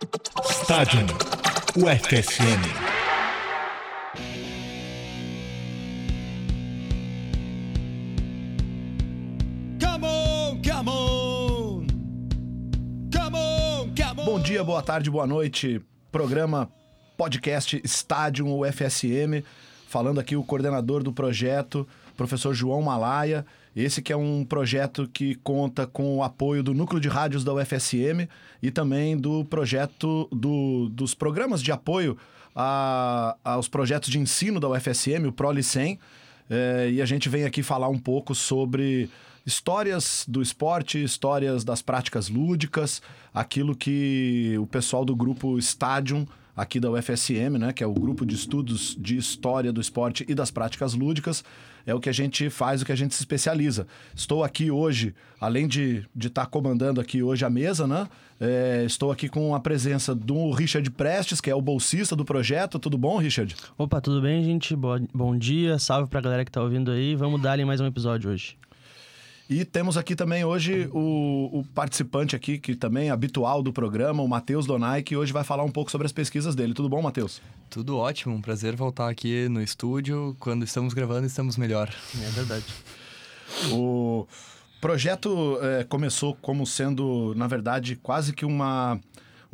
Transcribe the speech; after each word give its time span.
Estádio 0.00 1.06
UFSM. 1.74 2.60
Come 9.80 10.04
on, 10.04 10.62
come 10.62 10.90
on. 10.90 11.86
Come 13.10 13.36
on, 13.36 13.94
come 13.94 14.20
on. 14.20 14.26
Bom 14.26 14.38
dia, 14.38 14.62
boa 14.62 14.82
tarde, 14.82 15.08
boa 15.10 15.26
noite. 15.26 15.80
Programa 16.12 16.70
podcast 17.16 17.80
Estádio 17.82 18.46
UFSM. 18.48 19.42
Falando 19.88 20.20
aqui 20.20 20.36
o 20.36 20.44
coordenador 20.44 21.02
do 21.02 21.12
projeto, 21.12 21.88
professor 22.16 22.54
João 22.54 22.82
Malaya. 22.82 23.44
Esse 23.74 24.00
que 24.00 24.12
é 24.12 24.16
um 24.16 24.44
projeto 24.44 25.08
que 25.12 25.34
conta 25.36 25.86
com 25.86 26.16
o 26.16 26.22
apoio 26.22 26.62
do 26.62 26.72
Núcleo 26.72 27.00
de 27.00 27.08
Rádios 27.08 27.44
da 27.44 27.52
UFSM 27.52 28.26
e 28.62 28.70
também 28.70 29.16
do 29.16 29.44
projeto 29.44 30.28
do, 30.32 30.88
dos 30.88 31.14
programas 31.14 31.62
de 31.62 31.70
apoio 31.70 32.16
a- 32.54 33.36
aos 33.44 33.68
projetos 33.68 34.08
de 34.10 34.18
ensino 34.18 34.58
da 34.58 34.68
UFSM, 34.68 35.26
o 35.26 35.32
ProLicem. 35.32 35.98
É, 36.48 36.88
e 36.90 37.02
a 37.02 37.04
gente 37.06 37.28
vem 37.28 37.44
aqui 37.44 37.62
falar 37.62 37.88
um 37.88 37.98
pouco 37.98 38.34
sobre 38.34 39.10
histórias 39.44 40.24
do 40.26 40.40
esporte, 40.42 41.02
histórias 41.02 41.62
das 41.64 41.82
práticas 41.82 42.28
lúdicas, 42.28 43.02
aquilo 43.34 43.76
que 43.76 44.56
o 44.58 44.66
pessoal 44.66 45.04
do 45.04 45.14
grupo 45.14 45.58
Stadium 45.58 46.26
aqui 46.56 46.80
da 46.80 46.90
UFSM, 46.90 47.58
né, 47.58 47.72
que 47.72 47.84
é 47.84 47.86
o 47.86 47.92
grupo 47.92 48.24
de 48.24 48.34
estudos 48.34 48.96
de 48.98 49.16
história 49.16 49.72
do 49.72 49.80
esporte 49.80 50.24
e 50.26 50.34
das 50.34 50.50
práticas 50.50 50.94
lúdicas, 50.94 51.44
é 51.84 51.94
o 51.94 52.00
que 52.00 52.08
a 52.08 52.12
gente 52.12 52.48
faz, 52.48 52.80
o 52.80 52.86
que 52.86 52.92
a 52.92 52.96
gente 52.96 53.14
se 53.14 53.20
especializa. 53.20 53.86
Estou 54.14 54.42
aqui 54.42 54.70
hoje, 54.70 55.14
além 55.38 55.68
de 55.68 56.04
estar 56.18 56.46
comandando 56.46 57.00
aqui 57.00 57.22
hoje 57.22 57.44
a 57.44 57.50
mesa, 57.50 57.86
né, 57.86 58.08
é, 58.40 58.84
estou 58.86 59.12
aqui 59.12 59.28
com 59.28 59.54
a 59.54 59.60
presença 59.60 60.14
do 60.14 60.50
Richard 60.50 60.90
Prestes, 60.90 61.40
que 61.40 61.50
é 61.50 61.54
o 61.54 61.60
bolsista 61.60 62.16
do 62.16 62.24
projeto. 62.24 62.78
Tudo 62.78 62.96
bom, 62.96 63.18
Richard? 63.18 63.54
Opa, 63.76 64.00
tudo 64.00 64.20
bem, 64.20 64.42
gente? 64.42 64.74
Bom 64.74 65.36
dia, 65.36 65.78
salve 65.78 66.08
pra 66.08 66.20
galera 66.20 66.44
que 66.44 66.50
tá 66.50 66.62
ouvindo 66.62 66.90
aí. 66.90 67.14
Vamos 67.14 67.40
dar 67.40 67.56
mais 67.66 67.80
um 67.80 67.86
episódio 67.86 68.30
hoje. 68.30 68.56
E 69.48 69.64
temos 69.64 69.96
aqui 69.96 70.16
também 70.16 70.44
hoje 70.44 70.90
o, 70.92 71.60
o 71.60 71.64
participante 71.72 72.34
aqui, 72.34 72.58
que 72.58 72.74
também 72.74 73.08
é 73.08 73.10
habitual 73.12 73.62
do 73.62 73.72
programa, 73.72 74.20
o 74.20 74.28
Matheus 74.28 74.66
Donai, 74.66 75.04
que 75.04 75.16
hoje 75.16 75.32
vai 75.32 75.44
falar 75.44 75.62
um 75.62 75.70
pouco 75.70 75.88
sobre 75.88 76.04
as 76.04 76.12
pesquisas 76.12 76.56
dele. 76.56 76.74
Tudo 76.74 76.88
bom, 76.88 77.00
Matheus? 77.00 77.40
Tudo 77.70 77.96
ótimo, 77.96 78.34
um 78.34 78.40
prazer 78.40 78.74
voltar 78.74 79.08
aqui 79.08 79.48
no 79.48 79.62
estúdio. 79.62 80.36
Quando 80.40 80.64
estamos 80.64 80.92
gravando, 80.94 81.28
estamos 81.28 81.56
melhor. 81.56 81.94
É 82.20 82.30
verdade. 82.30 82.64
O 83.70 84.26
projeto 84.80 85.58
eh, 85.62 85.84
começou 85.88 86.34
como 86.34 86.66
sendo, 86.66 87.32
na 87.36 87.46
verdade, 87.46 87.94
quase 87.94 88.32
que 88.32 88.44
uma, 88.44 89.00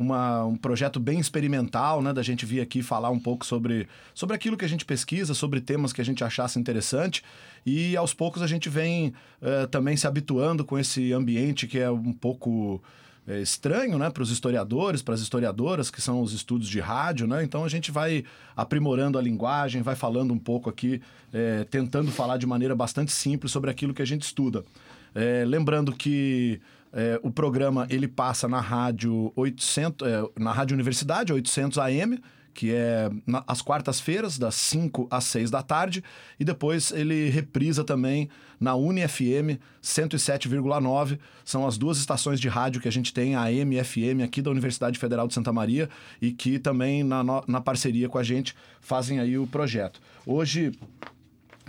uma- 0.03 0.45
um 0.45 0.55
projeto 0.55 0.99
bem 0.99 1.19
experimental, 1.19 2.01
né? 2.01 2.13
Da 2.13 2.21
gente 2.21 2.45
vir 2.45 2.61
aqui 2.61 2.83
falar 2.83 3.09
um 3.09 3.19
pouco 3.19 3.45
sobre, 3.45 3.87
sobre 4.13 4.35
aquilo 4.35 4.57
que 4.57 4.65
a 4.65 4.67
gente 4.69 4.85
pesquisa, 4.85 5.33
sobre 5.33 5.61
temas 5.61 5.91
que 5.93 6.01
a 6.01 6.05
gente 6.05 6.23
achasse 6.23 6.59
interessante. 6.59 7.23
E 7.65 7.95
aos 7.97 8.13
poucos 8.13 8.41
a 8.41 8.47
gente 8.47 8.69
vem 8.69 9.13
eh, 9.41 9.65
também 9.67 9.95
se 9.97 10.05
habituando 10.05 10.63
com 10.65 10.77
esse 10.77 11.13
ambiente 11.13 11.65
que 11.67 11.79
é 11.79 11.89
um 11.89 12.13
pouco 12.13 12.81
é, 13.25 13.39
estranho, 13.41 13.97
né, 13.97 14.09
para 14.09 14.21
os 14.21 14.29
historiadores, 14.29 15.01
para 15.01 15.13
as 15.13 15.21
historiadoras, 15.21 15.89
que 15.89 16.01
são 16.01 16.21
os 16.21 16.33
estudos 16.33 16.67
de 16.67 16.81
rádio, 16.81 17.25
né? 17.25 17.41
Então 17.41 17.63
a 17.63 17.69
gente 17.69 17.89
vai 17.89 18.25
aprimorando 18.53 19.17
a 19.17 19.21
linguagem, 19.21 19.81
vai 19.81 19.95
falando 19.95 20.33
um 20.33 20.37
pouco 20.37 20.69
aqui, 20.69 21.01
é, 21.33 21.63
tentando 21.63 22.11
falar 22.11 22.35
de 22.35 22.45
maneira 22.45 22.75
bastante 22.75 23.13
simples 23.13 23.49
sobre 23.49 23.71
aquilo 23.71 23.93
que 23.93 24.01
a 24.01 24.05
gente 24.05 24.23
estuda. 24.23 24.65
É, 25.15 25.45
lembrando 25.47 25.93
que 25.93 26.59
é, 26.93 27.19
o 27.23 27.31
programa 27.31 27.87
ele 27.89 28.07
passa 28.07 28.47
na 28.47 28.61
rádio 28.61 29.33
800, 29.35 30.07
é, 30.07 30.23
na 30.39 30.51
rádio 30.51 30.75
Universidade 30.75 31.33
800 31.33 31.79
AM, 31.79 32.21
que 32.53 32.71
é 32.71 33.09
às 33.47 33.61
quartas-feiras, 33.61 34.37
das 34.37 34.53
5 34.53 35.07
às 35.09 35.23
6 35.23 35.49
da 35.49 35.63
tarde, 35.63 36.03
e 36.39 36.45
depois 36.45 36.91
ele 36.91 37.29
reprisa 37.29 37.83
também 37.83 38.29
na 38.59 38.75
UniFM 38.75 39.59
107,9. 39.81 41.19
São 41.43 41.65
as 41.65 41.77
duas 41.77 41.97
estações 41.97 42.39
de 42.39 42.47
rádio 42.47 42.79
que 42.79 42.87
a 42.87 42.91
gente 42.91 43.11
tem, 43.11 43.35
a 43.35 43.45
AM 43.45 43.75
e 43.75 43.83
FM, 43.83 44.21
aqui 44.23 44.41
da 44.41 44.51
Universidade 44.51 44.99
Federal 44.99 45.27
de 45.27 45.33
Santa 45.33 45.51
Maria, 45.51 45.89
e 46.21 46.31
que 46.31 46.59
também, 46.59 47.03
na, 47.03 47.23
na 47.47 47.59
parceria 47.59 48.07
com 48.07 48.19
a 48.19 48.23
gente, 48.23 48.55
fazem 48.79 49.19
aí 49.19 49.35
o 49.35 49.47
projeto. 49.47 49.99
Hoje, 50.25 50.71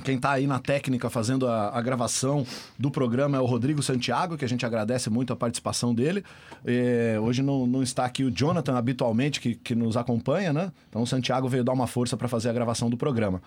quem 0.04 0.16
está 0.16 0.32
aí 0.32 0.47
na 0.47 0.59
técnica 0.59 1.10
fazendo 1.10 1.48
a, 1.48 1.76
a 1.76 1.82
gravação 1.82 2.47
do 2.78 2.91
programa 2.91 3.38
é 3.38 3.41
o 3.41 3.47
Rodrigo 3.47 3.82
Santiago, 3.82 4.37
que 4.37 4.44
a 4.44 4.48
gente 4.48 4.65
agradece 4.65 5.10
muito 5.10 5.32
a 5.32 5.37
participação 5.37 5.94
dele. 5.94 6.22
É, 6.65 7.19
hoje 7.20 7.42
não, 7.42 7.66
não 7.66 7.82
está 7.82 8.04
aqui 8.04 8.22
o 8.22 8.31
Jonathan, 8.31 8.76
habitualmente, 8.76 9.41
que, 9.41 9.54
que 9.54 9.75
nos 9.75 9.97
acompanha, 9.97 10.53
né? 10.53 10.70
Então 10.88 11.03
o 11.03 11.06
Santiago 11.06 11.48
veio 11.48 11.64
dar 11.64 11.72
uma 11.72 11.87
força 11.87 12.16
para 12.16 12.28
fazer 12.28 12.50
a 12.50 12.53
gravação 12.53 12.88
do 12.88 12.97
programa. 12.97 13.43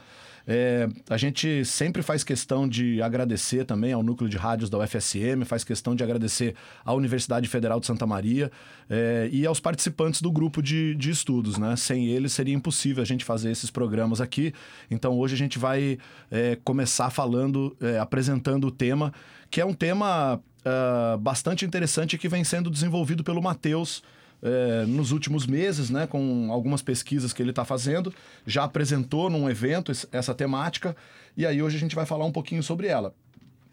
É, 0.48 0.88
a 1.10 1.18
gente 1.18 1.66
sempre 1.66 2.02
faz 2.02 2.24
questão 2.24 2.68
de 2.68 3.02
agradecer 3.02 3.66
também 3.66 3.92
ao 3.92 4.02
núcleo 4.02 4.30
de 4.30 4.38
rádios 4.38 4.70
da 4.70 4.78
UFSM, 4.78 5.44
faz 5.46 5.64
questão 5.64 5.94
de 5.94 6.04
agradecer 6.04 6.56
à 6.86 6.94
Universidade 6.94 7.50
Federal 7.50 7.82
de 7.82 7.86
Santa 7.86 8.08
Maria 8.08 8.50
é, 8.90 9.30
e 9.32 9.46
aos 9.46 9.60
participantes 9.60 10.22
do 10.22 10.32
grupo 10.32 10.62
de, 10.62 10.96
de 10.96 11.10
estudos, 11.10 11.58
né? 11.58 11.76
Sem 11.76 12.08
eles 12.08 12.32
seria 12.32 12.56
impossível 12.56 13.04
a 13.04 13.06
gente 13.06 13.26
fazer 13.26 13.52
esses 13.52 13.70
programas 13.70 14.22
aqui. 14.22 14.54
Então 14.90 15.18
hoje 15.20 15.36
a 15.36 15.38
gente 15.38 15.60
vai 15.60 15.98
é, 16.32 16.58
começar 16.64 17.10
falando, 17.10 17.76
é, 17.82 18.00
apresentando 18.00 18.68
o 18.68 18.72
tema, 18.72 19.14
que 19.52 19.60
é 19.60 19.66
um 19.66 19.74
tema 19.74 20.42
ah, 20.68 21.18
bastante 21.18 21.64
interessante 21.64 22.18
que 22.18 22.28
vem 22.28 22.44
sendo 22.44 22.70
desenvolvido 22.70 23.24
pelo 23.24 23.42
Matheus 23.42 24.04
é, 24.42 24.86
nos 24.86 25.12
últimos 25.12 25.46
meses, 25.48 25.90
né, 25.90 26.08
com 26.08 26.50
algumas 26.52 26.82
pesquisas 26.82 27.34
que 27.34 27.42
ele 27.42 27.50
está 27.50 27.66
fazendo, 27.66 28.14
já 28.46 28.64
apresentou 28.64 29.30
num 29.30 29.50
evento 29.50 29.92
es- 29.92 30.08
essa 30.12 30.34
temática, 30.34 30.96
e 31.36 31.46
aí 31.46 31.62
hoje 31.62 31.78
a 31.78 31.80
gente 31.80 31.96
vai 31.96 32.06
falar 32.06 32.26
um 32.26 32.32
pouquinho 32.32 32.62
sobre 32.64 32.88
ela. 32.88 33.14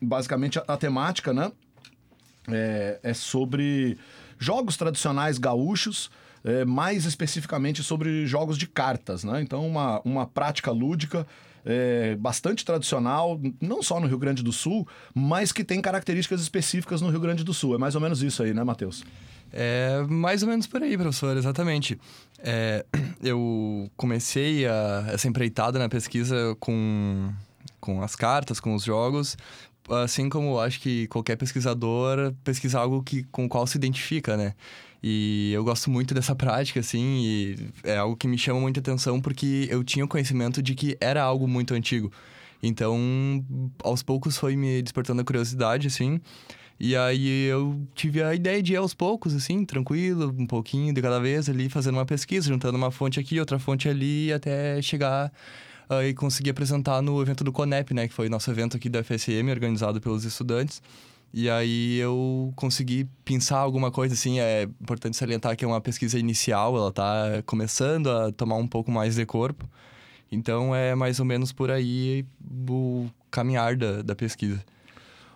Basicamente, 0.01 0.59
a, 0.59 0.65
a 0.69 0.77
temática, 0.77 1.33
né, 1.33 1.53
é, 2.49 2.99
é 3.03 3.15
sobre 3.15 3.97
jogos 4.39 4.77
tradicionais 4.77 5.39
gaúchos, 5.39 6.11
é, 6.43 6.65
mais 6.65 7.07
especificamente 7.07 7.83
sobre 7.83 8.27
jogos 8.27 8.59
de 8.59 8.67
cartas, 8.67 9.25
né? 9.25 9.41
Então, 9.41 9.67
uma, 9.67 10.03
uma 10.05 10.27
prática 10.27 10.71
lúdica 10.71 11.27
é, 11.65 12.15
bastante 12.17 12.63
tradicional, 12.67 13.41
não 13.59 13.83
só 13.83 13.99
no 13.99 14.07
Rio 14.07 14.19
Grande 14.19 14.43
do 14.43 14.53
Sul, 14.53 14.87
mas 15.15 15.53
que 15.53 15.65
tem 15.65 15.81
características 15.81 16.43
específicas 16.43 17.01
no 17.01 17.09
Rio 17.09 17.21
Grande 17.21 17.43
do 17.45 17.55
Sul. 17.55 17.75
É 17.75 17.79
mais 17.79 17.95
ou 17.95 18.01
menos 18.03 18.23
isso 18.23 18.43
aí, 18.43 18.53
né, 18.53 18.63
Matheus? 18.63 19.03
É 19.57 20.03
mais 20.09 20.43
ou 20.43 20.49
menos 20.49 20.67
por 20.67 20.83
aí, 20.83 20.97
professor, 20.99 21.37
exatamente. 21.37 21.97
É, 22.39 22.85
eu 23.23 23.89
comecei 23.97 24.67
a- 24.67 25.07
essa 25.13 25.29
empreitada 25.29 25.79
na 25.79 25.89
pesquisa 25.89 26.57
com, 26.59 27.33
com 27.81 28.03
as 28.03 28.17
cartas, 28.17 28.59
com 28.59 28.75
os 28.75 28.83
jogos, 28.83 29.37
assim 29.89 30.29
como 30.29 30.59
acho 30.59 30.81
que 30.81 31.07
qualquer 31.07 31.37
pesquisador 31.37 32.35
pesquisa 32.43 32.81
algo 32.81 33.01
que, 33.03 33.23
com 33.31 33.45
o 33.45 33.49
qual 33.49 33.65
se 33.67 33.77
identifica, 33.79 34.37
né? 34.37 34.55
E 35.01 35.53
eu 35.53 35.63
gosto 35.63 35.89
muito 35.91 36.15
dessa 36.15 36.35
prática, 36.35 36.81
assim, 36.81 37.21
e 37.23 37.57
é 37.85 37.99
algo 37.99 38.17
que 38.17 38.27
me 38.27 38.39
chama 38.39 38.59
muita 38.59 38.81
atenção 38.81 39.21
porque 39.21 39.69
eu 39.71 39.85
tinha 39.85 40.05
o 40.05 40.09
conhecimento 40.09 40.61
de 40.63 40.75
que 40.75 40.97
era 41.01 41.23
algo 41.23 41.47
muito 41.47 41.75
antigo. 41.75 42.11
Então, 42.63 42.99
aos 43.85 44.03
poucos 44.03 44.37
foi 44.39 44.57
me 44.57 44.81
despertando 44.83 45.21
a 45.21 45.25
curiosidade, 45.25 45.87
assim. 45.87 46.19
E 46.79 46.97
aí 46.97 47.47
eu 47.47 47.81
tive 47.95 48.23
a 48.23 48.35
ideia 48.35 48.63
de 48.63 48.73
ir 48.73 48.77
aos 48.77 48.95
poucos, 48.95 49.35
assim, 49.35 49.65
tranquilo, 49.65 50.35
um 50.37 50.47
pouquinho 50.47 50.93
de 50.93 51.01
cada 51.01 51.21
vez 51.21 51.49
ali, 51.49 51.69
fazendo 51.69 51.95
uma 51.95 52.07
pesquisa, 52.07 52.49
juntando 52.49 52.77
uma 52.77 52.91
fonte 52.91 53.21
aqui, 53.21 53.39
outra 53.39 53.59
fonte 53.59 53.89
ali, 53.89 54.33
até 54.33 54.83
chegar 54.83 55.33
ah, 55.89 56.05
e 56.05 56.13
conseguir 56.15 56.51
apresentar 56.51 57.01
no 57.01 57.21
evento 57.23 57.45
do 57.45 57.53
Conep, 57.53 57.95
né? 57.95 58.09
Que 58.09 58.15
foi 58.15 58.29
nosso 58.29 58.51
evento 58.51 58.77
aqui 58.77 58.89
da 58.89 59.03
FSM, 59.05 59.51
organizado 59.51 60.01
pelos 60.01 60.25
estudantes. 60.25 60.83
E 61.33 61.51
aí 61.51 61.97
eu 61.99 62.53
consegui 62.55 63.09
pensar 63.25 63.59
alguma 63.59 63.91
coisa, 63.91 64.15
assim, 64.15 64.39
é 64.39 64.63
importante 64.81 65.17
salientar 65.17 65.57
que 65.57 65.65
é 65.65 65.69
uma 65.69 65.81
pesquisa 65.81 66.19
inicial, 66.19 66.77
ela 66.77 66.93
tá 66.93 67.43
começando 67.45 68.09
a 68.09 68.31
tomar 68.31 68.57
um 68.57 68.69
pouco 68.69 68.91
mais 68.91 69.17
de 69.17 69.27
corpo. 69.27 69.69
Então 70.31 70.75
é 70.75 70.95
mais 70.95 71.19
ou 71.19 71.27
menos 71.27 71.53
por 71.53 71.71
aí 71.71 72.25
o 72.69 73.09
caminhar 73.31 73.77
da, 73.77 74.03
da 74.03 74.15
pesquisa. 74.15 74.65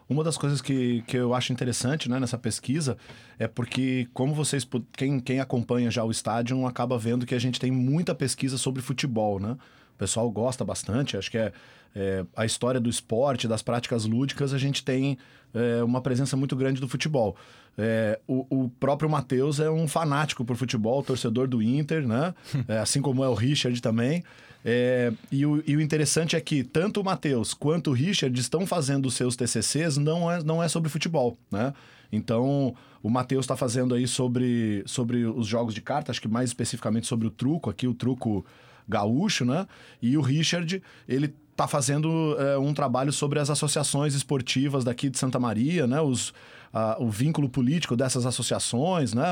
Uma 0.09 0.25
das 0.25 0.39
coisas 0.39 0.63
que, 0.63 1.03
que 1.07 1.17
eu 1.17 1.35
acho 1.35 1.53
interessante 1.53 2.09
né, 2.09 2.19
nessa 2.19 2.39
pesquisa 2.39 2.97
é 3.39 3.47
porque, 3.47 4.09
como 4.15 4.35
vocês, 4.35 4.67
quem, 4.93 5.21
quem 5.21 5.39
acompanha 5.39 5.91
já 5.91 6.03
o 6.03 6.11
estádio, 6.11 6.67
acaba 6.67 6.97
vendo 6.97 7.27
que 7.27 7.35
a 7.35 7.39
gente 7.39 7.61
tem 7.61 7.71
muita 7.71 8.15
pesquisa 8.15 8.57
sobre 8.57 8.81
futebol, 8.81 9.39
né? 9.39 9.57
O 9.95 9.99
pessoal 9.99 10.31
gosta 10.31 10.65
bastante, 10.65 11.17
acho 11.17 11.31
que 11.31 11.37
é, 11.37 11.53
é, 11.95 12.25
a 12.37 12.47
história 12.47 12.81
do 12.81 12.89
esporte, 12.89 13.47
das 13.49 13.63
práticas 13.63 14.05
lúdicas, 14.05 14.55
a 14.55 14.59
gente 14.59 14.83
tem 14.85 15.19
é, 15.53 15.83
uma 15.83 16.01
presença 16.01 16.37
muito 16.37 16.57
grande 16.57 16.81
do 16.81 16.89
futebol. 16.89 17.37
É, 17.77 18.19
o, 18.27 18.47
o 18.49 18.69
próprio 18.69 19.11
Matheus 19.11 19.61
é 19.61 19.71
um 19.71 19.87
fanático 19.87 20.45
por 20.45 20.57
futebol, 20.57 21.03
torcedor 21.03 21.47
do 21.47 21.63
Inter, 21.63 22.07
né? 22.07 22.35
É, 22.67 22.79
assim 22.79 23.03
como 23.03 23.23
é 23.23 23.29
o 23.29 23.35
Richard 23.35 23.81
também. 23.83 24.25
É, 24.65 25.13
e, 25.31 25.47
o, 25.47 25.63
e 25.67 25.77
o 25.77 25.81
interessante 25.81 26.37
é 26.37 26.41
que 26.41 26.63
tanto 26.65 27.01
o 27.01 27.05
Matheus 27.05 27.55
quanto 27.55 27.91
o 27.91 27.93
Richard 27.93 28.39
estão 28.39 28.67
fazendo 28.67 29.11
seus 29.11 29.37
TCCs, 29.37 29.97
não 29.97 30.31
é, 30.31 30.43
não 30.43 30.63
é 30.63 30.69
sobre 30.69 30.89
futebol, 30.89 31.39
né? 31.51 31.73
Então, 32.11 32.75
o 33.03 33.11
Matheus 33.11 33.45
está 33.45 33.57
fazendo 33.57 33.95
aí 33.95 34.09
sobre, 34.09 34.83
sobre 34.87 35.25
os 35.25 35.47
jogos 35.47 35.75
de 35.75 35.81
carta, 35.81 36.11
acho 36.11 36.21
que 36.21 36.29
mais 36.29 36.51
especificamente 36.51 37.07
sobre 37.07 37.27
o 37.27 37.31
truco, 37.31 37.71
aqui 37.71 37.87
o 37.87 37.95
truco 37.95 38.45
gaúcho, 38.89 39.45
né? 39.45 39.67
E 40.01 40.17
o 40.17 40.21
Richard, 40.21 40.83
ele 41.07 41.35
tá 41.55 41.69
fazendo 41.69 42.37
é, 42.39 42.59
um 42.59 42.73
trabalho 42.73 43.13
sobre 43.13 43.39
as 43.39 43.51
associações 43.51 44.15
esportivas 44.15 44.85
daqui 44.85 45.11
de 45.11 45.19
Santa 45.19 45.39
Maria, 45.39 45.87
né? 45.87 46.01
Os, 46.01 46.33
a, 46.73 46.97
o 46.99 47.11
vínculo 47.11 47.49
político 47.49 47.97
dessas 47.97 48.25
associações, 48.27 49.13
né? 49.13 49.27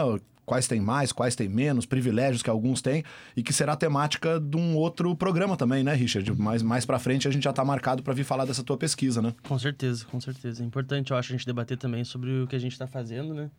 Quais 0.46 0.68
tem 0.68 0.80
mais, 0.80 1.10
quais 1.10 1.34
tem 1.34 1.48
menos, 1.48 1.84
privilégios 1.84 2.40
que 2.40 2.48
alguns 2.48 2.80
têm, 2.80 3.02
e 3.36 3.42
que 3.42 3.52
será 3.52 3.74
temática 3.74 4.38
de 4.38 4.56
um 4.56 4.76
outro 4.76 5.14
programa 5.16 5.56
também, 5.56 5.82
né, 5.82 5.92
Richard? 5.92 6.32
Mais, 6.40 6.62
mais 6.62 6.86
pra 6.86 7.00
frente 7.00 7.26
a 7.26 7.30
gente 7.32 7.42
já 7.42 7.52
tá 7.52 7.64
marcado 7.64 8.02
para 8.02 8.14
vir 8.14 8.24
falar 8.24 8.44
dessa 8.44 8.62
tua 8.62 8.78
pesquisa, 8.78 9.20
né? 9.20 9.34
Com 9.42 9.58
certeza, 9.58 10.04
com 10.04 10.20
certeza. 10.20 10.62
É 10.62 10.66
importante, 10.66 11.10
eu 11.10 11.16
acho, 11.16 11.32
a 11.32 11.36
gente 11.36 11.44
debater 11.44 11.76
também 11.76 12.04
sobre 12.04 12.30
o 12.42 12.46
que 12.46 12.54
a 12.54 12.60
gente 12.60 12.72
está 12.72 12.86
fazendo, 12.86 13.34
né? 13.34 13.50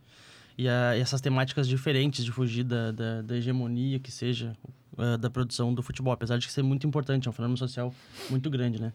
E, 0.57 0.67
a, 0.67 0.97
e 0.97 1.01
essas 1.01 1.21
temáticas 1.21 1.67
diferentes 1.67 2.23
de 2.23 2.31
fugir 2.31 2.63
da, 2.63 2.91
da, 2.91 3.21
da 3.21 3.35
hegemonia 3.35 3.99
que 3.99 4.11
seja 4.11 4.55
uh, 4.97 5.17
da 5.17 5.29
produção 5.29 5.73
do 5.73 5.83
futebol, 5.83 6.13
apesar 6.13 6.37
de 6.37 6.49
ser 6.49 6.63
muito 6.63 6.87
importante, 6.87 7.27
é 7.27 7.29
um 7.29 7.33
fenômeno 7.33 7.57
social 7.57 7.93
muito 8.29 8.49
grande, 8.49 8.81
né? 8.81 8.93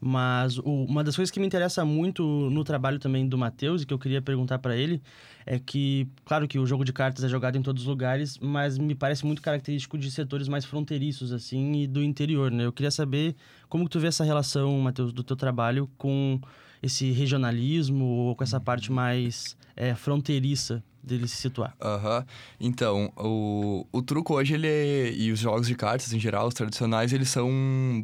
Mas 0.00 0.58
o, 0.58 0.84
uma 0.84 1.02
das 1.02 1.16
coisas 1.16 1.30
que 1.30 1.40
me 1.40 1.46
interessa 1.46 1.84
muito 1.84 2.22
no 2.50 2.64
trabalho 2.64 2.98
também 2.98 3.28
do 3.28 3.38
Matheus 3.38 3.82
e 3.82 3.86
que 3.86 3.94
eu 3.94 3.98
queria 3.98 4.20
perguntar 4.20 4.58
para 4.58 4.76
ele 4.76 5.02
é 5.46 5.58
que, 5.58 6.08
claro 6.24 6.48
que 6.48 6.58
o 6.58 6.66
jogo 6.66 6.84
de 6.84 6.92
cartas 6.92 7.24
é 7.24 7.28
jogado 7.28 7.56
em 7.56 7.62
todos 7.62 7.82
os 7.82 7.88
lugares, 7.88 8.38
mas 8.38 8.78
me 8.78 8.94
parece 8.94 9.26
muito 9.26 9.42
característico 9.42 9.98
de 9.98 10.10
setores 10.10 10.48
mais 10.48 10.64
fronteiriços, 10.64 11.32
assim, 11.32 11.82
e 11.82 11.86
do 11.86 12.02
interior, 12.02 12.50
né? 12.50 12.64
Eu 12.64 12.72
queria 12.72 12.90
saber 12.90 13.36
como 13.68 13.88
tu 13.88 14.00
vê 14.00 14.08
essa 14.08 14.24
relação, 14.24 14.78
Matheus, 14.80 15.12
do 15.12 15.22
teu 15.22 15.36
trabalho 15.36 15.88
com 15.98 16.40
esse 16.82 17.10
regionalismo 17.12 18.04
ou 18.04 18.36
com 18.36 18.44
essa 18.44 18.60
parte 18.60 18.92
mais 18.92 19.56
é, 19.76 19.94
fronteiriça 19.94 20.82
dele 21.04 21.28
se 21.28 21.36
situar. 21.36 21.74
Aham. 21.80 22.18
Uhum. 22.18 22.24
Então, 22.60 23.12
o, 23.16 23.86
o 23.92 24.02
truco 24.02 24.34
hoje, 24.34 24.54
ele 24.54 24.66
é, 24.66 25.12
e 25.12 25.30
os 25.30 25.38
jogos 25.38 25.66
de 25.66 25.74
cartas 25.74 26.12
em 26.12 26.18
geral, 26.18 26.48
os 26.48 26.54
tradicionais, 26.54 27.12
eles 27.12 27.28
são 27.28 27.48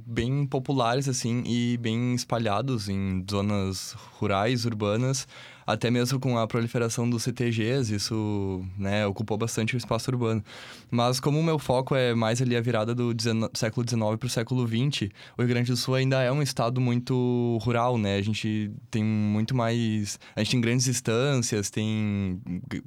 bem 0.06 0.47
populares, 0.47 1.08
assim, 1.08 1.43
e 1.47 1.76
bem 1.79 2.14
espalhados 2.14 2.88
em 2.88 3.25
zonas 3.31 3.93
rurais, 4.19 4.64
urbanas, 4.64 5.26
até 5.72 5.90
mesmo 5.90 6.19
com 6.19 6.38
a 6.38 6.46
proliferação 6.46 7.08
dos 7.08 7.22
CTGs, 7.22 7.94
isso, 7.94 8.64
né, 8.78 9.06
ocupou 9.06 9.37
bastante 9.38 9.75
o 9.75 9.78
espaço 9.78 10.11
urbano. 10.11 10.43
Mas 10.90 11.20
como 11.20 11.38
o 11.38 11.43
meu 11.43 11.58
foco 11.58 11.94
é 11.94 12.14
mais 12.14 12.43
ali 12.43 12.56
a 12.56 12.61
virada 12.61 12.94
do 12.94 13.14
século 13.55 13.88
XIX 13.88 14.17
para 14.19 14.26
o 14.26 14.31
século 14.31 14.67
XX, 14.67 15.11
o 15.37 15.43
Rio 15.43 15.49
Grande 15.49 15.70
do 15.70 15.76
Sul 15.76 15.94
ainda 15.94 16.22
é 16.22 16.32
um 16.32 16.43
estado 16.43 16.81
muito 16.81 17.58
rural, 17.62 17.96
né? 17.99 18.17
A 18.17 18.22
gente 18.22 18.70
tem 18.90 19.05
muito 19.05 19.55
mais... 19.55 20.19
A 20.34 20.40
gente 20.40 20.52
tem 20.52 20.61
grandes 20.61 20.87
distâncias, 20.87 21.70
tem 21.70 22.40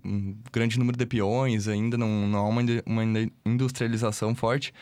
um 0.03 0.36
grande 0.51 0.77
número 0.77 0.97
de 0.97 1.06
peões, 1.06 1.68
ainda 1.68 1.97
não, 1.97 2.27
não 2.27 2.39
há 2.39 2.47
uma, 2.47 2.62
uma 2.86 3.03
industrialização 3.45 4.36
forte. 4.36 4.74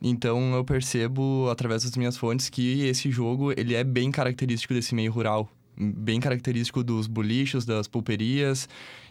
Então 0.00 0.54
eu 0.54 0.64
percebo 0.64 1.48
através 1.50 1.82
das 1.82 1.96
minhas 1.96 2.16
fontes 2.16 2.48
que 2.48 2.84
esse 2.84 3.10
jogo 3.10 3.52
ele 3.56 3.74
é 3.74 3.82
bem 3.82 4.10
característico 4.10 4.72
desse 4.72 4.94
meio 4.94 5.10
rural, 5.10 5.50
bem 5.78 6.20
característico 6.20 6.82
dos 6.82 7.06
bolichos, 7.06 7.64
das 7.64 7.86
pulperias. 7.86 8.68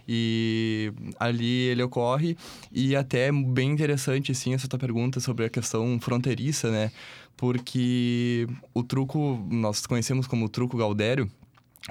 E 0.08 0.92
ali 1.19 1.64
ele 1.68 1.84
ocorre. 1.84 2.38
E 2.72 2.96
até 2.96 3.31
bem 3.31 3.72
interessante, 3.72 4.34
sim, 4.34 4.54
essa 4.54 4.68
tua 4.68 4.80
pergunta 4.80 5.19
sobre 5.19 5.46
a 5.46 5.50
questão 5.50 6.00
fronteiriça, 6.00 6.72
né? 6.72 6.92
Porque 7.36 8.48
o 8.74 8.84
truco, 8.84 9.46
nós 9.52 9.86
conhecemos 9.86 10.25
como 10.25 10.50
truco 10.50 10.78
gaudério, 10.78 11.30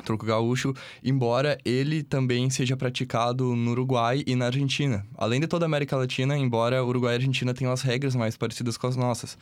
truco 0.03 0.27
gaúcho, 0.27 0.75
embora 1.05 1.59
ele 1.65 2.03
também 2.03 2.51
seja 2.51 2.77
praticado 2.77 3.55
no 3.55 3.71
Uruguai 3.71 4.25
e 4.27 4.35
na 4.35 4.47
Argentina. 4.47 5.07
Além 5.17 5.41
de 5.41 5.47
toda 5.47 5.65
a 5.65 5.69
América 5.69 5.97
Latina, 5.97 6.37
embora 6.37 6.85
Uruguai 6.85 7.15
e 7.15 7.17
Argentina 7.17 7.55
tenham 7.55 7.73
as 7.73 7.83
regras 7.83 8.15
mais 8.15 8.37
parecidas 8.37 8.77
com 8.77 8.87
as 8.87 8.97
nossas. 8.97 9.39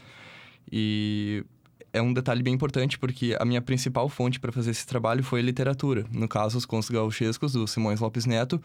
E 0.71 1.45
é 1.95 2.03
um 2.03 2.13
detalhe 2.13 2.43
bem 2.43 2.53
importante 2.53 2.99
porque 2.99 3.37
a 3.39 3.45
minha 3.45 3.63
principal 3.63 4.09
fonte 4.09 4.41
para 4.41 4.51
fazer 4.51 4.73
esse 4.73 4.85
trabalho 4.85 5.23
foi 5.23 5.41
literatura. 5.41 6.05
No 6.11 6.27
caso, 6.27 6.59
os 6.59 6.67
contos 6.67 6.91
gauchescos 6.91 7.53
do 7.53 7.67
Simões 7.69 8.01
Lopes 8.01 8.27
Neto. 8.27 8.61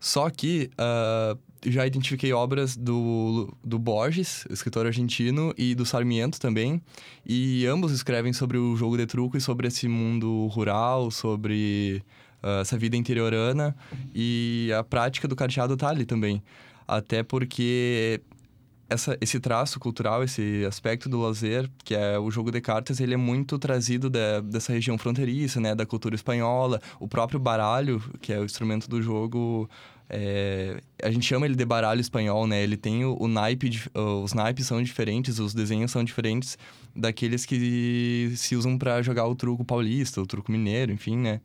Só 0.00 0.28
que 0.28 0.68
uh, 0.72 1.38
já 1.64 1.86
identifiquei 1.86 2.32
obras 2.32 2.76
do, 2.76 3.54
do 3.64 3.78
Borges, 3.78 4.44
escritor 4.50 4.84
argentino, 4.84 5.54
e 5.56 5.76
do 5.76 5.86
Sarmiento 5.86 6.40
também. 6.40 6.82
E 7.24 7.64
ambos 7.66 7.92
escrevem 7.92 8.32
sobre 8.32 8.58
o 8.58 8.76
jogo 8.76 8.96
de 8.96 9.06
truco 9.06 9.36
e 9.36 9.40
sobre 9.40 9.68
esse 9.68 9.86
mundo 9.86 10.48
rural, 10.48 11.10
sobre 11.12 12.02
uh, 12.42 12.60
essa 12.60 12.76
vida 12.76 12.96
interiorana. 12.96 13.76
E 14.12 14.72
a 14.76 14.82
prática 14.82 15.28
do 15.28 15.36
carteado 15.36 15.76
tá 15.76 15.88
ali 15.88 16.04
também. 16.04 16.42
Até 16.86 17.22
porque 17.22 18.20
essa, 18.88 19.16
esse 19.20 19.40
traço 19.40 19.80
cultural, 19.80 20.22
esse 20.22 20.64
aspecto 20.64 21.08
do 21.08 21.20
lazer, 21.20 21.68
que 21.84 21.94
é 21.94 22.18
o 22.18 22.30
jogo 22.30 22.50
de 22.50 22.60
cartas, 22.60 23.00
ele 23.00 23.14
é 23.14 23.16
muito 23.16 23.58
trazido 23.58 24.08
da, 24.08 24.40
dessa 24.40 24.72
região 24.72 24.96
fronteiriça, 24.96 25.60
né? 25.60 25.74
Da 25.74 25.84
cultura 25.84 26.14
espanhola. 26.14 26.80
O 27.00 27.08
próprio 27.08 27.40
baralho, 27.40 28.02
que 28.20 28.32
é 28.32 28.38
o 28.38 28.44
instrumento 28.44 28.88
do 28.88 29.02
jogo... 29.02 29.68
É, 30.08 30.80
a 31.02 31.10
gente 31.10 31.26
chama 31.26 31.46
ele 31.46 31.56
de 31.56 31.64
baralho 31.64 32.00
espanhol, 32.00 32.46
né? 32.46 32.62
Ele 32.62 32.76
tem 32.76 33.04
o, 33.04 33.16
o 33.20 33.26
naipe... 33.26 33.82
Os 34.22 34.32
naipes 34.32 34.66
são 34.66 34.80
diferentes, 34.82 35.40
os 35.40 35.52
desenhos 35.52 35.90
são 35.90 36.04
diferentes 36.04 36.56
daqueles 36.94 37.44
que 37.44 38.32
se 38.36 38.54
usam 38.54 38.78
para 38.78 39.02
jogar 39.02 39.26
o 39.26 39.34
truco 39.34 39.64
paulista, 39.64 40.20
o 40.20 40.26
truco 40.26 40.52
mineiro, 40.52 40.92
enfim, 40.92 41.16
né? 41.16 41.40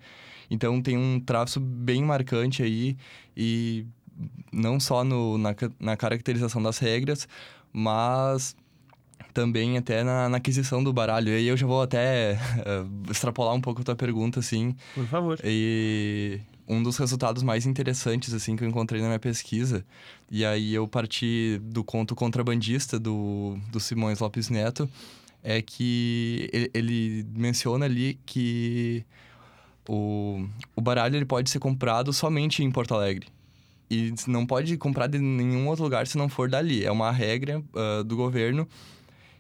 Então 0.50 0.82
tem 0.82 0.98
um 0.98 1.20
traço 1.20 1.60
bem 1.60 2.04
marcante 2.04 2.62
aí 2.62 2.98
e 3.36 3.86
não 4.52 4.80
só 4.80 5.04
no, 5.04 5.38
na, 5.38 5.56
na 5.80 5.98
caracterização 5.98 6.62
das 6.62 6.78
regras, 6.78 7.28
mas 7.72 8.56
também 9.34 9.78
até 9.78 10.04
na, 10.04 10.30
na, 10.30 10.38
aquisição 10.38 10.84
do 10.84 10.92
baralho. 10.92 11.30
E 11.30 11.36
aí 11.36 11.48
eu 11.48 11.58
já 11.58 11.66
vou 11.66 11.82
até 11.82 12.38
uh, 12.58 12.90
extrapolar 13.12 13.54
um 13.54 13.62
pouco 13.62 13.82
a 13.82 13.84
tua 13.84 13.96
pergunta, 13.96 14.40
assim. 14.40 14.76
Por 14.94 15.08
favor. 15.08 15.40
E 15.44 16.40
um 16.68 16.82
dos 16.82 16.98
resultados 16.98 17.44
mais 17.44 17.66
interessantes, 17.66 18.34
assim, 18.34 18.56
que 18.56 18.64
eu 18.64 18.68
encontrei 18.68 19.02
na 19.02 19.08
minha 19.08 19.20
pesquisa, 19.20 19.86
e 20.30 20.46
aí 20.46 20.74
eu 20.74 20.88
parti 20.88 21.60
do 21.64 21.84
conto 21.84 22.16
Contrabandista, 22.16 23.00
do, 23.00 23.58
do 23.72 23.80
Simões 23.80 24.20
Lopes 24.20 24.50
Neto, 24.50 24.90
é 25.44 25.62
que 25.62 26.50
ele, 26.54 26.72
ele 26.74 27.28
menciona 27.36 27.86
ali 27.86 28.20
que 28.26 29.04
o, 29.88 30.46
o 30.76 30.82
baralho 30.82 31.16
ele 31.16 31.26
pode 31.26 31.50
ser 31.50 31.60
comprado 31.60 32.14
somente 32.14 32.64
em 32.64 32.72
Porto 32.72 32.94
Alegre. 32.94 33.28
E 33.92 34.14
não 34.26 34.46
pode 34.46 34.78
comprar 34.78 35.08
de 35.08 35.20
nenhum 35.20 35.68
outro 35.68 35.84
lugar 35.84 36.08
se 36.08 36.18
não 36.18 36.30
for 36.30 36.50
dali. 36.50 36.86
É 36.86 36.90
uma 36.92 37.12
regra 37.12 37.60
uh, 37.60 38.02
do 38.06 38.16
governo. 38.16 38.66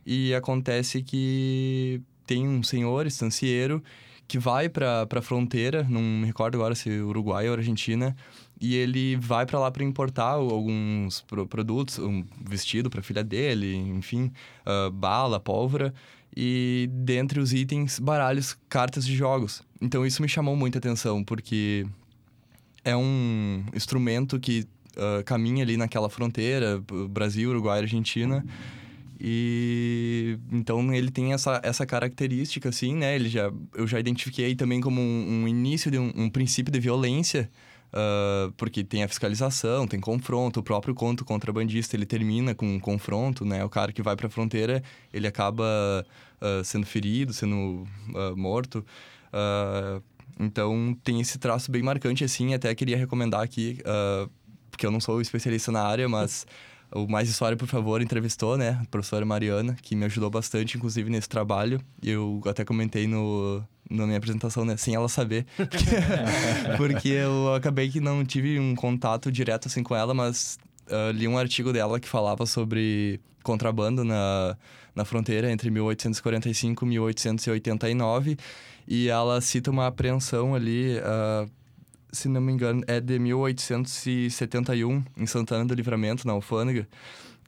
E 0.05 0.33
acontece 0.33 1.01
que 1.01 2.01
tem 2.27 2.45
um 2.45 2.61
senhor 2.61 3.07
estancieiro 3.07 3.81
que 4.27 4.37
vai 4.37 4.67
para 4.67 5.07
a 5.09 5.21
fronteira, 5.21 5.85
não 5.89 6.01
me 6.01 6.25
recordo 6.25 6.55
agora 6.55 6.73
se 6.75 6.89
Uruguai 6.89 7.49
ou 7.49 7.55
Argentina, 7.55 8.15
e 8.59 8.75
ele 8.75 9.17
vai 9.17 9.45
para 9.45 9.59
lá 9.59 9.69
para 9.69 9.83
importar 9.83 10.31
alguns 10.31 11.21
pro 11.21 11.45
produtos, 11.45 11.99
um 11.99 12.23
vestido 12.45 12.89
para 12.89 13.01
filha 13.01 13.23
dele, 13.23 13.75
enfim, 13.75 14.31
uh, 14.65 14.91
bala, 14.91 15.39
pólvora 15.39 15.93
e 16.35 16.89
dentre 16.91 17.39
os 17.39 17.51
itens, 17.53 17.99
baralhos, 17.99 18.57
cartas 18.69 19.05
de 19.05 19.15
jogos. 19.15 19.63
Então 19.81 20.05
isso 20.05 20.21
me 20.21 20.29
chamou 20.29 20.55
muita 20.55 20.77
atenção, 20.77 21.23
porque 21.23 21.85
é 22.83 22.95
um 22.95 23.63
instrumento 23.73 24.39
que 24.39 24.67
uh, 24.95 25.23
caminha 25.23 25.63
ali 25.63 25.77
naquela 25.77 26.09
fronteira, 26.09 26.81
Brasil, 27.09 27.49
Uruguai, 27.49 27.79
Argentina. 27.79 28.43
E 29.23 30.39
então 30.51 30.91
ele 30.91 31.11
tem 31.11 31.31
essa, 31.31 31.61
essa 31.63 31.85
característica, 31.85 32.69
assim, 32.69 32.95
né? 32.95 33.15
Ele 33.15 33.29
já, 33.29 33.51
eu 33.75 33.85
já 33.85 33.99
identifiquei 33.99 34.55
também 34.55 34.81
como 34.81 34.99
um, 34.99 35.43
um 35.43 35.47
início 35.47 35.91
de 35.91 35.99
um, 35.99 36.11
um, 36.15 36.29
princípio 36.29 36.73
de 36.73 36.79
violência, 36.79 37.47
uh, 37.93 38.51
porque 38.53 38.83
tem 38.83 39.03
a 39.03 39.07
fiscalização, 39.07 39.85
tem 39.85 39.99
confronto. 39.99 40.59
O 40.61 40.63
próprio 40.63 40.95
conto 40.95 41.23
contrabandista 41.23 41.95
ele 41.95 42.05
termina 42.07 42.55
com 42.55 42.65
um 42.65 42.79
confronto, 42.79 43.45
né? 43.45 43.63
O 43.63 43.69
cara 43.69 43.91
que 43.91 44.01
vai 44.01 44.15
para 44.15 44.25
a 44.25 44.29
fronteira 44.29 44.81
ele 45.13 45.27
acaba 45.27 46.03
uh, 46.41 46.63
sendo 46.63 46.87
ferido, 46.87 47.31
sendo 47.31 47.85
morto. 48.35 48.83
Então 50.39 50.97
tem 51.03 51.19
esse 51.19 51.37
traço 51.37 51.71
bem 51.71 51.81
marcante, 51.81 52.23
assim. 52.23 52.53
Até 52.53 52.73
queria 52.73 52.97
recomendar 52.97 53.41
aqui, 53.41 53.79
uh, 53.81 54.29
porque 54.69 54.85
eu 54.85 54.91
não 54.91 54.99
sou 54.99 55.21
especialista 55.21 55.71
na 55.71 55.83
área, 55.83 56.07
mas 56.07 56.45
o 56.93 57.07
Mais 57.07 57.29
História, 57.29 57.55
por 57.55 57.67
favor, 57.67 58.01
entrevistou, 58.01 58.57
né? 58.57 58.79
A 58.81 58.85
professora 58.85 59.25
Mariana, 59.25 59.77
que 59.81 59.95
me 59.95 60.05
ajudou 60.05 60.29
bastante, 60.29 60.77
inclusive, 60.77 61.09
nesse 61.09 61.29
trabalho. 61.29 61.79
Eu 62.03 62.41
até 62.45 62.65
comentei 62.65 63.07
no, 63.07 63.63
na 63.89 64.05
minha 64.05 64.17
apresentação, 64.17 64.65
né? 64.65 64.75
Sem 64.75 64.93
ela 64.93 65.07
saber. 65.07 65.45
porque 66.77 67.09
eu 67.09 67.53
acabei 67.53 67.89
que 67.89 68.01
não 68.01 68.25
tive 68.25 68.59
um 68.59 68.75
contato 68.75 69.31
direto, 69.31 69.67
assim, 69.67 69.83
com 69.83 69.95
ela, 69.95 70.13
mas 70.13 70.59
uh, 70.91 71.11
li 71.11 71.27
um 71.27 71.37
artigo 71.37 71.71
dela 71.73 71.99
que 71.99 72.07
falava 72.07 72.45
sobre 72.45 73.19
contrabando 73.43 74.03
na, 74.03 74.57
na 74.95 75.05
fronteira 75.05 75.51
entre 75.51 75.69
1845 75.69 76.85
e 76.85 76.87
1889. 76.87 78.37
E 78.87 79.07
ela 79.07 79.39
cita 79.41 79.71
uma 79.71 79.87
apreensão 79.87 80.53
ali, 80.53 80.97
uh, 80.97 81.49
se 82.11 82.27
não 82.27 82.41
me 82.41 82.51
engano, 82.51 82.83
é 82.87 82.99
de 82.99 83.17
1871, 83.19 85.03
em 85.15 85.25
Santana 85.25 85.65
do 85.65 85.73
Livramento, 85.73 86.27
na 86.27 86.33
Alfândega, 86.33 86.87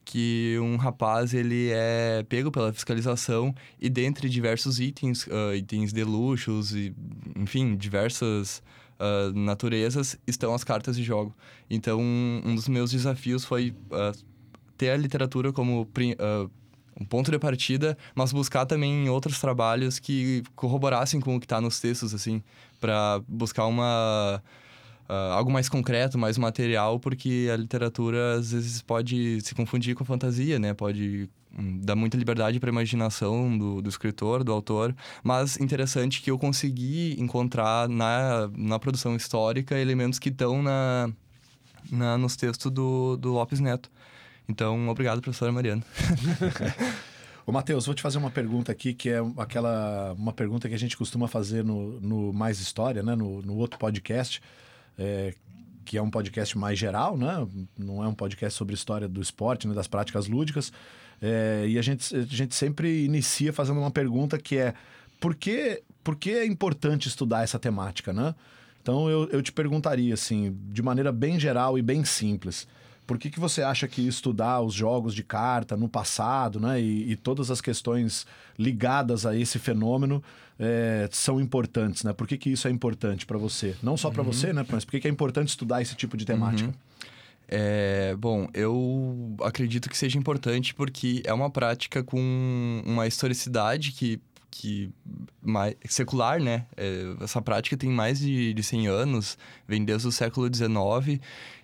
que 0.06 0.58
um 0.62 0.76
rapaz 0.76 1.34
ele 1.34 1.70
é 1.72 2.24
pego 2.28 2.52
pela 2.52 2.72
fiscalização 2.72 3.54
e 3.80 3.90
dentre 3.90 4.30
diversos 4.30 4.80
itens, 4.80 5.26
uh, 5.28 5.56
itens 5.56 5.92
de 5.92 6.04
luxos 6.04 6.74
e, 6.74 6.94
enfim, 7.36 7.76
diversas 7.76 8.62
uh, 9.04 9.38
naturezas, 9.38 10.18
estão 10.26 10.54
as 10.54 10.64
cartas 10.64 10.96
de 10.96 11.04
jogo. 11.04 11.36
Então, 11.70 12.00
um 12.02 12.56
dos 12.56 12.68
meus 12.68 12.92
desafios 12.92 13.44
foi 13.44 13.76
uh, 13.92 14.18
ter 14.78 14.92
a 14.92 14.98
literatura 14.98 15.52
como 15.52 15.88
um 17.00 17.06
ponto 17.06 17.30
de 17.30 17.38
partida, 17.40 17.98
mas 18.16 18.32
buscar 18.32 18.66
também 18.66 19.10
outros 19.10 19.40
trabalhos 19.40 20.00
que 20.00 20.44
corroborassem 20.56 21.20
com 21.20 21.36
o 21.36 21.40
que 21.40 21.46
está 21.46 21.60
nos 21.60 21.80
textos, 21.80 22.14
assim, 22.14 22.42
para 22.80 23.22
buscar 23.28 23.66
uma 23.66 24.42
Uh, 25.04 25.34
algo 25.34 25.52
mais 25.52 25.68
concreto, 25.68 26.18
mais 26.18 26.38
material, 26.38 26.98
porque 26.98 27.50
a 27.54 27.58
literatura 27.58 28.36
às 28.36 28.54
vezes 28.54 28.82
pode 28.82 29.42
se 29.42 29.54
confundir 29.54 29.96
com 29.96 30.04
a 30.04 30.08
fantasia, 30.08 30.58
né? 30.58 30.74
Pode 30.74 31.30
dar 31.82 31.96
muita 31.96 32.18
liberdade 32.18 32.60
para 32.60 32.70
a 32.70 32.72
imaginação 32.72 33.58
do, 33.58 33.82
do 33.82 33.90
escritor, 33.90 34.44
do 34.44 34.52
autor, 34.52 34.96
mas 35.24 35.58
interessante 35.58 36.22
que 36.22 36.32
eu 36.32 36.38
consegui 36.38 37.16
encontrar 37.20 37.88
na, 37.88 38.50
na 38.56 38.80
produção 38.80 39.16
histórica 39.16 39.78
elementos 39.78 40.20
que 40.20 40.30
estão 40.30 40.64
na, 40.64 41.10
na, 41.92 42.18
nos 42.18 42.36
textos 42.36 42.72
do, 42.72 43.18
do 43.18 43.32
Lopes 43.34 43.60
Neto. 43.60 43.92
Então, 44.48 44.90
obrigado, 44.90 45.22
professora 45.22 45.52
Mariana. 45.52 45.84
Ô, 47.46 47.52
Matheus, 47.52 47.86
vou 47.86 47.94
te 47.94 48.02
fazer 48.02 48.18
uma 48.18 48.32
pergunta 48.32 48.72
aqui, 48.72 48.94
que 48.94 49.10
é 49.10 49.20
aquela 49.38 50.14
uma 50.18 50.32
pergunta 50.32 50.70
que 50.70 50.76
a 50.76 50.80
gente 50.80 50.98
costuma 50.98 51.28
fazer 51.28 51.64
no, 51.64 52.00
no 52.00 52.34
Mais 52.34 52.60
História, 52.60 53.04
né? 53.04 53.16
no, 53.16 53.42
no 53.42 53.56
outro 53.56 53.78
podcast 53.78 54.42
é, 54.98 55.34
que 55.84 55.98
é 55.98 56.02
um 56.02 56.10
podcast 56.10 56.58
mais 56.58 56.80
geral, 56.80 57.18
né? 57.18 57.46
Não 57.78 58.04
é 58.04 58.08
um 58.08 58.14
podcast 58.14 58.58
sobre 58.58 58.74
história 58.74 59.08
do 59.08 59.22
esporte, 59.22 59.68
né? 59.68 59.74
das 59.74 59.88
práticas 59.88 60.28
lúdicas. 60.28 60.72
É, 61.22 61.66
e 61.68 61.80
a 61.80 61.82
gente, 61.82 62.16
a 62.16 62.22
gente 62.22 62.56
sempre 62.56 63.06
inicia 63.06 63.54
fazendo 63.54 63.80
uma 63.80 63.92
pergunta 63.92 64.38
que 64.38 64.58
é 64.58 64.74
por 65.20 65.36
que, 65.36 65.82
por 66.04 66.16
que 66.16 66.32
é 66.32 66.46
importante 66.46 67.08
estudar 67.08 67.44
essa 67.44 67.58
temática, 67.58 68.12
né? 68.12 68.36
Então 68.82 69.10
eu, 69.10 69.30
eu 69.30 69.42
te 69.42 69.52
perguntaria, 69.52 70.14
assim, 70.14 70.58
de 70.72 70.82
maneira 70.82 71.12
bem 71.12 71.40
geral 71.40 71.78
e 71.78 71.82
bem 71.82 72.04
simples, 72.04 72.68
por 73.08 73.18
que, 73.18 73.30
que 73.30 73.40
você 73.40 73.62
acha 73.62 73.88
que 73.88 74.06
estudar 74.06 74.62
os 74.62 74.74
jogos 74.74 75.14
de 75.14 75.24
carta 75.24 75.76
no 75.76 75.90
passado, 75.90 76.60
né, 76.60 76.82
e, 76.82 77.12
e 77.12 77.16
todas 77.16 77.52
as 77.52 77.62
questões 77.62 78.26
ligadas 78.58 79.26
a 79.26 79.36
esse 79.36 79.60
fenômeno 79.60 80.24
é, 80.60 81.10
são 81.12 81.42
importantes, 81.42 82.04
né? 82.04 82.14
Por 82.14 82.28
que, 82.28 82.38
que 82.38 82.50
isso 82.50 82.68
é 82.68 82.72
importante 82.72 83.26
para 83.26 83.38
você? 83.38 83.76
Não 83.82 83.98
só 83.98 84.12
para 84.12 84.22
uhum. 84.22 84.32
você, 84.32 84.54
né? 84.54 84.66
Mas 84.70 84.86
por 84.86 84.92
que, 84.92 85.02
que 85.02 85.08
é 85.08 85.12
importante 85.12 85.50
estudar 85.50 85.82
esse 85.82 85.96
tipo 85.96 86.16
de 86.16 86.26
temática? 86.26 86.70
Uhum. 86.70 86.76
É, 87.56 88.16
bom, 88.16 88.48
eu 88.52 89.36
acredito 89.44 89.88
que 89.88 89.96
seja 89.96 90.18
importante 90.18 90.74
porque 90.74 91.22
é 91.24 91.32
uma 91.32 91.52
prática 91.52 92.04
com 92.04 92.82
uma 92.84 93.06
historicidade 93.06 93.92
que, 93.92 94.20
que 94.50 94.90
mais, 95.40 95.76
secular, 95.88 96.42
né? 96.42 96.66
É, 96.76 97.16
essa 97.22 97.40
prática 97.44 97.78
tem 97.78 97.92
mais 97.92 98.18
de, 98.20 98.56
de 98.56 98.64
100 98.64 98.88
anos, 98.88 99.38
vem 99.68 99.86
desde 99.86 100.08
o 100.08 100.12
século 100.12 100.50
XIX 100.52 101.22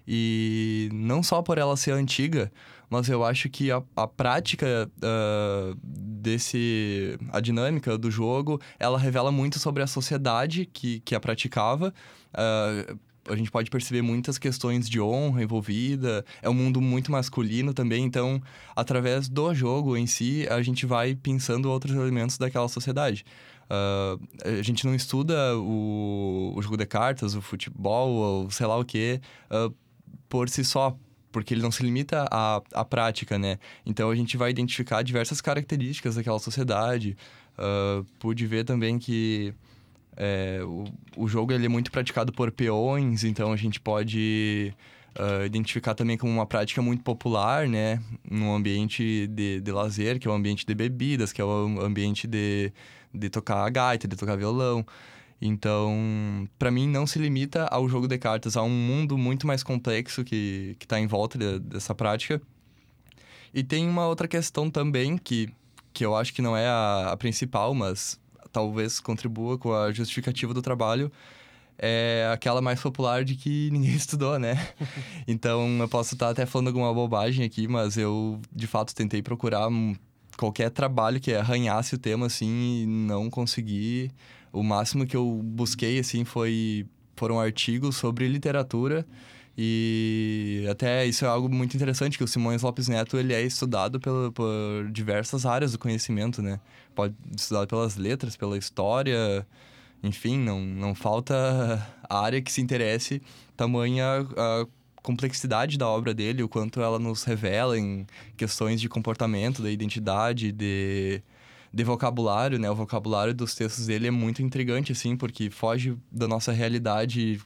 e 0.08 0.90
não 0.94 1.24
só 1.24 1.42
por 1.42 1.58
ela 1.58 1.76
ser 1.76 1.94
antiga, 1.94 2.52
mas 2.88 3.10
eu 3.10 3.26
acho 3.26 3.50
que 3.50 3.72
a, 3.72 3.82
a 3.96 4.08
prática 4.08 4.88
uh, 4.98 5.76
desse... 5.84 7.18
a 7.32 7.40
dinâmica 7.40 7.98
do 7.98 8.12
jogo, 8.12 8.62
ela 8.78 9.00
revela 9.00 9.32
muito 9.32 9.58
sobre 9.58 9.82
a 9.82 9.88
sociedade 9.88 10.68
que, 10.72 11.00
que 11.00 11.16
a 11.16 11.20
praticava. 11.20 11.92
Uh, 12.32 13.00
a 13.28 13.36
gente 13.36 13.52
pode 13.52 13.70
perceber 13.70 14.02
muitas 14.02 14.38
questões 14.38 14.90
de 14.90 15.00
honra 15.00 15.44
envolvida, 15.44 16.26
é 16.42 16.50
um 16.50 16.54
mundo 16.54 16.82
muito 16.82 17.12
masculino 17.12 17.74
também, 17.74 18.04
então, 18.04 18.42
através 18.76 19.28
do 19.28 19.54
jogo 19.54 19.98
em 19.98 20.08
si, 20.08 20.48
a 20.50 20.62
gente 20.62 20.86
vai 20.86 21.16
pensando 21.16 21.70
outros 21.70 21.96
elementos 21.96 22.38
daquela 22.38 22.68
sociedade. 22.68 23.26
Uh, 23.70 24.60
a 24.60 24.62
gente 24.64 24.86
não 24.86 24.96
estuda 24.96 25.56
o, 25.58 26.54
o, 26.56 26.62
jogo 26.62 26.76
de 26.76 26.88
cartas, 26.88 27.36
o 27.36 27.42
futebol, 27.42 28.10
ou 28.10 28.50
sei 28.50 28.66
lá 28.66 28.76
o 28.78 28.84
que, 28.84 29.22
uh, 29.52 29.74
por 30.28 30.50
si 30.50 30.66
só, 30.66 30.98
porque 31.32 31.54
ele 31.54 31.62
não 31.62 31.72
se 31.72 31.84
limita 31.84 32.26
à, 32.32 32.62
à 32.74 32.84
prática, 32.84 33.38
né? 33.38 33.60
Então 33.86 34.10
a 34.10 34.16
gente 34.16 34.38
vai 34.38 34.50
identificar 34.50 35.04
diversas 35.04 35.40
características 35.40 36.16
daquela 36.16 36.40
sociedade. 36.40 37.16
Uh, 37.60 38.04
pude 38.18 38.48
ver 38.48 38.64
também 38.64 38.98
que 38.98 39.54
é, 40.20 40.60
o, 40.64 40.84
o 41.16 41.28
jogo 41.30 41.54
ele 41.54 41.66
é 41.66 41.70
muito 41.70 41.90
praticado 41.90 42.34
por 42.34 42.52
peões, 42.52 43.24
então 43.24 43.54
a 43.54 43.56
gente 43.56 43.80
pode 43.80 44.74
uh, 45.18 45.46
identificar 45.46 45.96
também 45.96 46.18
como 46.18 46.34
uma 46.34 46.46
prática 46.46 46.82
muito 46.82 47.02
popular, 47.04 47.66
né? 47.70 48.04
Num 48.30 48.54
ambiente 48.54 49.28
de, 49.28 49.62
de 49.62 49.72
lazer, 49.72 50.20
que 50.20 50.28
é 50.28 50.32
o 50.32 50.34
ambiente 50.34 50.66
de 50.66 50.76
bebidas, 50.76 51.32
que 51.32 51.40
é 51.40 51.46
o 51.46 51.82
ambiente 51.82 52.28
de, 52.28 52.74
de 53.14 53.30
tocar 53.30 53.70
gaita, 53.70 54.10
de 54.10 54.18
tocar 54.18 54.36
violão. 54.36 54.86
Então, 55.42 56.46
para 56.60 56.70
mim, 56.70 56.86
não 56.86 57.08
se 57.08 57.18
limita 57.18 57.64
ao 57.68 57.88
jogo 57.88 58.06
de 58.06 58.18
cartas, 58.18 58.58
há 58.58 58.62
um 58.62 58.70
mundo 58.70 59.18
muito 59.18 59.48
mais 59.48 59.64
complexo 59.64 60.26
que 60.26 60.76
está 60.82 61.00
em 61.00 61.08
volta 61.08 61.38
de, 61.38 61.60
dessa 61.60 61.96
prática. 61.96 62.42
E 63.54 63.64
tem 63.64 63.88
uma 63.88 64.06
outra 64.06 64.28
questão 64.28 64.70
também, 64.70 65.18
que, 65.18 65.50
que 65.94 66.06
eu 66.06 66.14
acho 66.14 66.34
que 66.34 66.42
não 66.42 66.58
é 66.58 66.68
a, 66.68 67.12
a 67.14 67.18
principal, 67.18 67.74
mas 67.74 68.20
talvez 68.52 69.00
contribua 69.00 69.58
com 69.58 69.74
a 69.74 69.92
justificativa 69.92 70.54
do 70.54 70.62
trabalho, 70.62 71.12
é 71.78 72.30
aquela 72.34 72.62
mais 72.62 72.82
popular 72.82 73.24
de 73.24 73.36
que 73.36 73.70
ninguém 73.74 73.96
estudou, 73.96 74.38
né? 74.38 74.56
então, 75.28 75.78
eu 75.80 75.88
posso 75.88 76.16
estar 76.16 76.30
até 76.30 76.46
falando 76.46 76.68
alguma 76.68 76.94
bobagem 76.94 77.46
aqui, 77.46 77.68
mas 77.68 77.98
eu, 77.98 78.40
de 78.54 78.68
fato, 78.68 78.94
tentei 78.94 79.22
procurar 79.22 79.70
qualquer 80.38 80.70
trabalho 80.70 81.20
que 81.20 81.34
arranhasse 81.34 81.96
o 81.96 81.98
tema, 81.98 82.26
assim, 82.26 82.84
e 82.84 82.86
não 82.86 83.30
consegui 83.30 84.12
o 84.52 84.64
máximo 84.64 85.06
que 85.06 85.16
eu 85.16 85.42
busquei, 85.44 86.00
assim, 86.00 86.26
foi... 86.26 86.86
Foram 87.16 87.38
artigos 87.38 87.98
sobre 87.98 88.30
literatura 88.30 89.06
e 89.62 90.66
até 90.72 91.06
isso 91.06 91.26
é 91.26 91.28
algo 91.28 91.50
muito 91.50 91.76
interessante, 91.76 92.18
que 92.18 92.24
o 92.24 92.28
Simões 92.28 92.62
Lopes 92.62 92.88
Neto, 92.88 93.18
ele 93.18 93.34
é 93.34 93.42
estudado 93.42 94.00
pelo, 94.00 94.32
por 94.32 94.90
diversas 94.90 95.46
áreas 95.46 95.74
do 95.74 95.78
conhecimento, 95.78 96.42
né? 96.42 96.62
Pode 96.96 97.14
estudado 97.36 97.68
pelas 97.68 97.98
letras, 97.98 98.38
pela 98.38 98.58
história, 98.58 99.46
enfim, 100.02 100.38
não, 100.40 100.62
não 100.62 100.96
falta 100.96 101.86
área 102.10 102.42
que 102.42 102.50
se 102.50 102.62
interesse, 102.62 103.22
tamanha 103.58 104.26
a 104.38 104.66
complexidade 105.04 105.78
da 105.78 105.90
obra 105.90 106.14
dele, 106.14 106.42
o 106.42 106.48
quanto 106.48 106.80
ela 106.80 106.98
nos 106.98 107.26
revela 107.26 107.78
em 107.78 108.08
questões 108.38 108.80
de 108.80 108.88
comportamento, 108.88 109.62
da 109.62 109.70
identidade, 109.70 110.54
de 110.54 111.22
de 111.72 111.84
vocabulário, 111.84 112.58
né? 112.58 112.70
O 112.72 112.76
vocabulário 112.76 113.34
dos 113.34 113.54
textos 113.54 113.86
dele 113.86 114.08
é 114.08 114.12
muito 114.12 114.42
intrigante, 114.42 114.92
assim, 114.92 115.16
porque 115.16 115.50
foge 115.52 115.96
da 116.12 116.28
nossa 116.28 116.52
realidade 116.52 117.40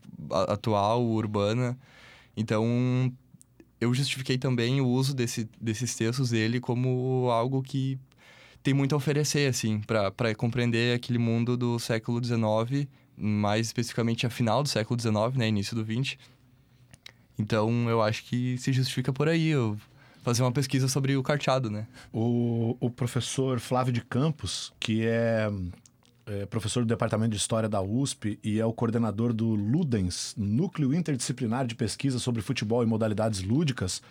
atual, 0.47 1.03
urbana. 1.03 1.77
Então, 2.35 3.11
eu 3.79 3.93
justifiquei 3.93 4.37
também 4.37 4.81
o 4.81 4.87
uso 4.87 5.13
desse, 5.13 5.49
desses 5.59 5.95
textos 5.95 6.29
dele 6.29 6.59
como 6.59 7.29
algo 7.29 7.61
que 7.61 7.99
tem 8.63 8.73
muito 8.73 8.95
a 8.95 8.97
oferecer, 8.97 9.49
assim, 9.49 9.81
para 9.81 10.33
compreender 10.35 10.95
aquele 10.95 11.19
mundo 11.19 11.57
do 11.57 11.77
século 11.77 12.23
XIX, 12.23 12.87
mais 13.15 13.67
especificamente 13.67 14.25
a 14.25 14.29
final 14.29 14.63
do 14.63 14.69
século 14.69 14.99
XIX, 14.99 15.35
né? 15.35 15.47
Início 15.49 15.75
do 15.75 15.83
XX. 15.83 16.17
Então, 17.37 17.89
eu 17.89 18.01
acho 18.01 18.23
que 18.23 18.57
se 18.57 18.71
justifica 18.71 19.11
por 19.11 19.27
aí. 19.27 19.49
Eu 19.49 19.77
fazer 20.23 20.41
uma 20.41 20.51
pesquisa 20.51 20.87
sobre 20.87 21.17
o 21.17 21.21
carteado, 21.21 21.69
né? 21.69 21.85
O, 22.11 22.77
o 22.79 22.89
professor 22.89 23.59
Flávio 23.59 23.91
de 23.91 24.01
Campos, 24.01 24.73
que 24.79 25.05
é, 25.05 25.51
é, 26.25 26.45
professor 26.45 26.81
do 26.83 26.87
Departamento 26.87 27.31
de 27.31 27.37
História 27.37 27.67
da 27.67 27.81
USP 27.81 28.39
e 28.43 28.59
é 28.59 28.65
o 28.65 28.73
coordenador 28.73 29.33
do 29.33 29.55
Ludens, 29.55 30.33
Núcleo 30.37 30.93
Interdisciplinar 30.93 31.65
de 31.65 31.75
Pesquisa 31.75 32.19
sobre 32.19 32.41
Futebol 32.41 32.83
e 32.83 32.85
Modalidades 32.85 33.41
Lúdicas, 33.41 34.01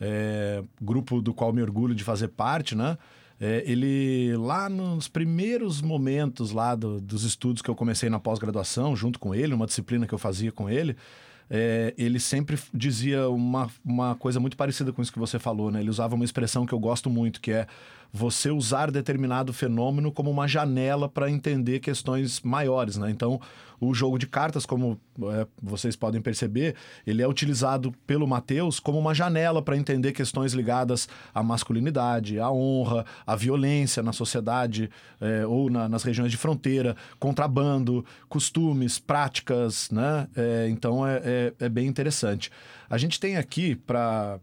é, 0.00 0.62
grupo 0.80 1.20
do 1.20 1.32
qual 1.32 1.52
me 1.52 1.62
orgulho 1.62 1.94
de 1.94 2.04
fazer 2.04 2.28
parte, 2.28 2.74
né? 2.74 2.98
É, 3.40 3.62
ele, 3.64 4.36
lá 4.36 4.68
nos 4.68 5.06
primeiros 5.06 5.80
momentos 5.80 6.50
lá 6.50 6.74
do, 6.74 7.00
dos 7.00 7.22
estudos 7.22 7.62
que 7.62 7.70
eu 7.70 7.74
comecei 7.74 8.10
na 8.10 8.18
pós-graduação, 8.18 8.96
junto 8.96 9.18
com 9.18 9.32
ele, 9.32 9.54
uma 9.54 9.66
disciplina 9.66 10.08
que 10.08 10.12
eu 10.12 10.18
fazia 10.18 10.50
com 10.50 10.68
ele, 10.68 10.96
é, 11.48 11.94
ele 11.96 12.20
sempre 12.20 12.58
dizia 12.74 13.28
uma, 13.28 13.70
uma 13.84 14.14
coisa 14.16 14.38
muito 14.40 14.56
parecida 14.56 14.92
com 14.92 15.00
isso 15.00 15.12
que 15.12 15.18
você 15.18 15.38
falou, 15.38 15.70
né? 15.70 15.80
Ele 15.80 15.88
usava 15.88 16.14
uma 16.14 16.24
expressão 16.24 16.66
que 16.66 16.74
eu 16.74 16.78
gosto 16.78 17.08
muito, 17.08 17.40
que 17.40 17.52
é 17.52 17.66
você 18.12 18.50
usar 18.50 18.90
determinado 18.90 19.52
fenômeno 19.52 20.10
como 20.10 20.30
uma 20.30 20.48
janela 20.48 21.08
para 21.08 21.30
entender 21.30 21.80
questões 21.80 22.40
maiores, 22.40 22.96
né? 22.96 23.10
Então, 23.10 23.40
o 23.80 23.94
jogo 23.94 24.18
de 24.18 24.26
cartas, 24.26 24.66
como 24.66 24.98
é, 25.30 25.46
vocês 25.62 25.94
podem 25.94 26.20
perceber, 26.20 26.74
ele 27.06 27.22
é 27.22 27.28
utilizado 27.28 27.92
pelo 28.06 28.26
Mateus 28.26 28.80
como 28.80 28.98
uma 28.98 29.14
janela 29.14 29.62
para 29.62 29.76
entender 29.76 30.10
questões 30.12 30.52
ligadas 30.52 31.08
à 31.32 31.42
masculinidade, 31.44 32.40
à 32.40 32.50
honra, 32.50 33.04
à 33.26 33.36
violência 33.36 34.02
na 34.02 34.12
sociedade 34.12 34.90
é, 35.20 35.46
ou 35.46 35.70
na- 35.70 35.88
nas 35.88 36.02
regiões 36.02 36.30
de 36.32 36.36
fronteira, 36.36 36.96
contrabando, 37.20 38.04
costumes, 38.28 38.98
práticas, 38.98 39.90
né? 39.90 40.26
É, 40.34 40.66
então 40.70 41.06
é, 41.06 41.20
é- 41.24 41.52
é 41.66 41.68
bem 41.68 41.86
interessante. 41.86 42.50
A 42.90 42.98
gente 42.98 43.20
tem 43.20 43.36
aqui 43.36 43.76
para 43.76 44.40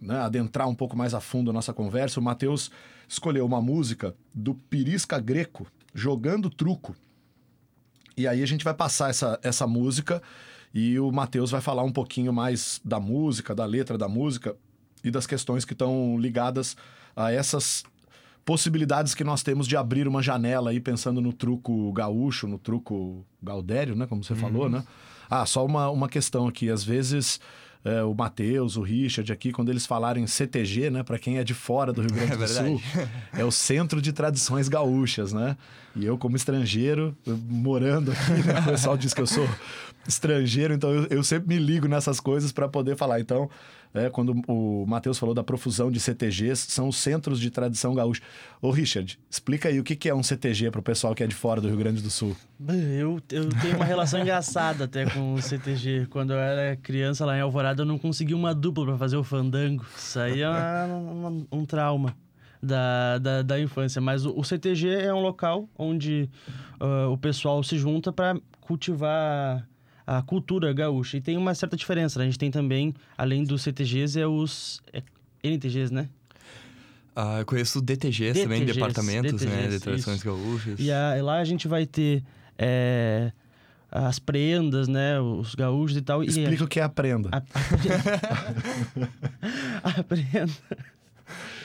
né, 0.00 0.18
adentrar 0.20 0.68
um 0.68 0.74
pouco 0.74 0.96
mais 0.96 1.14
a 1.14 1.20
fundo 1.20 1.50
a 1.50 1.52
nossa 1.52 1.72
conversa, 1.72 2.20
o 2.20 2.22
Matheus 2.22 2.70
escolheu 3.08 3.44
uma 3.44 3.60
música 3.60 4.14
do 4.34 4.54
Pirisca 4.54 5.18
Greco, 5.18 5.66
Jogando 5.94 6.50
Truco. 6.50 6.94
E 8.16 8.26
aí 8.26 8.42
a 8.42 8.46
gente 8.46 8.64
vai 8.64 8.74
passar 8.74 9.10
essa, 9.10 9.38
essa 9.42 9.66
música 9.66 10.22
e 10.74 10.98
o 10.98 11.10
Matheus 11.10 11.50
vai 11.50 11.60
falar 11.60 11.82
um 11.82 11.92
pouquinho 11.92 12.32
mais 12.32 12.80
da 12.84 13.00
música, 13.00 13.54
da 13.54 13.64
letra 13.64 13.96
da 13.96 14.08
música 14.08 14.56
e 15.02 15.10
das 15.10 15.26
questões 15.26 15.64
que 15.64 15.72
estão 15.72 16.18
ligadas 16.18 16.76
a 17.16 17.32
essas 17.32 17.84
possibilidades 18.44 19.14
que 19.14 19.22
nós 19.22 19.42
temos 19.42 19.68
de 19.68 19.76
abrir 19.76 20.08
uma 20.08 20.22
janela 20.22 20.70
aí 20.70 20.80
pensando 20.80 21.20
no 21.20 21.32
truco 21.32 21.92
gaúcho, 21.92 22.46
no 22.46 22.58
truco 22.58 23.24
gaudério, 23.42 23.94
né, 23.94 24.06
como 24.06 24.24
você 24.24 24.34
falou, 24.34 24.70
né? 24.70 24.82
Ah, 25.28 25.44
só 25.44 25.66
uma, 25.66 25.90
uma 25.90 26.08
questão 26.08 26.48
aqui, 26.48 26.70
às 26.70 26.82
vezes 26.82 27.38
é, 27.84 28.02
o 28.02 28.14
Matheus, 28.14 28.76
o 28.76 28.82
Richard 28.82 29.32
aqui, 29.32 29.52
quando 29.52 29.68
eles 29.68 29.86
falarem 29.86 30.26
CTG, 30.26 30.90
né, 30.90 31.02
para 31.02 31.18
quem 31.18 31.38
é 31.38 31.44
de 31.44 31.54
fora 31.54 31.92
do 31.92 32.00
Rio 32.00 32.12
Grande 32.12 32.32
É 32.32 32.36
do. 32.36 32.78
Sul, 32.78 32.82
é 33.32 33.44
o 33.44 33.50
Centro 33.50 34.02
de 34.02 34.12
Tradições 34.12 34.68
Gaúchas, 34.68 35.32
né? 35.32 35.56
E 35.98 36.04
eu, 36.06 36.16
como 36.16 36.36
estrangeiro, 36.36 37.16
morando 37.48 38.12
aqui, 38.12 38.46
né? 38.46 38.60
o 38.60 38.64
pessoal 38.64 38.96
diz 38.96 39.12
que 39.12 39.20
eu 39.20 39.26
sou 39.26 39.46
estrangeiro, 40.06 40.72
então 40.74 40.90
eu, 40.90 41.06
eu 41.10 41.24
sempre 41.24 41.48
me 41.48 41.58
ligo 41.62 41.88
nessas 41.88 42.20
coisas 42.20 42.52
para 42.52 42.68
poder 42.68 42.96
falar. 42.96 43.20
Então, 43.20 43.50
é, 43.92 44.08
quando 44.08 44.34
o 44.46 44.84
Matheus 44.86 45.18
falou 45.18 45.34
da 45.34 45.42
profusão 45.42 45.90
de 45.90 45.98
CTGs, 45.98 46.66
são 46.70 46.88
os 46.88 46.96
Centros 46.96 47.40
de 47.40 47.50
Tradição 47.50 47.94
Gaúcha. 47.94 48.22
Ô, 48.62 48.70
Richard, 48.70 49.18
explica 49.30 49.68
aí 49.68 49.80
o 49.80 49.84
que 49.84 49.96
que 49.96 50.08
é 50.08 50.14
um 50.14 50.22
CTG 50.22 50.70
para 50.70 50.80
o 50.80 50.82
pessoal 50.82 51.14
que 51.14 51.22
é 51.22 51.26
de 51.26 51.34
fora 51.34 51.60
do 51.60 51.68
Rio 51.68 51.76
Grande 51.78 52.00
do 52.02 52.10
Sul. 52.10 52.36
Eu, 52.68 53.20
eu 53.30 53.48
tenho 53.60 53.76
uma 53.76 53.84
relação 53.84 54.20
engraçada 54.20 54.84
até 54.84 55.04
com 55.06 55.34
o 55.34 55.42
CTG. 55.42 56.06
Quando 56.10 56.32
eu 56.32 56.38
era 56.38 56.76
criança 56.76 57.24
lá 57.26 57.36
em 57.36 57.40
Alvorada, 57.40 57.82
eu 57.82 57.86
não 57.86 57.98
consegui 57.98 58.34
uma 58.34 58.54
dupla 58.54 58.84
pra 58.86 58.98
fazer 58.98 59.16
o 59.16 59.24
fandango. 59.24 59.84
Isso 59.96 60.18
aí 60.20 60.42
é 60.42 60.48
uma- 60.48 61.28
uma- 61.30 61.46
um 61.50 61.64
trauma 61.64 62.14
da, 62.62 63.18
da, 63.18 63.42
da 63.42 63.60
infância. 63.60 64.00
Mas 64.00 64.24
o, 64.26 64.32
o 64.36 64.44
CTG 64.44 64.88
é 64.88 65.14
um 65.14 65.20
local 65.20 65.68
onde 65.76 66.28
ah, 66.80 67.08
o 67.08 67.16
pessoal 67.18 67.62
se 67.62 67.78
junta 67.78 68.12
pra 68.12 68.36
cultivar 68.60 69.66
a 70.06 70.22
cultura 70.22 70.72
gaúcha. 70.72 71.16
E 71.18 71.20
tem 71.20 71.36
uma 71.36 71.54
certa 71.54 71.76
diferença, 71.76 72.18
né? 72.18 72.24
A 72.24 72.28
gente 72.28 72.38
tem 72.38 72.50
também, 72.50 72.94
além 73.16 73.44
dos 73.44 73.62
CTGs, 73.62 74.18
é 74.18 74.26
os 74.26 74.80
é 74.92 75.02
NTGs, 75.42 75.92
né? 75.92 76.08
Ah, 77.14 77.40
eu 77.40 77.46
conheço 77.46 77.80
DTGs, 77.80 78.42
também, 78.42 78.60
DTGs, 78.60 78.74
departamentos 78.78 79.42
né, 79.42 79.50
de 79.50 79.62
DTGs, 79.62 79.80
tradições 79.80 80.22
gaúchas. 80.22 80.78
E 80.80 80.90
a- 80.92 81.16
lá 81.22 81.38
a 81.38 81.44
gente 81.44 81.66
vai 81.66 81.84
ter 81.84 82.22
é, 82.56 83.32
as 83.90 84.18
prendas, 84.20 84.86
né? 84.86 85.20
Os 85.20 85.54
gaúchos 85.54 85.96
e 85.96 86.00
tal. 86.02 86.22
Explica 86.22 86.62
o 86.64 86.68
que 86.68 86.78
é 86.78 86.82
aprenda. 86.84 87.28
E 87.84 87.90
a, 89.82 90.00
a 90.00 90.02
prenda. 90.04 90.52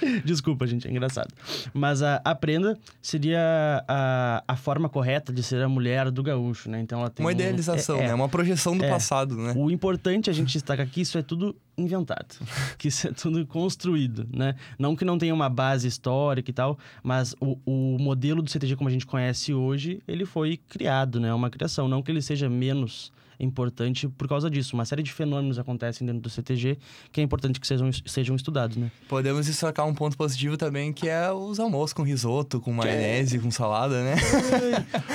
Desculpa, 0.26 0.66
gente, 0.68 0.88
é 0.88 0.92
engraçado. 0.92 1.34
Mas 1.74 2.02
a, 2.02 2.22
a 2.24 2.36
prenda 2.36 2.78
seria 3.02 3.84
a, 3.88 4.44
a 4.48 4.56
forma 4.56 4.90
correta 4.90 5.32
de 5.32 5.42
ser 5.44 5.62
a 5.62 5.70
mulher 5.70 6.10
do 6.12 6.22
gaúcho, 6.24 6.70
né? 6.70 6.80
Então 6.82 7.00
ela 7.00 7.10
tem. 7.10 7.24
Uma 7.26 7.30
um- 7.30 7.34
idealização, 7.34 7.98
é, 7.98 8.04
é. 8.04 8.08
né? 8.08 8.14
Uma 8.14 8.30
projeção 8.30 8.78
do 8.78 8.84
É. 8.84 8.90
passado, 8.90 9.36
né? 9.36 9.54
O 9.56 9.70
importante 9.72 10.30
a 10.30 10.34
gente 10.34 10.54
destacar 10.54 10.88
que 10.88 11.02
isso 11.02 11.18
é 11.18 11.22
tudo 11.22 11.56
inventado, 11.78 12.36
que 12.78 12.88
isso 12.88 13.08
é 13.08 13.12
tudo 13.12 13.46
construído, 13.48 14.28
né? 14.32 14.56
Não 14.78 14.96
que 14.96 15.04
não 15.06 15.18
tenha 15.18 15.34
uma 15.34 15.50
base 15.50 15.88
histórica 15.88 16.50
e 16.50 16.54
tal, 16.54 16.78
mas 17.02 17.36
o, 17.40 17.58
o 17.66 17.98
modelo 18.00 18.42
do 18.42 18.50
CTG 18.50 18.76
como 18.76 18.90
a 18.90 18.92
gente 18.92 19.06
conhece 19.06 19.54
hoje, 19.54 20.02
ele 20.08 20.26
foi 20.26 20.58
criado, 20.70 21.20
né? 21.20 21.30
É 21.30 21.34
uma 21.34 21.50
criação, 21.50 21.88
não 21.88 22.02
que 22.02 22.12
ele 22.12 22.22
seja 22.22 22.50
menos 22.50 23.12
importante 23.44 24.08
por 24.08 24.28
causa 24.28 24.50
disso. 24.50 24.76
Uma 24.76 24.86
série 24.86 25.04
de 25.04 25.12
fenômenos 25.12 25.60
acontecem 25.60 26.06
dentro 26.06 26.22
do 26.22 26.30
CTG 26.30 26.78
que 27.12 27.22
é 27.22 27.24
importante 27.24 27.60
que 27.60 27.68
sejam, 27.68 27.90
sejam 28.06 28.36
estudados, 28.36 28.78
né? 28.78 28.92
Podemos 29.08 29.46
destacar 29.46 29.86
um 29.88 29.94
ponto 29.94 30.18
positivo 30.18 30.58
também, 30.58 30.92
que 30.92 31.08
é 31.08 31.32
os 31.32 31.60
almoços 31.60 31.94
com 31.94 32.04
risoto, 32.04 32.60
com 32.60 32.72
maionese, 32.72 33.40
com 33.40 33.52
salada, 33.52 34.04
né? 34.04 34.16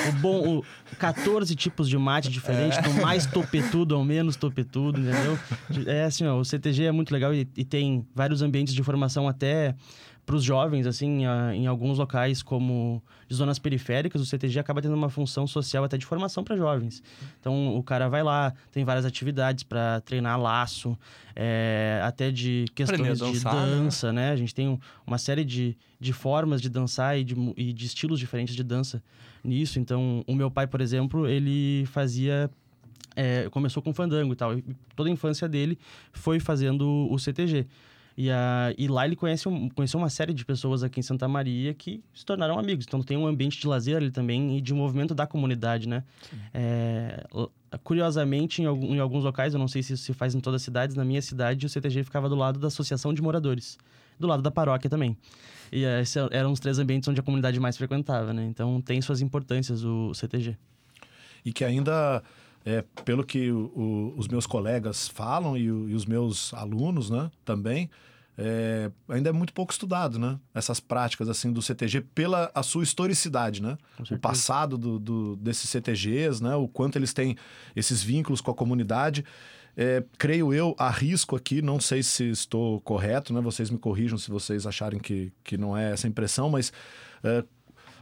o 0.08 0.12
bom, 0.20 0.58
o 0.58 0.64
14 0.98 1.54
tipos 1.54 1.88
de 1.88 1.96
mate 1.98 2.28
diferente, 2.28 2.80
do 2.80 2.94
mais 3.02 3.26
topetudo 3.26 3.94
ao 3.94 4.04
menos 4.04 4.36
topetudo, 4.36 5.00
entendeu? 5.00 5.38
É 5.86 6.04
assim, 6.04 6.26
ó, 6.26 6.38
o 6.38 6.44
CTG 6.44 6.84
é 6.84 6.92
muito 6.92 7.12
legal 7.12 7.34
e, 7.34 7.48
e 7.56 7.64
tem 7.64 8.06
vários 8.14 8.42
ambientes 8.42 8.74
de 8.74 8.82
formação 8.82 9.28
até 9.28 9.74
para 10.28 10.36
os 10.36 10.44
jovens, 10.44 10.86
assim, 10.86 11.24
ah, 11.24 11.54
em 11.54 11.66
alguns 11.66 11.96
locais 11.96 12.42
como 12.42 13.02
de 13.26 13.34
zonas 13.34 13.58
periféricas, 13.58 14.20
o 14.20 14.26
CTG 14.26 14.58
acaba 14.60 14.82
tendo 14.82 14.94
uma 14.94 15.08
função 15.08 15.46
social 15.46 15.84
até 15.84 15.96
de 15.96 16.04
formação 16.04 16.44
para 16.44 16.54
jovens. 16.54 17.02
Então, 17.40 17.74
o 17.74 17.82
cara 17.82 18.08
vai 18.10 18.22
lá, 18.22 18.52
tem 18.70 18.84
várias 18.84 19.06
atividades 19.06 19.64
para 19.64 20.02
treinar 20.02 20.38
laço, 20.38 20.96
é, 21.34 21.98
até 22.04 22.30
de 22.30 22.66
a 22.68 22.72
questões 22.74 23.18
de 23.18 23.24
dançar, 23.24 23.54
né? 23.54 23.76
dança, 23.76 24.12
né? 24.12 24.30
A 24.30 24.36
gente 24.36 24.54
tem 24.54 24.68
um- 24.68 24.78
uma 25.06 25.16
série 25.16 25.44
de, 25.46 25.74
de 25.98 26.12
formas 26.12 26.60
de 26.60 26.68
dançar 26.68 27.18
e 27.18 27.24
de, 27.24 27.34
e 27.56 27.72
de 27.72 27.86
estilos 27.86 28.20
diferentes 28.20 28.54
de 28.54 28.62
dança 28.62 29.02
nisso. 29.42 29.80
Então, 29.80 30.22
o 30.26 30.34
meu 30.34 30.50
pai, 30.50 30.66
por 30.66 30.82
exemplo, 30.82 31.26
ele 31.26 31.86
fazia. 31.86 32.50
é, 33.16 33.48
começou 33.50 33.82
com 33.82 33.92
fandango 33.94 34.32
e 34.32 34.36
tal. 34.36 34.56
E 34.58 34.62
toda 34.94 35.08
a 35.08 35.12
infância 35.12 35.48
dele 35.48 35.76
foi 36.12 36.38
fazendo 36.38 37.08
o 37.10 37.18
CTG. 37.18 37.66
E, 38.20 38.32
a, 38.32 38.74
e 38.76 38.88
lá 38.88 39.06
ele 39.06 39.14
conhece 39.14 39.48
um- 39.48 39.68
conheceu 39.68 40.00
uma 40.00 40.10
série 40.10 40.34
de 40.34 40.44
pessoas 40.44 40.82
aqui 40.82 40.98
em 40.98 41.02
Santa 41.04 41.28
Maria 41.28 41.72
que 41.72 42.02
se 42.12 42.26
tornaram 42.26 42.58
amigos. 42.58 42.84
Então 42.88 43.00
tem 43.00 43.16
um 43.16 43.24
ambiente 43.28 43.60
de 43.60 43.66
lazer 43.68 43.96
ali 43.96 44.10
também 44.10 44.58
e 44.58 44.60
de 44.60 44.74
movimento 44.74 45.14
da 45.14 45.24
comunidade, 45.24 45.88
né? 45.88 46.02
É, 46.52 47.24
curiosamente, 47.84 48.60
em, 48.62 48.64
em 48.66 48.98
alguns 48.98 49.22
locais, 49.24 49.52
eu 49.54 49.58
não 49.60 49.68
sei 49.68 49.82
se 49.82 49.92
isso 49.92 50.02
se 50.04 50.12
faz 50.12 50.34
em 50.34 50.40
todas 50.40 50.60
as 50.60 50.64
cidades, 50.64 50.96
na 50.96 51.04
minha 51.04 51.22
cidade 51.22 51.64
o 51.64 51.68
CTG 51.68 52.02
ficava 52.02 52.28
do 52.28 52.34
lado 52.34 52.58
da 52.58 52.66
Associação 52.66 53.14
de 53.14 53.22
Moradores. 53.22 53.78
Do 54.18 54.26
lado 54.26 54.42
da 54.42 54.50
paróquia 54.50 54.90
também. 54.90 55.16
E 55.70 55.84
esses 55.84 56.16
eram 56.32 56.50
os 56.50 56.58
três 56.58 56.78
ambientes 56.80 57.08
onde 57.08 57.20
a 57.20 57.22
comunidade 57.22 57.60
mais 57.60 57.76
frequentava, 57.76 58.32
né? 58.32 58.44
Então 58.46 58.80
tem 58.80 59.00
suas 59.00 59.20
importâncias 59.20 59.84
o 59.84 60.12
CTG. 60.12 60.56
e 61.44 61.52
que 61.52 61.64
ainda, 61.64 62.20
é, 62.68 62.84
pelo 63.04 63.24
que 63.24 63.50
o- 63.50 63.72
o- 63.74 64.14
os 64.18 64.28
meus 64.28 64.46
colegas 64.46 65.08
falam 65.08 65.56
e, 65.56 65.70
o- 65.70 65.88
e 65.88 65.94
os 65.94 66.04
meus 66.04 66.52
alunos, 66.54 67.08
né, 67.08 67.30
também, 67.44 67.88
é, 68.36 68.90
ainda 69.08 69.30
é 69.30 69.32
muito 69.32 69.52
pouco 69.52 69.72
estudado, 69.72 70.16
né? 70.18 70.38
Essas 70.54 70.78
práticas 70.78 71.28
assim 71.28 71.50
do 71.52 71.60
CTG 71.60 72.02
pela 72.14 72.50
a 72.54 72.62
sua 72.62 72.84
historicidade, 72.84 73.60
né? 73.60 73.76
O 74.16 74.18
passado 74.20 74.78
do, 74.78 74.98
do- 74.98 75.36
desses 75.36 75.68
CTGs, 75.70 76.40
né? 76.42 76.54
O 76.54 76.68
quanto 76.68 76.96
eles 76.96 77.12
têm 77.12 77.36
esses 77.74 78.00
vínculos 78.02 78.40
com 78.40 78.50
a 78.52 78.54
comunidade. 78.54 79.24
É, 79.76 80.04
creio 80.16 80.52
eu, 80.52 80.74
arrisco 80.78 81.34
aqui, 81.36 81.60
não 81.62 81.80
sei 81.80 82.02
se 82.02 82.28
estou 82.30 82.80
correto, 82.82 83.32
né? 83.32 83.40
Vocês 83.40 83.70
me 83.70 83.78
corrijam 83.78 84.16
se 84.18 84.30
vocês 84.30 84.66
acharem 84.66 85.00
que, 85.00 85.32
que 85.42 85.56
não 85.56 85.76
é 85.76 85.92
essa 85.92 86.06
impressão, 86.06 86.48
mas 86.50 86.72
é, 87.24 87.44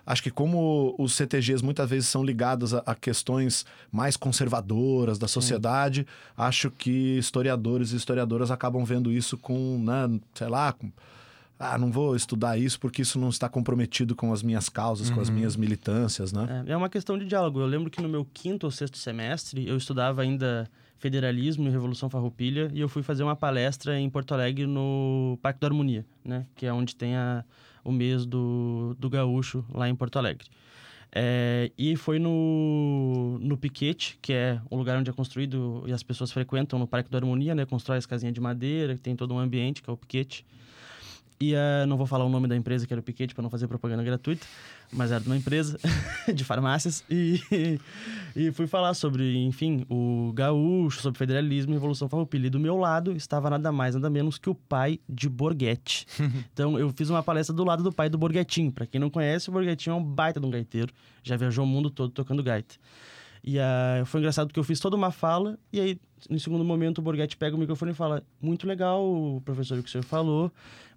acho 0.06 0.22
que 0.22 0.30
como 0.30 0.94
os 0.98 1.14
CTGs 1.14 1.62
muitas 1.64 1.90
vezes 1.90 2.08
são 2.08 2.22
ligados 2.22 2.72
a, 2.72 2.78
a 2.86 2.94
questões 2.94 3.66
mais 3.90 4.16
conservadoras 4.16 5.18
da 5.18 5.26
sociedade, 5.26 6.06
acho 6.36 6.70
que 6.70 7.18
historiadores 7.18 7.92
e 7.92 7.96
historiadoras 7.96 8.50
acabam 8.50 8.84
vendo 8.84 9.10
isso 9.10 9.36
com, 9.36 9.82
né, 9.82 10.20
sei 10.34 10.48
lá, 10.48 10.72
com, 10.72 10.90
ah, 11.58 11.76
não 11.76 11.90
vou 11.90 12.14
estudar 12.14 12.58
isso 12.58 12.78
porque 12.78 13.02
isso 13.02 13.18
não 13.18 13.30
está 13.30 13.48
comprometido 13.48 14.14
com 14.14 14.32
as 14.32 14.42
minhas 14.42 14.68
causas, 14.68 15.10
com 15.10 15.20
as 15.20 15.30
minhas 15.30 15.56
militâncias, 15.56 16.32
né? 16.32 16.64
É, 16.66 16.72
é 16.72 16.76
uma 16.76 16.88
questão 16.88 17.18
de 17.18 17.24
diálogo. 17.24 17.60
Eu 17.60 17.66
lembro 17.66 17.90
que 17.90 18.00
no 18.00 18.08
meu 18.08 18.26
quinto 18.26 18.66
ou 18.66 18.70
sexto 18.70 18.98
semestre 18.98 19.66
eu 19.66 19.76
estudava 19.76 20.22
ainda 20.22 20.70
federalismo 20.98 21.66
e 21.66 21.70
Revolução 21.70 22.08
Farroupilha 22.08 22.70
e 22.72 22.80
eu 22.80 22.88
fui 22.88 23.02
fazer 23.02 23.22
uma 23.22 23.36
palestra 23.36 23.98
em 23.98 24.08
Porto 24.08 24.32
Alegre 24.32 24.66
no 24.66 25.38
Parque 25.42 25.60
da 25.60 25.66
Harmonia, 25.66 26.04
né? 26.24 26.46
Que 26.54 26.66
é 26.66 26.72
onde 26.72 26.94
tem 26.94 27.16
a, 27.16 27.44
o 27.86 27.92
mês 27.92 28.26
do, 28.26 28.96
do 28.98 29.08
gaúcho 29.08 29.64
lá 29.72 29.88
em 29.88 29.94
Porto 29.94 30.18
Alegre. 30.18 30.48
É, 31.14 31.70
e 31.78 31.96
foi 31.96 32.18
no, 32.18 33.38
no 33.40 33.56
Piquete, 33.56 34.18
que 34.20 34.32
é 34.32 34.60
o 34.68 34.76
lugar 34.76 34.98
onde 34.98 35.08
é 35.08 35.12
construído 35.12 35.84
e 35.86 35.92
as 35.92 36.02
pessoas 36.02 36.32
frequentam 36.32 36.78
no 36.78 36.86
Parque 36.86 37.10
da 37.10 37.16
Harmonia, 37.18 37.54
né? 37.54 37.64
Constrói 37.64 37.96
as 37.96 38.06
casinhas 38.06 38.34
de 38.34 38.40
madeira, 38.40 38.94
que 38.94 39.00
tem 39.00 39.14
todo 39.14 39.32
um 39.32 39.38
ambiente, 39.38 39.82
que 39.82 39.88
é 39.88 39.92
o 39.92 39.96
Piquete. 39.96 40.44
E 41.38 41.54
uh, 41.54 41.86
não 41.86 41.96
vou 41.96 42.06
falar 42.06 42.24
o 42.24 42.28
nome 42.28 42.48
da 42.48 42.56
empresa, 42.56 42.86
que 42.86 42.92
era 42.92 43.00
o 43.00 43.02
Piquete, 43.02 43.34
para 43.34 43.42
não 43.42 43.50
fazer 43.50 43.68
propaganda 43.68 44.02
gratuita, 44.02 44.46
mas 44.90 45.10
era 45.10 45.20
de 45.20 45.26
uma 45.26 45.36
empresa 45.36 45.78
de 46.34 46.44
farmácias. 46.44 47.04
E, 47.10 47.40
e 48.34 48.50
fui 48.52 48.66
falar 48.66 48.94
sobre, 48.94 49.36
enfim, 49.44 49.84
o 49.90 50.32
gaúcho, 50.34 51.02
sobre 51.02 51.18
federalismo 51.18 51.74
e 51.74 51.76
evolução 51.76 52.08
farroupilha. 52.08 52.46
E 52.46 52.50
do 52.50 52.58
meu 52.58 52.76
lado 52.76 53.12
estava 53.12 53.50
nada 53.50 53.70
mais, 53.70 53.94
nada 53.94 54.08
menos 54.08 54.38
que 54.38 54.48
o 54.48 54.54
pai 54.54 54.98
de 55.06 55.28
Borghetti. 55.28 56.06
então 56.52 56.78
eu 56.78 56.90
fiz 56.90 57.10
uma 57.10 57.22
palestra 57.22 57.54
do 57.54 57.64
lado 57.64 57.82
do 57.82 57.92
pai 57.92 58.08
do 58.08 58.16
Borghetinho. 58.16 58.72
Para 58.72 58.86
quem 58.86 59.00
não 59.00 59.10
conhece, 59.10 59.50
o 59.50 59.52
Borghetinho 59.52 59.94
é 59.94 59.96
um 59.96 60.04
baita 60.04 60.40
de 60.40 60.46
um 60.46 60.50
gaiteiro. 60.50 60.92
Já 61.22 61.36
viajou 61.36 61.64
o 61.64 61.68
mundo 61.68 61.90
todo 61.90 62.10
tocando 62.10 62.42
gaita. 62.42 62.76
E 63.44 63.58
uh, 63.58 64.04
foi 64.04 64.20
engraçado 64.20 64.48
porque 64.48 64.58
eu 64.58 64.64
fiz 64.64 64.80
toda 64.80 64.96
uma 64.96 65.12
fala, 65.12 65.56
e 65.72 65.78
aí, 65.78 66.00
no 66.30 66.40
segundo 66.40 66.64
momento, 66.64 66.98
o 66.98 67.02
Borghetti 67.02 67.36
pega 67.36 67.54
o 67.54 67.58
microfone 67.58 67.92
e 67.92 67.94
fala: 67.94 68.22
Muito 68.40 68.66
legal, 68.66 69.40
professor, 69.44 69.78
o 69.78 69.82
que 69.82 69.88
o 69.88 69.92
senhor 69.92 70.04
falou, 70.04 70.50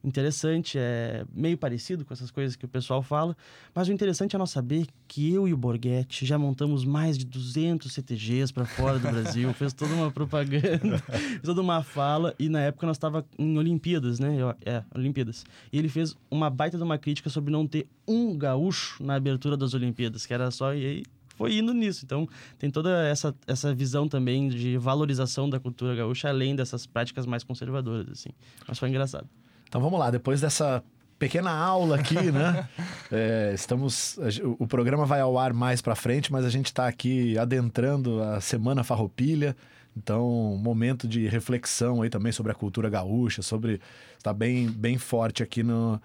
interessante, 0.04 0.78
é 0.78 1.26
meio 1.34 1.58
parecido 1.58 2.06
com 2.06 2.14
essas 2.14 2.32
coisas 2.32 2.56
que 2.56 2.66
o 2.66 2.68
pessoal 2.68 3.04
fala, 3.04 3.36
mas 3.74 3.88
o 3.88 3.92
interessante 3.92 4.36
é 4.36 4.40
nós 4.40 4.50
saber 4.50 4.88
que 5.08 5.34
eu 5.34 5.48
e 5.48 5.54
o 5.54 5.58
Borghetti 5.58 6.26
já 6.26 6.38
montamos 6.38 6.86
mais 6.86 7.18
de 7.18 7.26
200 7.26 7.92
CTGs 7.92 8.54
para 8.54 8.66
fora 8.66 8.98
do 8.98 9.10
Brasil, 9.10 9.52
fez 9.54 9.74
toda 9.74 9.94
uma 9.94 10.10
propaganda, 10.10 11.00
fez 11.00 11.42
toda 11.44 11.62
uma 11.62 11.84
fala, 11.84 12.34
e 12.40 12.48
na 12.48 12.62
época 12.62 12.88
nós 12.88 12.96
estava 12.96 13.26
em 13.38 13.58
Olimpíadas, 13.58 14.20
né? 14.20 14.36
Eu, 14.38 14.56
é, 14.66 14.84
Olimpíadas. 14.96 15.46
E 15.72 15.78
ele 15.78 15.90
fez 15.90 16.16
uma 16.32 16.50
baita 16.50 16.78
de 16.78 16.84
uma 16.84 16.98
crítica 16.98 17.30
sobre 17.30 17.52
não 17.52 17.68
ter 17.68 17.88
um 18.08 18.38
gaúcho 18.38 19.04
na 19.04 19.16
abertura 19.16 19.58
das 19.58 19.74
Olimpíadas, 19.74 20.26
que 20.26 20.34
era 20.34 20.50
só. 20.50 20.74
E 20.74 20.86
aí, 20.86 21.04
foi 21.40 21.58
indo 21.58 21.74
nisso. 21.74 22.04
Então, 22.04 22.28
tem 22.58 22.70
toda 22.70 23.08
essa, 23.08 23.34
essa 23.48 23.74
visão 23.74 24.10
também 24.10 24.50
de 24.50 24.78
valorização 24.78 25.50
da 25.50 25.58
cultura 25.58 25.96
gaúcha, 25.96 26.28
além 26.28 26.54
dessas 26.54 26.86
práticas 26.86 27.26
mais 27.26 27.46
conservadoras, 27.46 28.10
assim. 28.10 28.28
Mas 28.68 28.78
foi 28.78 28.90
engraçado. 28.90 29.26
Então, 29.70 29.80
vamos 29.80 29.98
lá. 29.98 30.12
Depois 30.12 30.42
dessa 30.42 30.84
pequena 31.18 31.50
aula 31.50 31.96
aqui, 31.96 32.20
né? 32.30 32.68
é, 33.10 33.54
estamos... 33.56 34.20
O 34.60 34.68
programa 34.68 35.06
vai 35.06 35.22
ao 35.22 35.40
ar 35.40 35.54
mais 35.54 35.82
para 35.82 35.96
frente, 35.96 36.30
mas 36.30 36.44
a 36.44 36.50
gente 36.50 36.66
está 36.66 36.90
aqui 36.90 37.38
adentrando 37.38 38.22
a 38.22 38.42
Semana 38.42 38.84
Farroupilha. 38.84 39.56
Então, 39.96 40.60
momento 40.62 41.08
de 41.08 41.26
reflexão 41.26 42.02
aí 42.02 42.10
também 42.10 42.34
sobre 42.34 42.52
a 42.52 42.56
cultura 42.56 42.90
gaúcha, 42.90 43.42
sobre... 43.42 43.80
Está 44.18 44.34
bem, 44.34 44.70
bem 44.70 44.98
forte 44.98 45.42
aqui 45.42 45.64
no, 45.64 46.02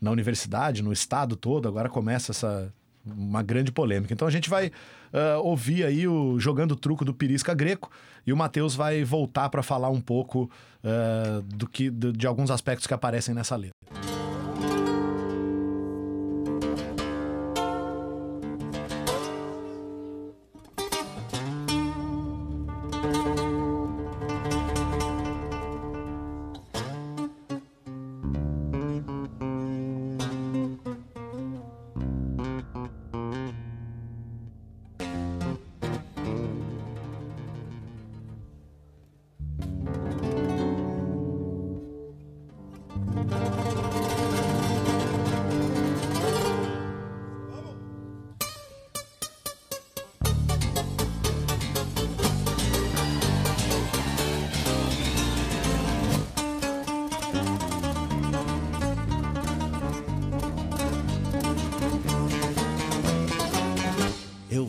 na 0.00 0.10
universidade, 0.10 0.82
no 0.82 0.94
estado 0.94 1.36
todo. 1.36 1.68
Agora 1.68 1.90
começa 1.90 2.32
essa 2.32 2.72
uma 3.04 3.42
grande 3.42 3.72
polêmica. 3.72 4.12
Então 4.12 4.26
a 4.26 4.30
gente 4.30 4.48
vai 4.50 4.68
uh, 4.68 5.40
ouvir 5.42 5.84
aí 5.84 6.06
o 6.06 6.38
Jogando 6.38 6.76
Truco 6.76 7.04
do 7.04 7.14
Pirisca 7.14 7.54
Greco 7.54 7.90
e 8.26 8.32
o 8.32 8.36
Matheus 8.36 8.74
vai 8.74 9.04
voltar 9.04 9.48
para 9.48 9.62
falar 9.62 9.90
um 9.90 10.00
pouco 10.00 10.50
uh, 10.84 11.42
do 11.42 11.68
que, 11.68 11.90
de, 11.90 12.12
de 12.12 12.26
alguns 12.26 12.50
aspectos 12.50 12.86
que 12.86 12.94
aparecem 12.94 13.34
nessa 13.34 13.56
letra. 13.56 14.17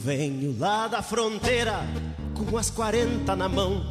Venho 0.10 0.56
lá 0.58 0.88
da 0.88 1.04
fronteira 1.04 1.86
com 2.34 2.58
as 2.58 2.72
40 2.72 3.36
na 3.36 3.48
mão 3.48 3.86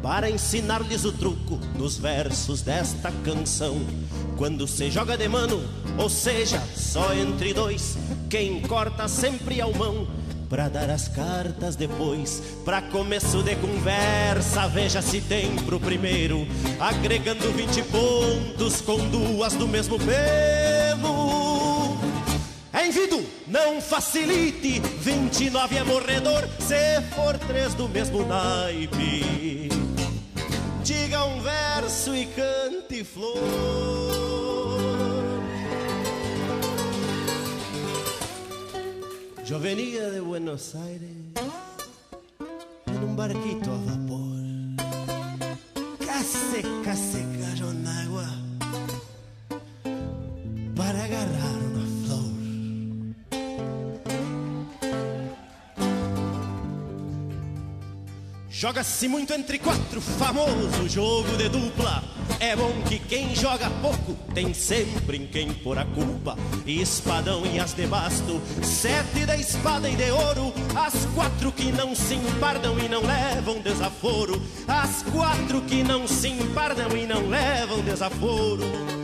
para 0.00 0.30
ensinar-lhes 0.30 1.04
o 1.04 1.10
truco 1.10 1.58
nos 1.76 1.98
versos 1.98 2.62
desta 2.62 3.10
canção. 3.24 3.80
Quando 4.36 4.68
se 4.68 4.92
joga 4.92 5.16
de 5.16 5.26
mano, 5.28 5.60
ou 5.98 6.08
seja, 6.08 6.62
só 6.76 7.12
entre 7.12 7.52
dois, 7.52 7.98
quem 8.30 8.62
corta 8.62 9.08
sempre 9.08 9.58
é 9.58 9.66
o 9.66 9.76
mão. 9.76 10.06
Pra 10.48 10.68
dar 10.68 10.88
as 10.88 11.08
cartas 11.08 11.74
depois, 11.74 12.40
pra 12.64 12.80
começo 12.80 13.42
de 13.42 13.56
conversa, 13.56 14.68
veja 14.68 15.02
se 15.02 15.20
tem 15.20 15.56
pro 15.64 15.80
primeiro, 15.80 16.46
agregando 16.78 17.50
20 17.50 17.82
pontos 17.82 18.80
com 18.82 18.98
duas 19.08 19.54
do 19.54 19.66
mesmo 19.66 19.98
pelo. 19.98 20.75
Envido, 22.86 23.26
não 23.48 23.80
facilite, 23.80 24.80
29 25.00 25.76
é 25.76 25.82
morredor, 25.82 26.48
se 26.60 27.02
for 27.16 27.36
três 27.36 27.74
do 27.74 27.88
mesmo 27.88 28.24
naipe. 28.24 29.68
Diga 30.84 31.24
um 31.24 31.40
verso 31.40 32.14
e 32.14 32.26
cante 32.26 33.02
flor. 33.02 33.42
Eu 39.50 39.58
venia 39.58 40.10
de 40.12 40.20
Buenos 40.20 40.74
Aires 40.76 41.32
en 42.86 43.04
un 43.04 43.16
barquito 43.16 43.72
a 43.72 43.78
vapor. 43.78 44.36
Casi, 46.06 46.62
casi 46.84 47.24
cayó 47.40 47.70
en 47.72 47.86
agua 47.86 48.28
para 50.76 51.04
agarrar 51.04 51.65
Joga-se 58.66 59.06
muito 59.06 59.32
entre 59.32 59.60
quatro, 59.60 60.00
famoso 60.00 60.88
jogo 60.88 61.36
de 61.36 61.48
dupla. 61.48 62.02
É 62.40 62.56
bom 62.56 62.72
que 62.88 62.98
quem 62.98 63.32
joga 63.32 63.70
pouco 63.80 64.14
tem 64.34 64.52
sempre 64.52 65.18
em 65.18 65.24
quem 65.24 65.52
pôr 65.52 65.78
a 65.78 65.84
culpa. 65.84 66.36
Espadão 66.66 67.46
e 67.46 67.60
as 67.60 67.74
de 67.74 67.86
basto, 67.86 68.42
sete 68.64 69.24
da 69.24 69.36
espada 69.36 69.88
e 69.88 69.94
de 69.94 70.10
ouro. 70.10 70.52
As 70.74 71.06
quatro 71.14 71.52
que 71.52 71.70
não 71.70 71.94
se 71.94 72.14
empardam 72.14 72.76
e 72.80 72.88
não 72.88 73.02
levam 73.02 73.60
desaforo. 73.60 74.42
As 74.66 75.04
quatro 75.12 75.60
que 75.60 75.84
não 75.84 76.08
se 76.08 76.26
empardam 76.26 76.88
e 76.96 77.06
não 77.06 77.28
levam 77.28 77.80
desaforo. 77.82 78.95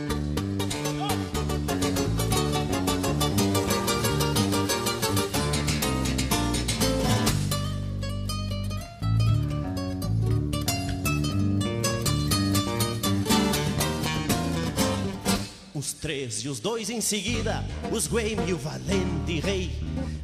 Três 16.03 16.43
e 16.43 16.49
os 16.49 16.59
dois 16.59 16.89
em 16.89 16.99
seguida, 16.99 17.63
os 17.89 18.07
Gueme 18.07 18.49
e 18.49 18.53
o 18.53 18.57
valente 18.57 19.39
rei. 19.39 19.71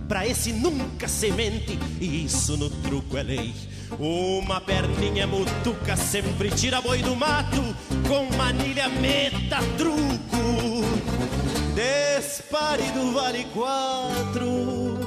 Pra 0.10 0.28
esse 0.28 0.52
nunca 0.52 1.08
semente, 1.08 1.80
e 2.02 2.26
isso 2.26 2.58
no 2.58 2.70
truco 2.70 3.18
é 3.18 3.24
lei. 3.24 3.54
Uma 3.98 4.60
perninha 4.60 5.26
mutuca 5.26 5.96
sempre 5.96 6.52
tira 6.52 6.82
boi 6.82 7.02
do 7.02 7.16
mato, 7.16 7.64
com 8.10 8.26
manilha 8.36 8.90
meta 8.90 9.60
truco. 9.78 10.84
Despare 11.74 12.84
do 12.92 13.14
vale 13.14 13.46
quatro. 13.54 15.00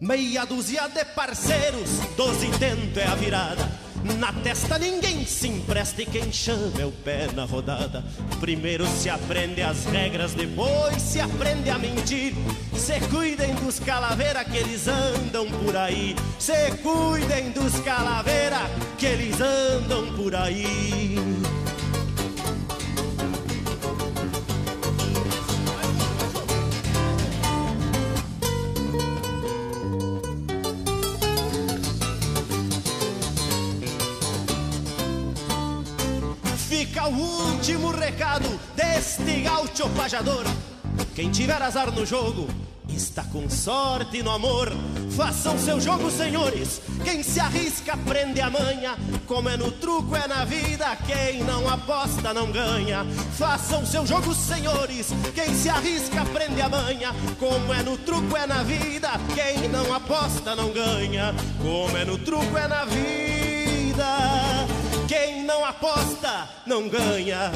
Meia 0.00 0.46
dúzia 0.46 0.88
de 0.88 1.04
parceiros, 1.04 1.90
doze 2.16 2.48
tento 2.58 2.98
é 2.98 3.06
a 3.06 3.14
virada. 3.14 3.87
Na 4.16 4.32
testa 4.32 4.78
ninguém 4.78 5.24
se 5.26 5.48
empresta 5.48 6.02
e 6.02 6.06
quem 6.06 6.32
chama 6.32 6.80
é 6.80 6.86
o 6.86 6.90
pé 6.90 7.28
na 7.34 7.44
rodada. 7.44 8.02
Primeiro 8.40 8.86
se 8.86 9.10
aprende 9.10 9.62
as 9.62 9.84
regras, 9.84 10.32
depois 10.32 11.00
se 11.00 11.20
aprende 11.20 11.68
a 11.70 11.78
mentir. 11.78 12.34
Se 12.74 12.98
cuidem 13.08 13.54
dos 13.56 13.78
calaveira 13.78 14.44
que 14.44 14.56
eles 14.56 14.88
andam 14.88 15.46
por 15.50 15.76
aí. 15.76 16.16
Se 16.38 16.70
cuidem 16.82 17.50
dos 17.50 17.78
calaveira 17.80 18.60
que 18.96 19.06
eles 19.06 19.40
andam 19.40 20.12
por 20.16 20.34
aí. 20.34 21.27
Recado 38.98 38.98
deste 38.98 39.40
gaúcho 39.42 39.88
pajador. 39.90 40.44
Quem 41.14 41.30
tiver 41.30 41.62
azar 41.62 41.92
no 41.92 42.04
jogo, 42.04 42.48
está 42.88 43.22
com 43.24 43.48
sorte 43.48 44.22
no 44.22 44.30
amor. 44.30 44.72
Façam 45.16 45.56
seu 45.58 45.80
jogo, 45.80 46.10
senhores. 46.10 46.80
Quem 47.04 47.22
se 47.22 47.38
arrisca 47.38 47.96
prende 47.96 48.40
a 48.40 48.50
manha. 48.50 48.96
Como 49.26 49.48
é 49.48 49.56
no 49.56 49.70
truco, 49.70 50.16
é 50.16 50.26
na 50.26 50.44
vida. 50.44 50.96
Quem 51.06 51.44
não 51.44 51.68
aposta 51.68 52.34
não 52.34 52.50
ganha. 52.50 53.04
Façam 53.36 53.86
seu 53.86 54.06
jogo, 54.06 54.34
senhores. 54.34 55.08
Quem 55.34 55.54
se 55.54 55.68
arrisca 55.68 56.24
prende 56.26 56.60
a 56.60 56.68
manha. 56.68 57.14
Como 57.38 57.72
é 57.72 57.82
no 57.82 57.96
truco, 57.98 58.36
é 58.36 58.46
na 58.46 58.62
vida. 58.64 59.10
Quem 59.34 59.68
não 59.68 59.94
aposta 59.94 60.56
não 60.56 60.72
ganha. 60.72 61.34
Como 61.60 61.96
é 61.96 62.04
no 62.04 62.18
truco, 62.18 62.56
é 62.56 62.66
na 62.66 62.84
vida. 62.84 64.06
Quem 65.06 65.44
não 65.44 65.64
aposta 65.64 66.48
não 66.66 66.88
ganha. 66.88 67.52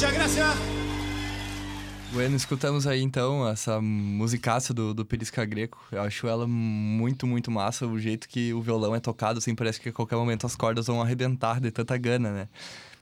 Muchas 0.00 0.14
gracias. 0.14 0.46
Bueno, 2.14 2.34
escutamos 2.34 2.86
aí 2.86 3.02
então 3.02 3.46
essa 3.46 3.82
musicaça 3.82 4.72
do, 4.72 4.94
do 4.94 5.04
Perisca 5.04 5.44
Greco. 5.44 5.78
Eu 5.92 6.00
acho 6.00 6.26
ela 6.26 6.46
muito, 6.46 7.26
muito 7.26 7.50
massa. 7.50 7.86
O 7.86 7.98
jeito 7.98 8.26
que 8.26 8.54
o 8.54 8.62
violão 8.62 8.94
é 8.94 9.00
tocado, 9.00 9.40
assim, 9.40 9.54
parece 9.54 9.78
que 9.78 9.90
a 9.90 9.92
qualquer 9.92 10.16
momento 10.16 10.46
as 10.46 10.56
cordas 10.56 10.86
vão 10.86 11.02
arrebentar 11.02 11.60
de 11.60 11.70
tanta 11.70 11.98
gana, 11.98 12.32
né? 12.32 12.48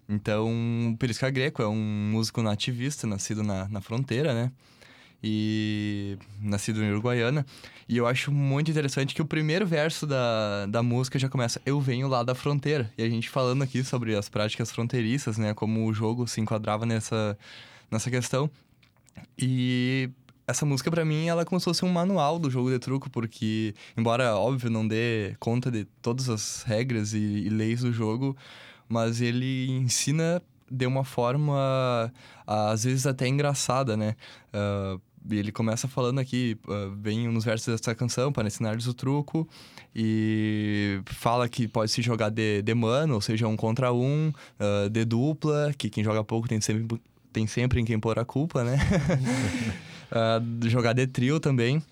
Então, 0.09 0.49
o 0.93 0.97
Perisca 0.97 1.31
Greco 1.31 1.63
é 1.63 1.69
um 1.69 2.11
músico 2.11 2.43
nativista, 2.43 3.07
nascido 3.07 3.45
na, 3.45 3.69
na 3.69 3.81
fronteira, 3.81 4.35
né? 4.35 4.51
E 5.22 6.16
nascido 6.40 6.83
em 6.83 6.90
Uruguaiana. 6.90 7.44
E 7.88 7.96
eu 7.96 8.07
acho 8.07 8.31
muito 8.31 8.70
interessante 8.70 9.14
que 9.14 9.22
o 9.22 9.26
primeiro 9.26 9.66
verso 9.66 10.07
da, 10.07 10.66
da 10.66 10.83
música 10.83 11.18
já 11.18 11.28
começa 11.28 11.61
Eu 11.66 11.81
venho 11.81 12.07
lá 12.07 12.22
da 12.22 12.35
fronteira. 12.35 12.92
E 12.96 13.02
a 13.02 13.09
gente 13.09 13.28
falando 13.28 13.62
aqui 13.62 13.83
sobre 13.83 14.14
as 14.14 14.28
práticas 14.28 14.70
fronteiriças, 14.70 15.37
né? 15.38 15.54
Como 15.54 15.87
o 15.87 15.92
jogo 15.92 16.26
se 16.28 16.40
enquadrava 16.40 16.87
nessa, 16.87 17.37
nessa 17.90 18.11
questão. 18.11 18.50
E 19.37 20.11
essa 20.46 20.64
música 20.64 20.90
para 20.90 21.04
mim 21.04 21.26
ela 21.28 21.42
é 21.42 21.44
como 21.44 21.61
se 21.61 21.64
fosse 21.64 21.85
um 21.85 21.90
manual 21.90 22.38
do 22.38 22.50
jogo 22.50 22.70
de 22.70 22.78
truco, 22.78 23.11
porque 23.11 23.74
embora 23.96 24.35
óbvio 24.37 24.70
não 24.70 24.87
dê 24.88 25.37
conta 25.38 25.70
de 25.70 25.85
todas 26.00 26.28
as 26.31 26.62
regras 26.62 27.12
e, 27.12 27.18
e 27.18 27.48
leis 27.50 27.83
do 27.83 27.92
jogo, 27.92 28.35
mas 28.88 29.20
ele 29.20 29.68
ensina 29.70 30.42
de 30.70 30.87
uma 30.87 31.04
forma 31.04 32.12
às 32.46 32.85
vezes 32.85 33.07
até 33.07 33.28
engraçada, 33.28 33.96
né? 33.96 34.16
Uh, 34.54 35.00
ele 35.31 35.53
começa 35.53 35.87
falando 35.88 36.19
aqui, 36.19 36.57
uh, 36.67 36.95
vem 36.97 37.29
nos 37.29 37.45
versos 37.45 37.67
dessa 37.67 37.95
canção 37.95 38.33
para 38.33 38.47
ensinar-lhes 38.47 38.87
o 38.87 38.95
truco 38.95 39.49
e 39.95 41.01
fala 41.07 41.49
que 41.49 41.67
pode 41.67 41.91
se 41.91 42.01
jogar 42.01 42.31
de, 42.31 42.62
de 42.62 42.75
mano, 42.75 43.14
ou 43.14 43.21
seja, 43.21 43.47
um 43.47 43.57
contra 43.57 43.93
um, 43.93 44.29
uh, 44.29 44.88
de 44.88 45.05
dupla, 45.05 45.75
que 45.77 45.91
quem 45.91 46.05
joga 46.05 46.23
pouco 46.25 46.49
tem 46.49 46.61
sempre 46.61 47.01
tem 47.33 47.47
sempre 47.47 47.81
em 47.81 47.85
quem 47.85 47.99
pôr 48.01 48.19
a 48.19 48.25
culpa, 48.25 48.64
né? 48.64 48.79
uh, 50.11 50.41
jogar 50.69 50.93
de 50.93 51.07
trio 51.07 51.38
também. 51.38 51.83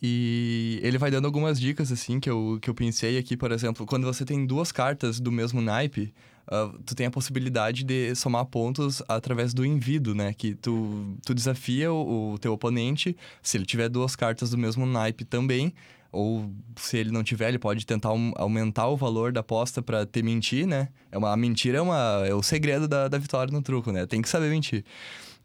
E 0.00 0.78
ele 0.82 0.98
vai 0.98 1.10
dando 1.10 1.24
algumas 1.24 1.58
dicas, 1.58 1.90
assim, 1.90 2.20
que 2.20 2.28
eu, 2.28 2.58
que 2.60 2.68
eu 2.68 2.74
pensei 2.74 3.18
aqui, 3.18 3.36
por 3.36 3.50
exemplo, 3.50 3.86
quando 3.86 4.04
você 4.04 4.24
tem 4.24 4.46
duas 4.46 4.70
cartas 4.70 5.18
do 5.18 5.32
mesmo 5.32 5.60
naipe, 5.60 6.12
uh, 6.48 6.78
tu 6.84 6.94
tem 6.94 7.06
a 7.06 7.10
possibilidade 7.10 7.84
de 7.84 8.14
somar 8.14 8.44
pontos 8.46 9.02
através 9.08 9.52
do 9.52 9.64
envido, 9.64 10.14
né? 10.14 10.32
Que 10.32 10.54
tu, 10.54 11.16
tu 11.24 11.34
desafia 11.34 11.92
o, 11.92 12.34
o 12.34 12.38
teu 12.38 12.52
oponente, 12.52 13.16
se 13.42 13.56
ele 13.56 13.66
tiver 13.66 13.88
duas 13.88 14.16
cartas 14.16 14.50
do 14.50 14.58
mesmo 14.58 14.86
naipe 14.86 15.24
também, 15.24 15.72
ou 16.12 16.50
se 16.76 16.96
ele 16.96 17.10
não 17.10 17.22
tiver, 17.22 17.48
ele 17.48 17.58
pode 17.58 17.84
tentar 17.84 18.12
um, 18.12 18.32
aumentar 18.36 18.88
o 18.88 18.96
valor 18.96 19.32
da 19.32 19.40
aposta 19.40 19.82
para 19.82 20.06
ter 20.06 20.22
mentir, 20.22 20.66
né? 20.66 20.88
É 21.12 21.18
uma 21.18 21.32
a 21.32 21.36
mentira 21.36 21.78
é 21.78 21.80
uma 21.80 22.24
é 22.26 22.34
o 22.34 22.42
segredo 22.42 22.88
da, 22.88 23.08
da 23.08 23.18
vitória 23.18 23.52
no 23.52 23.60
truco, 23.60 23.92
né? 23.92 24.06
Tem 24.06 24.22
que 24.22 24.28
saber 24.28 24.48
mentir. 24.50 24.84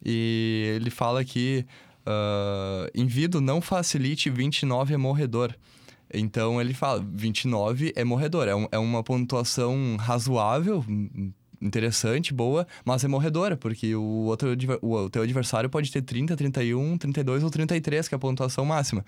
E 0.04 0.74
ele 0.76 0.90
fala 0.90 1.24
que 1.24 1.66
uh, 2.06 2.90
envido 2.96 3.42
não 3.42 3.62
facilite 3.62 4.30
29 4.30 4.94
é 4.94 4.98
morredor. 4.98 5.54
Então 6.13 6.60
ele 6.60 6.74
fala 6.74 7.06
29 7.13 7.93
é 7.95 8.04
morredor, 8.04 8.47
é, 8.47 8.56
um, 8.56 8.67
é 8.71 8.78
uma 8.78 9.04
pontuação 9.04 9.95
razoável, 9.97 10.84
interessante, 11.62 12.34
boa, 12.34 12.67
mas 12.84 13.04
é 13.04 13.08
morredora, 13.08 13.56
porque 13.56 13.95
o 13.95 14.26
outro 14.26 14.50
o, 14.82 15.10
teu 15.10 15.21
adversário 15.21 15.69
pode 15.69 15.91
ter 15.91 16.02
30, 16.02 16.36
31, 16.36 16.97
32 16.97 17.43
ou 17.43 17.50
33, 17.50 18.08
que 18.08 18.15
é 18.15 18.17
a 18.17 18.19
pontuação 18.19 18.65
máxima. 18.65 19.06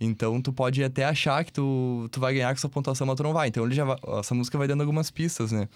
Então 0.00 0.40
tu 0.40 0.52
pode 0.52 0.82
até 0.82 1.04
achar 1.04 1.44
que 1.44 1.52
tu, 1.52 2.08
tu 2.12 2.20
vai 2.20 2.32
ganhar 2.32 2.48
com 2.48 2.58
essa 2.58 2.68
pontuação, 2.68 3.06
mas 3.06 3.16
tu 3.16 3.24
não 3.24 3.32
vai. 3.32 3.48
Então 3.48 3.64
ele 3.64 3.74
já 3.74 3.84
vai, 3.84 3.96
essa 4.18 4.34
música 4.34 4.56
vai 4.56 4.68
dando 4.68 4.82
algumas 4.82 5.10
pistas, 5.10 5.50
né? 5.50 5.68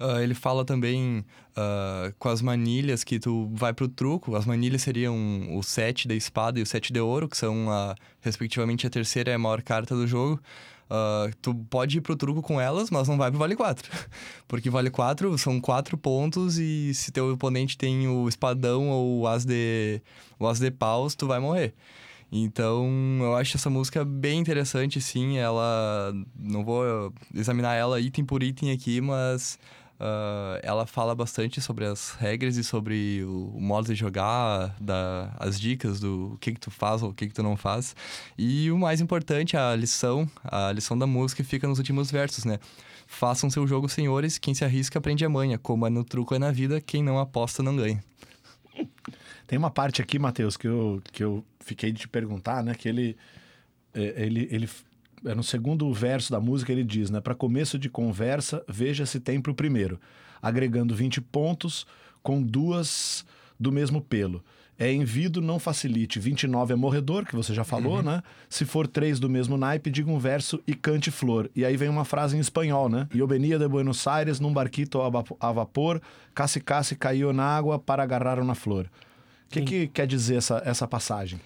Uh, 0.00 0.18
ele 0.20 0.34
fala 0.34 0.64
também 0.64 1.24
uh, 1.50 2.14
com 2.18 2.30
as 2.30 2.40
manilhas 2.40 3.04
que 3.04 3.18
tu 3.18 3.50
vai 3.52 3.74
pro 3.74 3.86
truco. 3.86 4.34
As 4.34 4.46
manilhas 4.46 4.80
seriam 4.80 5.14
o 5.56 5.62
7 5.62 6.08
da 6.08 6.14
espada 6.14 6.58
e 6.58 6.62
o 6.62 6.66
7 6.66 6.92
de 6.92 7.00
ouro, 7.00 7.28
que 7.28 7.36
são, 7.36 7.70
a, 7.70 7.94
respectivamente, 8.20 8.86
a 8.86 8.90
terceira 8.90 9.30
e 9.30 9.34
a 9.34 9.38
maior 9.38 9.60
carta 9.60 9.94
do 9.94 10.06
jogo. 10.06 10.40
Uh, 10.90 11.30
tu 11.40 11.54
pode 11.54 11.98
ir 11.98 12.00
pro 12.00 12.16
truco 12.16 12.42
com 12.42 12.60
elas, 12.60 12.90
mas 12.90 13.06
não 13.06 13.18
vai 13.18 13.30
pro 13.30 13.38
vale 13.38 13.54
4. 13.54 13.90
Porque 14.48 14.70
vale 14.70 14.90
4 14.90 15.36
são 15.36 15.60
4 15.60 15.98
pontos 15.98 16.58
e 16.58 16.92
se 16.94 17.12
teu 17.12 17.32
oponente 17.32 17.76
tem 17.76 18.08
o 18.08 18.28
espadão 18.28 18.88
ou 18.88 19.20
o 19.20 19.26
as 19.28 19.44
de, 19.44 20.00
o 20.38 20.46
as 20.48 20.58
de 20.58 20.70
paus, 20.70 21.14
tu 21.14 21.26
vai 21.26 21.38
morrer. 21.38 21.74
Então, 22.32 22.88
eu 23.20 23.34
acho 23.36 23.56
essa 23.56 23.68
música 23.68 24.04
bem 24.04 24.38
interessante, 24.38 25.00
sim. 25.00 25.36
Ela. 25.36 26.12
Não 26.38 26.64
vou 26.64 27.12
examinar 27.34 27.74
ela 27.74 28.00
item 28.00 28.24
por 28.24 28.42
item 28.42 28.70
aqui, 28.70 29.00
mas 29.00 29.58
Uh, 30.00 30.56
ela 30.62 30.86
fala 30.86 31.14
bastante 31.14 31.60
sobre 31.60 31.84
as 31.84 32.12
regras 32.12 32.56
e 32.56 32.64
sobre 32.64 33.22
o, 33.22 33.52
o 33.54 33.60
modo 33.60 33.88
de 33.88 33.94
jogar, 33.94 34.74
da, 34.80 35.30
as 35.38 35.60
dicas 35.60 36.00
do 36.00 36.38
que, 36.40 36.54
que 36.54 36.60
tu 36.60 36.70
faz 36.70 37.02
ou 37.02 37.10
o 37.10 37.14
que, 37.14 37.28
que 37.28 37.34
tu 37.34 37.42
não 37.42 37.54
faz. 37.54 37.94
E 38.38 38.70
o 38.70 38.78
mais 38.78 39.02
importante, 39.02 39.58
a 39.58 39.76
lição, 39.76 40.26
a 40.42 40.72
lição 40.72 40.96
da 40.96 41.06
música 41.06 41.44
fica 41.44 41.68
nos 41.68 41.76
últimos 41.78 42.10
versos, 42.10 42.46
né? 42.46 42.58
Façam 43.06 43.50
seu 43.50 43.66
jogo, 43.66 43.90
senhores, 43.90 44.38
quem 44.38 44.54
se 44.54 44.64
arrisca 44.64 44.98
aprende 44.98 45.22
a 45.22 45.28
manha. 45.28 45.58
Como 45.58 45.86
é 45.86 45.90
no 45.90 46.02
truco 46.02 46.34
é 46.34 46.38
na 46.38 46.50
vida, 46.50 46.80
quem 46.80 47.02
não 47.02 47.18
aposta 47.18 47.62
não 47.62 47.76
ganha. 47.76 48.02
Tem 49.46 49.58
uma 49.58 49.70
parte 49.70 50.00
aqui, 50.00 50.18
Matheus, 50.18 50.56
que 50.56 50.66
eu, 50.66 51.02
que 51.12 51.22
eu 51.22 51.44
fiquei 51.58 51.92
de 51.92 52.00
te 52.00 52.08
perguntar, 52.08 52.62
né? 52.62 52.74
Que 52.74 52.88
ele, 52.88 53.18
é, 53.92 54.24
ele, 54.24 54.48
ele 54.50 54.70
é 55.24 55.34
no 55.34 55.42
segundo 55.42 55.92
verso 55.92 56.30
da 56.30 56.40
música, 56.40 56.72
ele 56.72 56.84
diz, 56.84 57.10
né? 57.10 57.20
Para 57.20 57.34
começo 57.34 57.78
de 57.78 57.88
conversa, 57.88 58.64
veja 58.68 59.04
se 59.06 59.20
tem 59.20 59.40
para 59.40 59.52
o 59.52 59.54
primeiro. 59.54 60.00
Agregando 60.40 60.94
20 60.94 61.20
pontos 61.20 61.86
com 62.22 62.42
duas 62.42 63.24
do 63.58 63.70
mesmo 63.70 64.00
pelo. 64.00 64.42
É 64.78 64.90
envido, 64.90 65.42
não 65.42 65.58
facilite. 65.58 66.18
29 66.18 66.72
é 66.72 66.76
morredor, 66.76 67.26
que 67.26 67.36
você 67.36 67.52
já 67.52 67.62
falou, 67.62 67.96
uhum. 67.96 68.02
né? 68.02 68.22
Se 68.48 68.64
for 68.64 68.86
três 68.86 69.20
do 69.20 69.28
mesmo 69.28 69.58
naipe, 69.58 69.90
diga 69.90 70.10
um 70.10 70.18
verso 70.18 70.58
e 70.66 70.74
cante 70.74 71.10
flor. 71.10 71.50
E 71.54 71.66
aí 71.66 71.76
vem 71.76 71.90
uma 71.90 72.06
frase 72.06 72.34
em 72.34 72.40
espanhol, 72.40 72.88
né? 72.88 73.06
Eu 73.14 73.26
venia 73.26 73.58
de 73.58 73.68
Buenos 73.68 74.06
Aires 74.06 74.40
num 74.40 74.54
barquito 74.54 74.98
a 75.38 75.52
vapor, 75.52 76.00
casi 76.34 76.96
caiu 76.96 77.30
na 77.30 77.44
água 77.44 77.78
para 77.78 78.02
agarrar 78.02 78.38
uma 78.38 78.54
flor. 78.54 78.86
O 78.86 79.50
que, 79.50 79.60
que 79.60 79.86
quer 79.88 80.06
dizer 80.06 80.36
essa, 80.36 80.62
essa 80.64 80.88
passagem? 80.88 81.38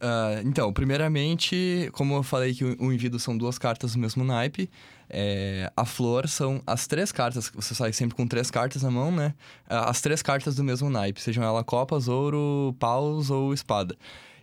Uh, 0.00 0.40
então, 0.46 0.72
primeiramente, 0.72 1.90
como 1.92 2.14
eu 2.14 2.22
falei 2.22 2.54
que 2.54 2.64
o 2.64 2.90
envido 2.90 3.18
são 3.18 3.36
duas 3.36 3.58
cartas 3.58 3.92
do 3.92 3.98
mesmo 3.98 4.24
naipe, 4.24 4.70
é, 5.10 5.70
a 5.76 5.84
flor 5.84 6.26
são 6.26 6.62
as 6.66 6.86
três 6.86 7.12
cartas, 7.12 7.50
você 7.54 7.74
sai 7.74 7.92
sempre 7.92 8.16
com 8.16 8.26
três 8.26 8.50
cartas 8.50 8.82
na 8.82 8.90
mão, 8.90 9.12
né? 9.12 9.34
Ah, 9.68 9.90
as 9.90 10.00
três 10.00 10.22
cartas 10.22 10.54
do 10.54 10.64
mesmo 10.64 10.88
naipe, 10.88 11.20
sejam 11.20 11.44
elas 11.44 11.64
copas, 11.64 12.08
ouro, 12.08 12.74
paus 12.78 13.28
ou 13.28 13.52
espada. 13.52 13.94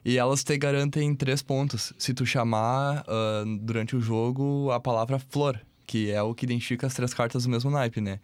E 0.05 0.17
elas 0.17 0.43
te 0.43 0.57
garantem 0.57 1.15
três 1.15 1.41
pontos 1.41 1.91
se 1.97 2.13
tu 2.13 2.25
chamar 2.25 3.03
uh, 3.07 3.57
durante 3.59 3.95
o 3.95 4.01
jogo 4.01 4.69
a 4.71 4.79
palavra 4.79 5.19
flor, 5.19 5.59
que 5.87 6.11
é 6.11 6.21
o 6.21 6.35
que 6.35 6.45
identifica 6.45 6.85
as 6.85 6.93
três 6.93 7.13
cartas 7.13 7.43
do 7.43 7.49
mesmo 7.49 7.71
naipe, 7.71 7.99
né? 7.99 8.19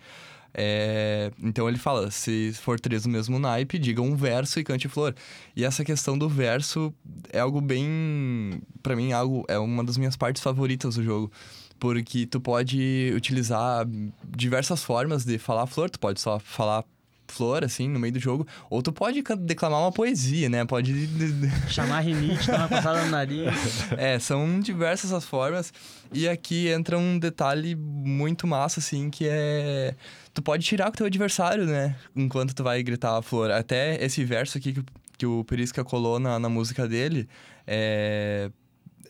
É, 0.53 1.31
então 1.41 1.67
ele 1.67 1.77
fala: 1.77 2.11
se 2.11 2.53
for 2.53 2.79
três 2.79 3.03
do 3.03 3.09
mesmo 3.09 3.39
naipe, 3.39 3.79
diga 3.79 4.01
um 4.01 4.15
verso 4.15 4.59
e 4.59 4.63
cante 4.63 4.87
flor. 4.87 5.15
E 5.55 5.63
essa 5.65 5.83
questão 5.83 6.17
do 6.17 6.29
verso 6.29 6.93
é 7.31 7.39
algo 7.39 7.59
bem. 7.59 8.61
para 8.81 8.95
mim, 8.95 9.11
algo 9.11 9.43
é 9.47 9.57
uma 9.57 9.83
das 9.83 9.97
minhas 9.97 10.15
partes 10.15 10.41
favoritas 10.41 10.95
do 10.95 11.03
jogo. 11.03 11.31
Porque 11.79 12.25
tu 12.25 12.39
pode 12.39 13.11
utilizar 13.15 13.85
diversas 14.23 14.83
formas 14.83 15.25
de 15.25 15.37
falar 15.37 15.65
flor, 15.65 15.89
tu 15.89 15.99
pode 15.99 16.21
só 16.21 16.39
falar 16.39 16.85
flor, 17.33 17.63
assim, 17.63 17.89
no 17.89 17.99
meio 17.99 18.13
do 18.13 18.19
jogo. 18.19 18.47
Ou 18.69 18.81
tu 18.81 18.93
pode 18.93 19.23
declamar 19.39 19.81
uma 19.81 19.91
poesia, 19.91 20.47
né? 20.49 20.63
Pode... 20.65 21.09
Chamar 21.67 22.01
rinite, 22.01 22.47
dar 22.47 22.59
uma 22.59 22.67
passada 22.67 23.03
no 23.03 23.09
nariz. 23.11 23.51
É, 23.97 24.19
são 24.19 24.59
diversas 24.59 25.11
as 25.11 25.25
formas. 25.25 25.73
E 26.13 26.29
aqui 26.29 26.67
entra 26.69 26.97
um 26.97 27.17
detalhe 27.17 27.75
muito 27.75 28.45
massa, 28.45 28.79
assim, 28.79 29.09
que 29.09 29.27
é... 29.27 29.95
Tu 30.33 30.41
pode 30.41 30.63
tirar 30.63 30.85
com 30.85 30.91
o 30.91 30.97
teu 30.97 31.05
adversário, 31.07 31.65
né? 31.65 31.95
Enquanto 32.15 32.53
tu 32.53 32.63
vai 32.63 32.81
gritar 32.83 33.17
a 33.17 33.21
flor. 33.21 33.51
Até 33.51 34.03
esse 34.03 34.23
verso 34.23 34.57
aqui 34.57 34.73
que, 34.73 34.83
que 35.17 35.25
o 35.25 35.43
Perisca 35.43 35.83
colou 35.83 36.19
na, 36.19 36.39
na 36.39 36.49
música 36.49 36.87
dele, 36.87 37.27
é... 37.67 38.49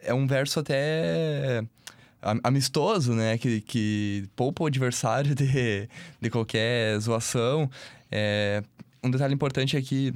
É 0.02 0.14
um 0.14 0.28
verso 0.28 0.60
até... 0.60 1.64
am- 2.22 2.42
amistoso, 2.44 3.14
né? 3.14 3.38
Que, 3.38 3.62
que 3.62 4.26
poupa 4.36 4.64
o 4.64 4.68
adversário 4.68 5.34
de, 5.34 5.88
de 6.22 6.30
qualquer 6.30 7.00
zoação. 7.00 7.70
É, 8.16 8.62
um 9.04 9.10
detalhe 9.10 9.34
importante 9.34 9.76
é 9.76 9.82
que 9.82 10.14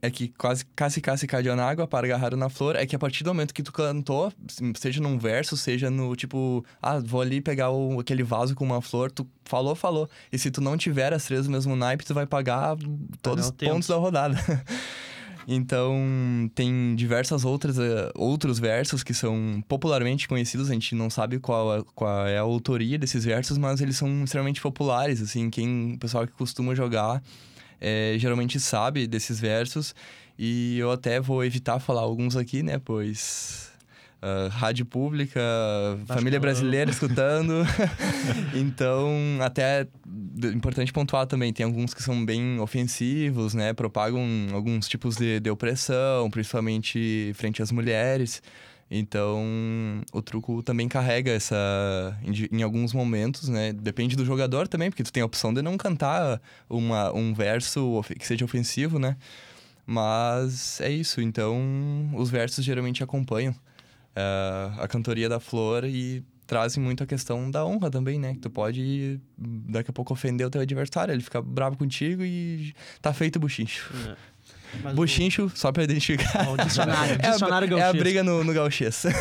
é 0.00 0.08
que 0.08 0.28
quase 0.28 0.64
casi 0.76 1.00
casi 1.00 1.26
caiu 1.26 1.56
na 1.56 1.68
água 1.68 1.84
para 1.84 2.06
agarrar 2.06 2.36
na 2.36 2.48
flor, 2.48 2.76
é 2.76 2.86
que 2.86 2.94
a 2.94 2.98
partir 2.98 3.24
do 3.24 3.30
momento 3.30 3.52
que 3.52 3.64
tu 3.64 3.72
cantou, 3.72 4.32
seja 4.76 5.00
num 5.00 5.18
verso, 5.18 5.56
seja 5.56 5.90
no 5.90 6.14
tipo, 6.14 6.64
ah, 6.80 7.00
vou 7.00 7.20
ali 7.20 7.40
pegar 7.40 7.70
o, 7.70 7.98
aquele 7.98 8.22
vaso 8.22 8.54
com 8.54 8.64
uma 8.64 8.80
flor, 8.80 9.10
tu 9.10 9.26
falou, 9.44 9.74
falou. 9.74 10.08
E 10.30 10.38
se 10.38 10.48
tu 10.52 10.60
não 10.60 10.76
tiver 10.76 11.12
as 11.12 11.24
três 11.24 11.46
do 11.46 11.50
mesmo 11.50 11.74
naipe, 11.74 12.04
tu 12.04 12.14
vai 12.14 12.26
pagar 12.26 12.76
todos 13.20 13.46
os 13.46 13.50
pontos 13.50 13.88
da 13.88 13.96
rodada. 13.96 14.36
Então, 15.50 15.96
tem 16.54 16.94
diversas 16.94 17.42
outras 17.42 17.78
eh, 17.78 18.12
outros 18.14 18.58
versos 18.58 19.02
que 19.02 19.14
são 19.14 19.64
popularmente 19.66 20.28
conhecidos, 20.28 20.68
a 20.70 20.74
gente 20.74 20.94
não 20.94 21.08
sabe 21.08 21.38
qual, 21.38 21.78
é- 21.78 21.84
qual 21.94 22.26
é 22.26 22.36
a 22.36 22.42
autoria 22.42 22.98
desses 22.98 23.24
versos, 23.24 23.56
mas 23.56 23.80
eles 23.80 23.96
são 23.96 24.24
extremamente 24.24 24.60
populares, 24.60 25.22
assim, 25.22 25.48
quem, 25.48 25.94
o 25.94 25.98
pessoal 25.98 26.26
que 26.26 26.34
costuma 26.34 26.74
jogar 26.74 27.22
eh, 27.80 28.16
geralmente 28.18 28.60
sabe 28.60 29.06
desses 29.06 29.40
versos, 29.40 29.94
e 30.38 30.78
eu 30.78 30.90
até 30.92 31.18
vou 31.20 31.42
evitar 31.44 31.80
falar 31.80 32.02
alguns 32.02 32.36
aqui, 32.36 32.62
né, 32.62 32.78
pois... 32.78 33.67
ah, 34.20 34.48
rádio 34.50 34.84
pública, 34.84 35.40
família 36.06 36.32
que 36.32 36.36
não. 36.36 36.40
brasileira 36.40 36.90
escutando. 36.90 37.52
então, 38.54 39.12
até 39.40 39.86
importante 40.52 40.92
pontuar 40.92 41.26
também, 41.26 41.52
tem 41.52 41.64
alguns 41.64 41.94
que 41.94 42.02
são 42.02 42.24
bem 42.24 42.58
ofensivos, 42.58 43.54
né? 43.54 43.72
Propagam 43.72 44.26
alguns 44.52 44.88
tipos 44.88 45.16
de, 45.16 45.38
de 45.38 45.50
opressão, 45.50 46.28
principalmente 46.30 47.32
frente 47.34 47.62
às 47.62 47.70
mulheres. 47.70 48.42
Então, 48.90 49.44
o 50.12 50.22
truco 50.22 50.62
também 50.62 50.88
carrega 50.88 51.30
essa. 51.30 52.18
Em, 52.24 52.58
em 52.58 52.62
alguns 52.62 52.92
momentos, 52.92 53.48
né? 53.48 53.72
Depende 53.72 54.16
do 54.16 54.24
jogador 54.24 54.66
também, 54.66 54.90
porque 54.90 55.04
tu 55.04 55.12
tem 55.12 55.22
a 55.22 55.26
opção 55.26 55.54
de 55.54 55.62
não 55.62 55.76
cantar 55.76 56.40
uma, 56.68 57.12
um 57.14 57.34
verso 57.34 58.02
que 58.18 58.26
seja 58.26 58.44
ofensivo, 58.44 58.98
né? 58.98 59.16
Mas 59.86 60.80
é 60.80 60.90
isso. 60.90 61.20
Então, 61.20 62.10
os 62.14 62.30
versos 62.30 62.64
geralmente 62.64 63.02
acompanham 63.02 63.54
eh, 64.18 64.72
a 64.82 64.88
cantoria 64.88 65.28
da 65.28 65.38
flor 65.38 65.84
e 65.84 66.24
trazem 66.46 66.82
muito 66.82 67.02
a 67.02 67.06
questão 67.06 67.50
da 67.50 67.64
honra 67.64 67.90
também, 67.90 68.18
né? 68.18 68.34
Que 68.34 68.40
tu 68.40 68.50
pode, 68.50 69.20
daqui 69.36 69.90
a 69.90 69.92
pouco, 69.92 70.12
ofender 70.12 70.46
o 70.46 70.50
teu 70.50 70.60
adversário, 70.60 71.12
ele 71.12 71.22
fica 71.22 71.40
bravo 71.40 71.76
contigo 71.76 72.22
e 72.24 72.74
tá 73.00 73.12
feito 73.12 73.36
o 73.36 73.40
buchincho. 73.40 73.92
É. 74.08 74.16
Mas 74.82 74.94
Buchincho, 74.94 75.50
só 75.54 75.72
pra 75.72 75.82
identificar. 75.84 76.48
O, 76.48 76.52
o 76.52 76.56
dicionário, 76.56 77.16
É 77.22 77.28
a, 77.28 77.30
dicionário 77.30 77.78
é 77.78 77.82
a 77.82 77.92
briga 77.92 78.22
no, 78.22 78.44
no 78.44 78.52
gauchês. 78.52 79.04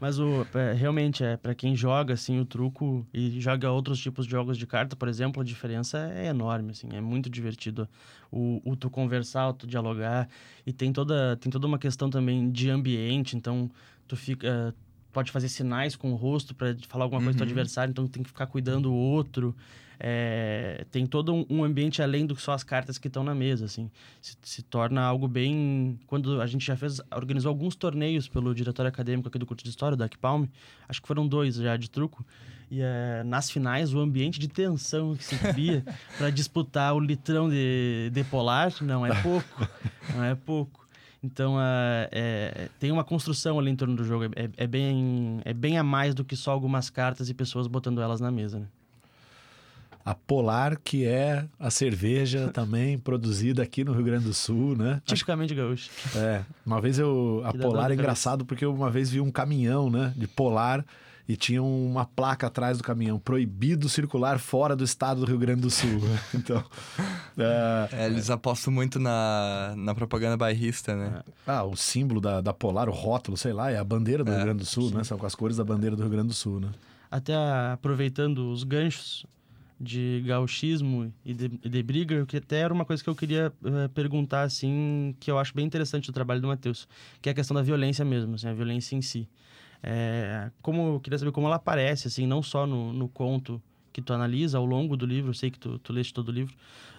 Mas 0.00 0.18
o, 0.18 0.46
é, 0.54 0.72
realmente, 0.74 1.24
é 1.24 1.36
para 1.36 1.54
quem 1.54 1.74
joga 1.74 2.14
assim 2.14 2.38
o 2.38 2.44
truco 2.44 3.04
e 3.12 3.40
joga 3.40 3.70
outros 3.70 3.98
tipos 3.98 4.26
de 4.26 4.30
jogos 4.30 4.56
de 4.56 4.66
carta, 4.66 4.94
por 4.94 5.08
exemplo, 5.08 5.42
a 5.42 5.44
diferença 5.44 5.98
é 6.14 6.26
enorme, 6.26 6.70
assim, 6.70 6.88
é 6.92 7.00
muito 7.00 7.28
divertido 7.28 7.88
o, 8.30 8.60
o 8.64 8.76
tu 8.76 8.88
conversar, 8.88 9.48
o 9.48 9.52
tu 9.52 9.66
dialogar 9.66 10.28
e 10.66 10.72
tem 10.72 10.92
toda 10.92 11.36
tem 11.36 11.50
toda 11.50 11.66
uma 11.66 11.78
questão 11.78 12.08
também 12.08 12.50
de 12.50 12.70
ambiente, 12.70 13.36
então 13.36 13.68
tu 14.06 14.16
fica 14.16 14.74
pode 15.12 15.32
fazer 15.32 15.48
sinais 15.48 15.96
com 15.96 16.12
o 16.12 16.14
rosto 16.16 16.54
para 16.54 16.76
falar 16.86 17.04
alguma 17.04 17.20
coisa 17.22 17.36
do 17.36 17.42
Uhum. 17.42 17.48
adversário, 17.48 17.90
então 17.90 18.06
tu 18.06 18.10
tem 18.12 18.22
que 18.22 18.28
ficar 18.28 18.46
cuidando 18.46 18.92
o 18.92 18.94
outro. 18.94 19.56
É, 20.00 20.86
tem 20.90 21.06
todo 21.06 21.34
um, 21.34 21.44
um 21.50 21.64
ambiente 21.64 22.00
além 22.00 22.24
do 22.24 22.34
que 22.34 22.42
só 22.42 22.52
as 22.52 22.62
cartas 22.62 22.98
que 22.98 23.08
estão 23.08 23.24
na 23.24 23.34
mesa, 23.34 23.64
assim. 23.64 23.90
Se, 24.20 24.36
se 24.42 24.62
torna 24.62 25.02
algo 25.02 25.26
bem... 25.26 25.98
Quando 26.06 26.40
a 26.40 26.46
gente 26.46 26.64
já 26.64 26.76
fez... 26.76 27.00
Organizou 27.10 27.48
alguns 27.48 27.74
torneios 27.74 28.28
pelo 28.28 28.54
diretório 28.54 28.88
acadêmico 28.88 29.28
aqui 29.28 29.38
do 29.38 29.46
curso 29.46 29.64
de 29.64 29.70
História, 29.70 29.96
da 29.96 30.08
Palm 30.20 30.44
Acho 30.88 31.02
que 31.02 31.08
foram 31.08 31.26
dois 31.26 31.56
já 31.56 31.76
de 31.76 31.90
truco. 31.90 32.24
E 32.70 32.80
é, 32.82 33.22
nas 33.24 33.50
finais, 33.50 33.94
o 33.94 33.98
ambiente 33.98 34.38
de 34.38 34.46
tensão 34.46 35.16
que 35.16 35.24
se 35.24 35.36
cria 35.38 35.84
para 36.18 36.30
disputar 36.30 36.94
o 36.94 37.00
litrão 37.00 37.48
de, 37.48 38.10
de 38.12 38.24
polar 38.24 38.72
não 38.82 39.06
é 39.06 39.22
pouco. 39.22 39.68
Não 40.14 40.24
é 40.24 40.34
pouco. 40.34 40.88
Então, 41.22 41.60
é, 41.60 42.08
é, 42.10 42.68
tem 42.78 42.90
uma 42.90 43.04
construção 43.04 43.58
ali 43.58 43.70
em 43.70 43.76
torno 43.76 43.94
do 43.94 44.04
jogo. 44.04 44.24
É, 44.34 44.48
é 44.56 44.66
bem, 44.66 45.40
é 45.44 45.52
bem 45.52 45.76
a 45.76 45.82
mais 45.82 46.14
do 46.14 46.24
que 46.24 46.34
só 46.34 46.50
algumas 46.50 46.88
cartas 46.88 47.28
e 47.28 47.34
pessoas 47.34 47.66
botando 47.66 48.00
elas 48.00 48.20
na 48.20 48.30
mesa, 48.30 48.60
né? 48.60 48.66
A 50.04 50.14
Polar, 50.14 50.78
que 50.82 51.04
é 51.04 51.44
a 51.58 51.70
cerveja 51.70 52.48
também 52.54 52.98
produzida 52.98 53.62
aqui 53.62 53.84
no 53.84 53.92
Rio 53.92 54.04
Grande 54.04 54.24
do 54.24 54.34
Sul, 54.34 54.76
né? 54.76 55.02
Tipicamente 55.04 55.54
gaúcho. 55.54 55.90
É, 56.16 56.42
uma 56.64 56.80
vez 56.80 56.98
eu. 56.98 57.42
A 57.44 57.52
Que 57.52 57.58
Polar 57.58 57.90
é 57.90 57.94
engraçado 57.94 58.44
porque 58.44 58.64
eu 58.64 58.74
uma 58.74 58.90
vez 58.90 59.10
vi 59.10 59.20
um 59.20 59.30
caminhão, 59.30 59.90
né? 59.90 60.12
De 60.16 60.26
Polar 60.26 60.84
e 61.28 61.36
tinha 61.36 61.62
uma 61.62 62.06
placa 62.06 62.46
atrás 62.46 62.78
do 62.78 62.84
caminhão: 62.84 63.18
proibido 63.18 63.86
circular 63.88 64.38
fora 64.38 64.74
do 64.74 64.82
estado 64.82 65.20
do 65.20 65.26
Rio 65.26 65.38
Grande 65.38 65.60
do 65.60 65.70
Sul. 65.70 66.00
então. 66.34 66.64
é, 67.36 67.88
É, 67.92 68.06
eles 68.06 68.30
apostam 68.30 68.72
muito 68.72 68.98
na, 68.98 69.74
na 69.76 69.94
propaganda 69.94 70.36
bairrista, 70.38 70.96
né? 70.96 71.22
ah, 71.46 71.64
o 71.64 71.76
símbolo 71.76 72.18
da, 72.20 72.40
da 72.40 72.54
Polar, 72.54 72.88
o 72.88 72.92
rótulo, 72.92 73.36
sei 73.36 73.52
lá, 73.52 73.70
é 73.70 73.76
a 73.76 73.84
bandeira 73.84 74.24
do 74.24 74.30
É, 74.30 74.36
Rio 74.36 74.44
Grande 74.44 74.60
do 74.60 74.66
Sul, 74.66 74.90
né? 74.90 75.04
São 75.04 75.18
com 75.18 75.26
as 75.26 75.34
cores 75.34 75.58
da 75.58 75.64
bandeira 75.64 75.94
do 75.94 76.02
Rio 76.02 76.10
Grande 76.10 76.28
do 76.28 76.34
Sul, 76.34 76.60
né? 76.60 76.70
Até 77.10 77.34
aproveitando 77.72 78.50
os 78.50 78.64
ganchos 78.64 79.26
de 79.80 80.22
gauchismo 80.26 81.12
e 81.24 81.32
de, 81.32 81.48
de 81.48 81.82
briga, 81.82 82.26
que 82.26 82.36
até 82.36 82.58
era 82.58 82.74
uma 82.74 82.84
coisa 82.84 83.02
que 83.02 83.08
eu 83.08 83.14
queria 83.14 83.52
eh, 83.64 83.88
perguntar, 83.94 84.42
assim, 84.42 85.14
que 85.20 85.30
eu 85.30 85.38
acho 85.38 85.54
bem 85.54 85.64
interessante 85.64 86.06
do 86.06 86.12
trabalho 86.12 86.40
do 86.40 86.48
Matheus, 86.48 86.88
que 87.22 87.28
é 87.28 87.32
a 87.32 87.34
questão 87.34 87.54
da 87.54 87.62
violência 87.62 88.04
mesmo, 88.04 88.34
assim, 88.34 88.48
a 88.48 88.52
violência 88.52 88.96
em 88.96 89.02
si. 89.02 89.28
É, 89.80 90.50
como, 90.60 90.94
eu 90.94 91.00
queria 91.00 91.18
saber 91.18 91.30
como 91.30 91.46
ela 91.46 91.56
aparece, 91.56 92.08
assim, 92.08 92.26
não 92.26 92.42
só 92.42 92.66
no, 92.66 92.92
no 92.92 93.08
conto 93.08 93.62
que 93.92 94.02
tu 94.02 94.12
analisa 94.12 94.58
ao 94.58 94.66
longo 94.66 94.96
do 94.96 95.06
livro, 95.06 95.30
eu 95.30 95.34
sei 95.34 95.50
que 95.50 95.58
tu, 95.58 95.78
tu 95.78 95.92
leste 95.92 96.12
todo 96.12 96.28
o 96.30 96.32
livro, 96.32 96.54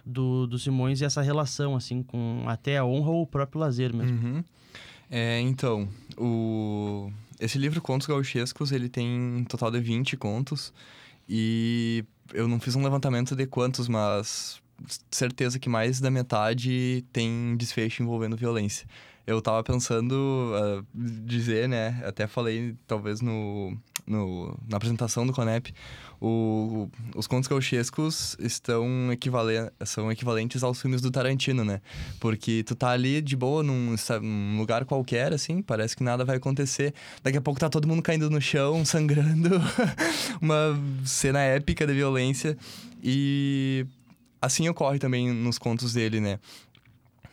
do, 0.05 0.47
do 0.47 0.57
Simões, 0.57 1.01
e 1.01 1.05
essa 1.05 1.21
relação, 1.21 1.75
assim, 1.75 2.01
com 2.01 2.45
até 2.47 2.77
a 2.77 2.85
honra 2.85 3.11
ou 3.11 3.23
o 3.23 3.27
próprio 3.27 3.59
lazer 3.59 3.93
mesmo. 3.93 4.17
Uhum. 4.17 4.43
É, 5.09 5.41
então, 5.41 5.89
o... 6.17 7.11
esse 7.39 7.57
livro 7.57 7.81
Contos 7.81 8.07
Gauchescos, 8.07 8.71
ele 8.71 8.87
tem 8.87 9.07
um 9.09 9.43
total 9.43 9.69
de 9.71 9.79
20 9.81 10.15
contos. 10.15 10.71
E 11.27 12.05
eu 12.33 12.47
não 12.47 12.59
fiz 12.59 12.75
um 12.75 12.83
levantamento 12.83 13.35
de 13.35 13.45
quantos, 13.45 13.87
mas 13.87 14.61
certeza 15.11 15.59
que 15.59 15.69
mais 15.69 15.99
da 15.99 16.09
metade 16.09 17.03
tem 17.11 17.55
desfecho 17.57 18.01
envolvendo 18.03 18.37
violência. 18.37 18.87
Eu 19.29 19.43
tava 19.43 19.63
pensando 19.63 20.51
ah, 20.55 20.83
dizer, 20.95 21.69
né? 21.69 22.01
Até 22.03 22.25
falei, 22.25 22.75
talvez, 22.87 23.21
no, 23.21 23.77
no, 24.07 24.57
na 24.67 24.77
apresentação 24.77 25.23
do 25.23 25.31
Conep. 25.31 25.71
O, 26.19 26.89
os 27.15 27.27
contos 27.27 27.47
gauchescos 27.47 28.35
estão 28.39 28.87
são 29.85 30.11
equivalentes 30.11 30.63
aos 30.63 30.81
filmes 30.81 30.99
do 30.99 31.11
Tarantino, 31.11 31.63
né? 31.63 31.79
Porque 32.19 32.63
tu 32.63 32.75
tá 32.75 32.89
ali 32.89 33.21
de 33.21 33.35
boa 33.35 33.61
num, 33.61 33.95
num 34.19 34.57
lugar 34.57 34.83
qualquer, 34.83 35.31
assim, 35.31 35.61
parece 35.61 35.95
que 35.95 36.03
nada 36.03 36.25
vai 36.25 36.37
acontecer. 36.37 36.95
Daqui 37.21 37.37
a 37.37 37.41
pouco 37.41 37.59
tá 37.59 37.69
todo 37.69 37.87
mundo 37.87 38.01
caindo 38.01 38.31
no 38.31 38.41
chão, 38.41 38.83
sangrando. 38.83 39.61
Uma 40.41 40.75
cena 41.05 41.39
épica 41.39 41.85
de 41.85 41.93
violência. 41.93 42.57
E 43.03 43.85
assim 44.41 44.67
ocorre 44.67 44.97
também 44.97 45.31
nos 45.31 45.59
contos 45.59 45.93
dele, 45.93 46.19
né? 46.19 46.39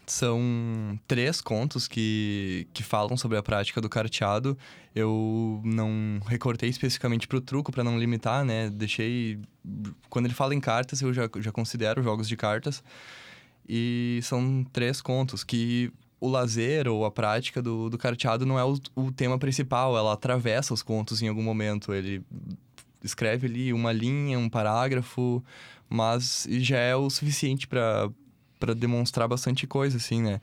São 0.07 0.99
três 1.09 1.40
contos 1.40 1.88
que, 1.88 2.69
que 2.73 2.85
falam 2.85 3.16
sobre 3.16 3.37
a 3.37 3.42
prática 3.42 3.81
do 3.81 3.88
carteado. 3.88 4.57
Eu 4.95 5.61
não 5.64 6.21
recortei 6.27 6.69
especificamente 6.69 7.27
pro 7.27 7.40
truco 7.40 7.73
para 7.73 7.83
não 7.83 7.99
limitar, 7.99 8.45
né? 8.45 8.71
Deixei. 8.71 9.40
Quando 10.09 10.27
ele 10.27 10.35
fala 10.35 10.55
em 10.55 10.61
cartas, 10.61 11.03
eu 11.03 11.12
já, 11.12 11.29
já 11.40 11.51
considero 11.51 12.03
jogos 12.05 12.29
de 12.29 12.37
cartas. 12.37 12.85
E 13.69 14.21
são 14.23 14.64
três 14.73 15.01
contos 15.01 15.42
que 15.42 15.92
o 16.21 16.29
lazer 16.29 16.87
ou 16.88 17.05
a 17.05 17.11
prática 17.11 17.61
do, 17.61 17.90
do 17.90 17.99
carteado 17.99 18.47
não 18.47 18.59
é 18.59 18.64
o, 18.64 18.79
o 18.95 19.12
tema 19.12 19.38
principal, 19.38 19.97
ela 19.97 20.12
atravessa 20.12 20.73
os 20.73 20.83
contos 20.83 21.21
em 21.21 21.29
algum 21.29 21.42
momento. 21.42 21.92
Ele 21.92 22.23
escreve 23.03 23.47
ali 23.47 23.73
uma 23.73 23.92
linha, 23.92 24.38
um 24.38 24.49
parágrafo, 24.49 25.42
mas 25.88 26.47
já 26.49 26.79
é 26.79 26.95
o 26.95 27.11
suficiente 27.11 27.66
para 27.66 28.09
para 28.59 28.75
demonstrar 28.75 29.29
bastante 29.29 29.66
coisa, 29.66 29.97
assim, 29.97 30.23
né? 30.23 30.40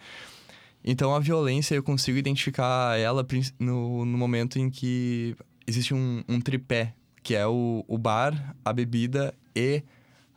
Então 0.83 1.15
a 1.15 1.19
violência 1.19 1.75
eu 1.75 1.83
consigo 1.83 2.17
identificar 2.17 2.99
ela 2.99 3.25
no, 3.57 4.05
no 4.05 4.17
momento 4.17 4.59
em 4.59 4.69
que 4.69 5.35
existe 5.65 5.93
um, 5.93 6.23
um 6.27 6.41
tripé, 6.41 6.93
que 7.21 7.35
é 7.35 7.47
o, 7.47 7.85
o 7.87 7.97
bar, 7.97 8.55
a 8.65 8.73
bebida 8.73 9.33
e 9.55 9.81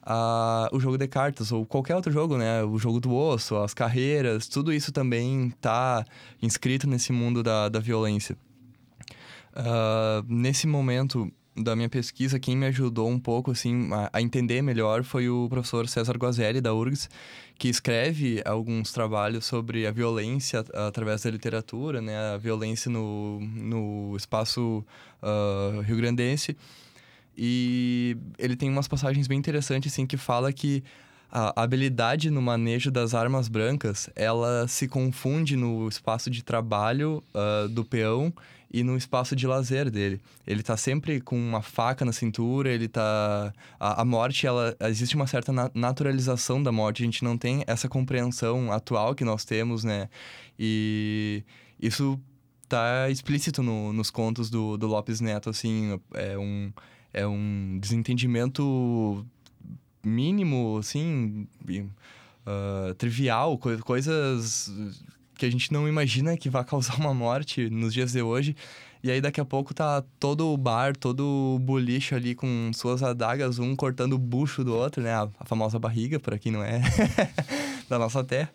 a, 0.02 0.68
o 0.72 0.78
jogo 0.78 0.96
de 0.96 1.08
cartas, 1.08 1.50
ou 1.50 1.66
qualquer 1.66 1.96
outro 1.96 2.12
jogo, 2.12 2.38
né? 2.38 2.62
O 2.62 2.78
jogo 2.78 3.00
do 3.00 3.12
osso, 3.12 3.56
as 3.56 3.74
carreiras, 3.74 4.46
tudo 4.46 4.72
isso 4.72 4.92
também 4.92 5.50
tá 5.60 6.04
inscrito 6.40 6.88
nesse 6.88 7.12
mundo 7.12 7.42
da, 7.42 7.68
da 7.68 7.80
violência. 7.80 8.36
Ah, 9.56 10.22
nesse 10.28 10.66
momento, 10.66 11.32
da 11.56 11.74
minha 11.74 11.88
pesquisa, 11.88 12.38
quem 12.38 12.56
me 12.56 12.66
ajudou 12.66 13.08
um 13.08 13.18
pouco, 13.18 13.50
assim, 13.50 13.88
a, 13.92 14.10
a 14.12 14.22
entender 14.22 14.60
melhor 14.62 15.02
foi 15.02 15.28
o 15.28 15.48
professor 15.48 15.88
César 15.88 16.16
Guazelli, 16.16 16.60
da 16.60 16.74
URGS, 16.74 17.08
que 17.58 17.68
escreve 17.68 18.42
alguns 18.44 18.92
trabalhos 18.92 19.46
sobre 19.46 19.86
a 19.86 19.90
violência 19.90 20.64
através 20.74 21.22
da 21.22 21.30
literatura, 21.30 22.02
né? 22.02 22.34
A 22.34 22.36
violência 22.36 22.90
no, 22.90 23.40
no 23.40 24.14
espaço 24.16 24.84
uh, 25.22 25.80
rio-grandense. 25.80 26.56
E 27.36 28.16
ele 28.38 28.56
tem 28.56 28.68
umas 28.68 28.88
passagens 28.88 29.26
bem 29.26 29.38
interessantes, 29.38 29.92
assim, 29.92 30.06
que 30.06 30.16
fala 30.16 30.52
que 30.52 30.84
a 31.30 31.62
habilidade 31.62 32.30
no 32.30 32.40
manejo 32.40 32.90
das 32.90 33.14
armas 33.14 33.48
brancas, 33.48 34.08
ela 34.14 34.66
se 34.68 34.86
confunde 34.88 35.56
no 35.56 35.88
espaço 35.88 36.30
de 36.30 36.42
trabalho 36.42 37.22
uh, 37.34 37.68
do 37.68 37.84
peão 37.84 38.32
e 38.70 38.82
no 38.82 38.96
espaço 38.96 39.36
de 39.36 39.46
lazer 39.46 39.90
dele. 39.90 40.20
Ele 40.46 40.62
tá 40.62 40.76
sempre 40.76 41.20
com 41.20 41.36
uma 41.36 41.62
faca 41.62 42.04
na 42.04 42.12
cintura, 42.12 42.70
ele 42.70 42.88
tá... 42.88 43.52
A, 43.78 44.02
a 44.02 44.04
morte, 44.04 44.46
ela... 44.46 44.76
Existe 44.80 45.14
uma 45.14 45.26
certa 45.26 45.52
na 45.52 45.70
naturalização 45.74 46.62
da 46.62 46.72
morte, 46.72 47.02
a 47.02 47.06
gente 47.06 47.22
não 47.22 47.38
tem 47.38 47.62
essa 47.66 47.88
compreensão 47.88 48.72
atual 48.72 49.14
que 49.14 49.24
nós 49.24 49.44
temos, 49.44 49.84
né? 49.84 50.08
E 50.58 51.44
isso 51.80 52.20
tá 52.68 53.08
explícito 53.08 53.62
no, 53.62 53.92
nos 53.92 54.10
contos 54.10 54.50
do, 54.50 54.76
do 54.76 54.86
Lopes 54.86 55.20
Neto, 55.20 55.50
assim, 55.50 56.00
é 56.14 56.36
um... 56.38 56.72
É 57.14 57.26
um 57.26 57.78
desentendimento 57.80 59.24
mínimo, 60.06 60.78
assim, 60.78 61.46
uh, 61.66 62.94
trivial, 62.94 63.58
co 63.58 63.76
coisas 63.78 64.72
que 65.34 65.44
a 65.44 65.50
gente 65.50 65.72
não 65.72 65.88
imagina 65.88 66.36
que 66.36 66.48
vai 66.48 66.64
causar 66.64 66.96
uma 66.96 67.12
morte 67.12 67.68
nos 67.68 67.92
dias 67.92 68.12
de 68.12 68.22
hoje. 68.22 68.56
E 69.02 69.10
aí 69.10 69.20
daqui 69.20 69.40
a 69.40 69.44
pouco 69.44 69.74
tá 69.74 70.02
todo 70.18 70.52
o 70.52 70.56
bar, 70.56 70.96
todo 70.96 71.54
o 71.54 71.58
boliche 71.58 72.14
ali 72.14 72.34
com 72.34 72.70
suas 72.74 73.02
adagas, 73.02 73.58
um 73.58 73.76
cortando 73.76 74.14
o 74.14 74.18
bucho 74.18 74.64
do 74.64 74.74
outro, 74.74 75.02
né? 75.02 75.12
A, 75.12 75.28
a 75.38 75.44
famosa 75.44 75.78
barriga, 75.78 76.18
para 76.18 76.38
quem 76.38 76.50
não 76.50 76.62
é 76.62 76.80
da 77.88 77.98
nossa 77.98 78.24
terra. 78.24 78.50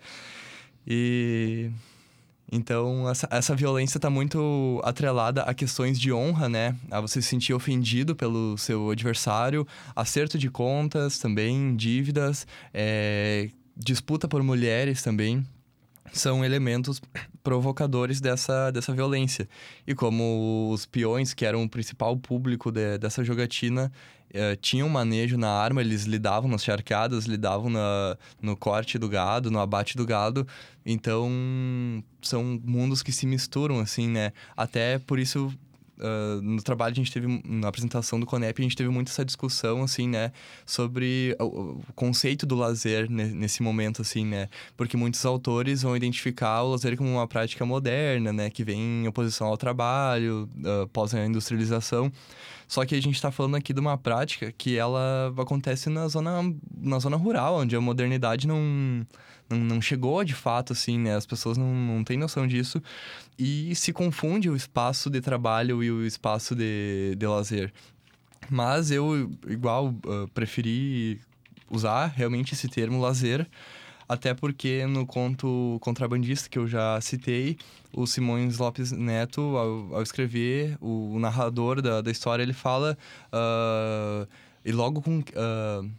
E 0.85 1.69
então, 2.51 3.09
essa, 3.09 3.27
essa 3.31 3.55
violência 3.55 3.97
está 3.97 4.09
muito 4.09 4.81
atrelada 4.83 5.43
a 5.43 5.53
questões 5.53 5.97
de 5.97 6.11
honra, 6.11 6.49
né? 6.49 6.75
A 6.91 6.99
você 6.99 7.21
se 7.21 7.29
sentir 7.29 7.53
ofendido 7.53 8.13
pelo 8.13 8.57
seu 8.57 8.89
adversário, 8.89 9.65
acerto 9.95 10.37
de 10.37 10.49
contas 10.49 11.17
também, 11.17 11.73
dívidas, 11.77 12.45
é, 12.73 13.49
disputa 13.77 14.27
por 14.27 14.43
mulheres 14.43 15.01
também. 15.01 15.45
São 16.11 16.43
elementos 16.43 17.01
provocadores 17.41 18.19
dessa, 18.19 18.69
dessa 18.69 18.93
violência. 18.93 19.47
E 19.87 19.95
como 19.95 20.71
os 20.73 20.85
peões, 20.85 21.33
que 21.33 21.45
eram 21.45 21.63
o 21.63 21.69
principal 21.69 22.17
público 22.17 22.69
de, 22.69 22.97
dessa 22.97 23.23
jogatina, 23.23 23.89
uh, 24.35 24.55
tinham 24.61 24.89
manejo 24.89 25.37
na 25.37 25.49
arma, 25.49 25.81
eles 25.81 26.03
lidavam 26.03 26.49
nas 26.49 26.63
charcadas, 26.63 27.25
lidavam 27.25 27.69
na, 27.69 28.17
no 28.41 28.55
corte 28.55 28.97
do 28.97 29.07
gado, 29.07 29.51
no 29.51 29.59
abate 29.59 29.95
do 29.95 30.05
gado. 30.05 30.47
Então, 30.85 31.29
são 32.21 32.59
mundos 32.63 33.03
que 33.03 33.11
se 33.11 33.25
misturam, 33.25 33.79
assim, 33.79 34.07
né? 34.07 34.33
Até 34.55 34.99
por 34.99 35.19
isso 35.19 35.53
Uh, 36.01 36.41
no 36.41 36.63
trabalho 36.63 36.93
a 36.93 36.95
gente 36.95 37.11
teve, 37.11 37.43
na 37.45 37.67
apresentação 37.67 38.19
do 38.19 38.25
Conep, 38.25 38.59
a 38.59 38.63
gente 38.63 38.75
teve 38.75 38.89
muito 38.89 39.09
essa 39.09 39.23
discussão, 39.23 39.83
assim, 39.83 40.07
né? 40.07 40.31
Sobre 40.65 41.35
o, 41.39 41.79
conceito 41.93 42.43
do 42.43 42.55
lazer 42.55 43.07
nesse 43.07 43.61
momento, 43.61 44.01
assim, 44.01 44.25
né? 44.25 44.49
Porque 44.75 44.97
muitos 44.97 45.23
autores 45.23 45.83
vão 45.83 45.95
identificar 45.95 46.63
o 46.63 46.71
lazer 46.71 46.97
como 46.97 47.11
uma 47.11 47.27
prática 47.27 47.63
moderna, 47.67 48.33
né? 48.33 48.49
Que 48.49 48.63
vem 48.63 49.03
em 49.03 49.07
oposição 49.07 49.45
ao 49.45 49.57
trabalho, 49.57 50.49
uh, 50.57 50.87
pós 50.87 51.13
a 51.13 51.23
industrialização. 51.23 52.11
Só 52.71 52.85
que 52.85 52.95
a 52.95 53.01
gente 53.01 53.15
está 53.15 53.29
falando 53.29 53.57
aqui 53.57 53.73
de 53.73 53.81
uma 53.81 53.97
prática 53.97 54.49
que 54.49 54.77
ela 54.77 55.33
acontece 55.37 55.89
na 55.89 56.07
zona, 56.07 56.41
na 56.73 56.99
zona 56.99 57.17
rural, 57.17 57.57
onde 57.57 57.75
a 57.75 57.81
modernidade 57.81 58.47
não, 58.47 59.05
não, 59.49 59.57
não 59.57 59.81
chegou 59.81 60.23
de 60.23 60.33
fato, 60.33 60.71
assim, 60.71 60.97
né? 60.97 61.13
As 61.13 61.25
pessoas 61.25 61.57
não, 61.57 61.67
não 61.67 62.01
têm 62.01 62.17
noção 62.17 62.47
disso. 62.47 62.81
E 63.37 63.75
se 63.75 63.91
confunde 63.91 64.49
o 64.49 64.55
espaço 64.55 65.09
de 65.09 65.19
trabalho 65.19 65.83
e 65.83 65.91
o 65.91 66.05
espaço 66.05 66.55
de, 66.55 67.13
de 67.17 67.27
lazer. 67.27 67.73
Mas 68.49 68.89
eu, 68.89 69.29
igual, 69.49 69.87
uh, 69.89 70.29
preferi 70.33 71.19
usar 71.69 72.07
realmente 72.07 72.53
esse 72.53 72.69
termo 72.69 73.01
lazer 73.01 73.45
até 74.11 74.33
porque 74.33 74.85
no 74.85 75.05
conto 75.05 75.77
Contrabandista, 75.79 76.49
que 76.49 76.59
eu 76.59 76.67
já 76.67 76.99
citei, 76.99 77.57
o 77.93 78.05
Simões 78.05 78.57
Lopes 78.57 78.91
Neto, 78.91 79.39
ao, 79.39 79.95
ao 79.95 80.03
escrever, 80.03 80.77
o, 80.81 81.13
o, 81.13 81.19
narrador 81.19 81.81
da, 81.81 82.01
da 82.01 82.11
história, 82.11 82.43
ele 82.43 82.51
fala. 82.51 82.97
Uh, 83.31 84.27
e 84.65 84.71
logo 84.73 85.01
com. 85.01 85.19
Uh, 85.19 85.89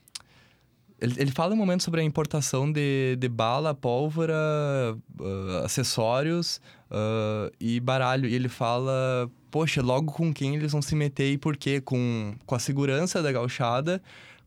ele, 1.01 1.15
ele 1.17 1.31
fala 1.31 1.55
um 1.55 1.57
momento 1.57 1.83
sobre 1.83 2.03
a 2.03 2.05
importação 2.05 2.71
de, 2.71 3.17
de 3.19 3.29
bala, 3.31 3.75
pólvora, 3.75 4.35
uh, 5.19 5.65
acessórios 5.65 6.61
e 7.59 7.81
baralho. 7.81 8.29
E 8.29 8.35
ele 8.35 8.51
fala 8.51 9.31
poxa, 9.51 9.83
logo 9.83 10.13
com 10.13 10.33
quem 10.33 10.57
eles 10.57 10.73
vão 10.73 10.81
se 10.81 10.95
meter 10.95 11.31
e 11.31 11.39
por 11.39 11.57
quê? 11.57 11.81
Com, 11.81 12.35
com 12.47 12.55
a 12.55 12.59
segurança 12.59 13.23
da 13.23 13.33
gauchada 13.33 14.03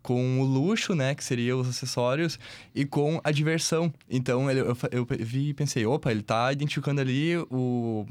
com 0.05 0.39
o 0.39 0.43
luxo, 0.43 0.93
né, 0.93 1.15
que 1.15 1.23
seria 1.23 1.57
os 1.57 1.67
acessórios, 1.67 2.37
e 2.75 2.85
com 2.85 3.19
a 3.23 3.31
diversão. 3.31 3.91
Então 4.07 4.51
ele, 4.51 4.59
eu, 4.59 4.77
eu 4.91 5.07
vi 5.21 5.49
e 5.49 5.53
pensei, 5.53 5.83
opa, 5.83 6.11
ele 6.11 6.21
tá 6.21 6.53
identificando 6.53 7.01
ali 7.01 7.35
o, 7.49 8.05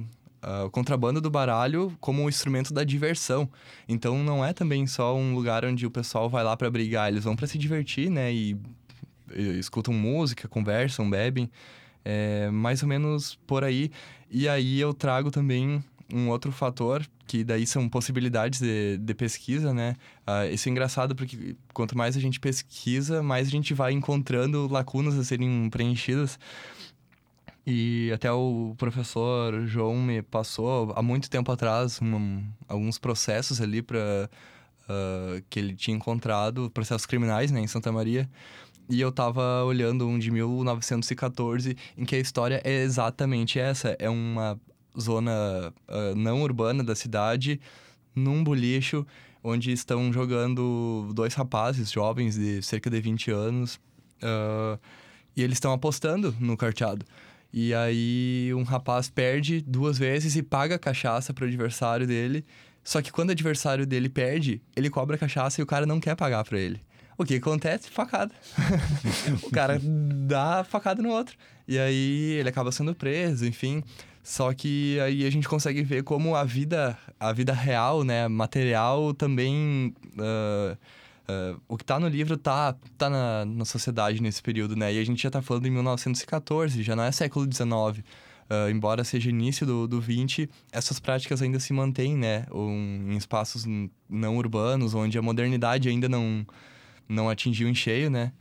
o 0.64 0.70
contrabando 0.72 1.20
do 1.20 1.30
baralho 1.30 1.96
como 2.00 2.24
um 2.24 2.28
instrumento 2.28 2.74
da 2.74 2.82
diversão. 2.82 3.48
Então 3.88 4.18
não 4.24 4.44
é 4.44 4.52
também 4.52 4.88
só 4.88 5.16
um 5.16 5.36
lugar 5.36 5.64
onde 5.64 5.86
o 5.86 5.90
pessoal 5.90 6.28
vai 6.28 6.42
lá 6.42 6.56
para 6.56 6.68
brigar, 6.68 7.12
eles 7.12 7.22
vão 7.22 7.36
para 7.36 7.46
se 7.46 7.56
divertir, 7.56 8.10
né, 8.10 8.34
e, 8.34 8.56
e, 9.32 9.58
escutam 9.60 9.94
música, 9.94 10.48
conversam, 10.48 11.08
bebem. 11.08 11.48
É 12.04 12.50
mais 12.50 12.82
ou 12.82 12.88
menos 12.88 13.38
por 13.46 13.62
aí. 13.62 13.88
E 14.28 14.48
aí 14.48 14.80
eu 14.80 14.92
trago 14.92 15.30
também 15.30 15.82
um 16.12 16.28
outro 16.28 16.52
fator, 16.52 17.06
que 17.26 17.42
daí 17.44 17.66
são 17.66 17.88
possibilidades 17.88 18.60
de, 18.60 18.98
de 18.98 19.14
pesquisa, 19.14 19.72
né? 19.72 19.96
Uh, 20.26 20.52
isso 20.52 20.68
é 20.68 20.72
engraçado 20.72 21.14
porque 21.14 21.56
quanto 21.72 21.96
mais 21.96 22.16
a 22.16 22.20
gente 22.20 22.38
pesquisa, 22.38 23.22
mais 23.22 23.48
a 23.48 23.50
gente 23.50 23.72
vai 23.74 23.92
encontrando 23.92 24.68
lacunas 24.68 25.18
a 25.18 25.24
serem 25.24 25.68
preenchidas. 25.70 26.38
E 27.66 28.12
até 28.12 28.30
o 28.30 28.74
professor 28.76 29.66
João 29.66 29.96
me 29.96 30.20
passou 30.20 30.92
há 30.94 31.02
muito 31.02 31.30
tempo 31.30 31.50
atrás 31.50 31.98
um, 32.02 32.44
alguns 32.68 32.98
processos 32.98 33.58
ali 33.58 33.80
para 33.80 34.28
uh, 34.28 35.38
ah, 35.38 35.42
que 35.48 35.58
ele 35.58 35.74
tinha 35.74 35.96
encontrado, 35.96 36.70
processos 36.70 37.06
criminais, 37.06 37.50
né, 37.50 37.60
em 37.60 37.66
Santa 37.66 37.90
Maria. 37.90 38.28
E 38.88 39.00
eu 39.00 39.10
tava 39.10 39.64
olhando 39.64 40.06
um 40.06 40.18
de 40.18 40.30
1914, 40.30 41.74
em 41.96 42.04
que 42.04 42.14
a 42.14 42.18
história 42.18 42.60
é 42.64 42.82
exatamente 42.82 43.58
essa. 43.58 43.96
É 43.98 44.10
uma 44.10 44.60
zona 44.98 45.72
uh, 45.88 46.14
não 46.16 46.42
urbana 46.42 46.82
da 46.82 46.94
cidade, 46.94 47.60
num 48.14 48.42
bolicho, 48.42 49.06
onde 49.42 49.72
estão 49.72 50.12
jogando 50.12 51.10
dois 51.14 51.34
rapazes 51.34 51.90
jovens 51.90 52.36
de 52.36 52.62
cerca 52.62 52.88
de 52.88 53.00
20 53.00 53.30
anos. 53.30 53.76
Uh, 54.22 54.78
e 55.36 55.42
eles 55.42 55.56
estão 55.56 55.72
apostando 55.72 56.34
no 56.38 56.56
carteado. 56.56 57.04
E 57.52 57.74
aí 57.74 58.52
um 58.54 58.62
rapaz 58.62 59.08
perde 59.08 59.60
duas 59.60 59.98
vezes 59.98 60.34
e 60.34 60.42
paga 60.42 60.74
a 60.74 60.78
cachaça 60.78 61.32
pro 61.32 61.46
adversário 61.46 62.06
dele. 62.06 62.44
Só 62.82 63.00
que 63.00 63.12
quando 63.12 63.28
o 63.28 63.32
adversário 63.32 63.86
dele 63.86 64.08
perde, 64.08 64.60
ele 64.74 64.90
cobra 64.90 65.16
a 65.16 65.18
cachaça 65.18 65.60
e 65.60 65.64
o 65.64 65.66
cara 65.66 65.86
não 65.86 66.00
quer 66.00 66.14
pagar 66.16 66.44
para 66.44 66.58
ele. 66.58 66.80
O 67.16 67.24
que 67.24 67.36
acontece? 67.36 67.88
Facada. 67.90 68.34
o 69.42 69.50
cara 69.50 69.80
dá 70.26 70.64
facada 70.64 71.00
no 71.00 71.10
outro. 71.10 71.36
E 71.66 71.78
aí 71.78 72.32
ele 72.32 72.48
acaba 72.48 72.72
sendo 72.72 72.94
preso, 72.94 73.46
enfim. 73.46 73.82
Só 74.24 74.54
que 74.54 74.98
aí 75.00 75.26
a 75.26 75.30
gente 75.30 75.46
consegue 75.46 75.82
ver 75.82 76.02
como 76.02 76.34
a 76.34 76.44
vida, 76.44 76.98
a 77.20 77.30
vida 77.30 77.52
real, 77.52 78.02
né, 78.02 78.26
material 78.26 79.12
também. 79.12 79.94
Uh, 80.14 80.74
uh, 81.30 81.60
o 81.68 81.76
que 81.76 81.84
está 81.84 82.00
no 82.00 82.08
livro 82.08 82.38
tá, 82.38 82.74
tá 82.96 83.10
na, 83.10 83.44
na 83.44 83.66
sociedade 83.66 84.22
nesse 84.22 84.42
período, 84.42 84.74
né? 84.74 84.94
E 84.94 84.98
a 84.98 85.04
gente 85.04 85.22
já 85.22 85.28
está 85.28 85.42
falando 85.42 85.66
em 85.66 85.70
1914, 85.70 86.82
já 86.82 86.96
não 86.96 87.04
é 87.04 87.12
século 87.12 87.44
XIX. 87.44 87.68
Uh, 87.68 88.02
ah, 88.48 88.70
embora 88.70 89.04
seja 89.04 89.28
início 89.28 89.66
do, 89.66 89.86
do 89.86 90.00
20, 90.00 90.48
essas 90.72 90.98
práticas 90.98 91.42
ainda 91.42 91.60
se 91.60 91.74
mantêm, 91.74 92.16
né? 92.16 92.46
Um, 92.50 93.12
em 93.12 93.16
espaços 93.18 93.66
não 94.08 94.38
urbanos, 94.38 94.94
onde 94.94 95.18
a 95.18 95.22
modernidade 95.22 95.86
ainda 95.90 96.08
não, 96.08 96.46
não 97.06 97.28
atingiu 97.28 97.68
em 97.68 97.74
cheio, 97.74 98.08
né? 98.08 98.32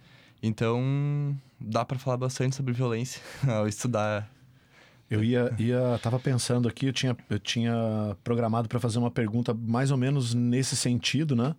Então, 0.42 1.38
dá 1.60 1.84
para 1.84 2.00
falar 2.00 2.16
bastante 2.16 2.56
sobre 2.56 2.72
violência 2.72 3.22
ao 3.48 3.68
estudar 3.68 4.30
eu 5.10 5.24
ia, 5.24 5.54
ia, 5.60 6.00
tava 6.02 6.20
pensando 6.20 6.68
aqui, 6.68 6.88
eu 6.88 6.94
tinha, 6.94 7.16
eu 7.30 7.40
tinha 7.40 8.18
programado 8.24 8.68
para 8.68 8.80
fazer 8.80 9.00
uma 9.00 9.12
pergunta 9.12 9.54
mais 9.54 9.92
ou 9.92 9.98
menos 9.98 10.34
nesse 10.34 10.76
sentido, 10.76 11.36
né? 11.36 11.56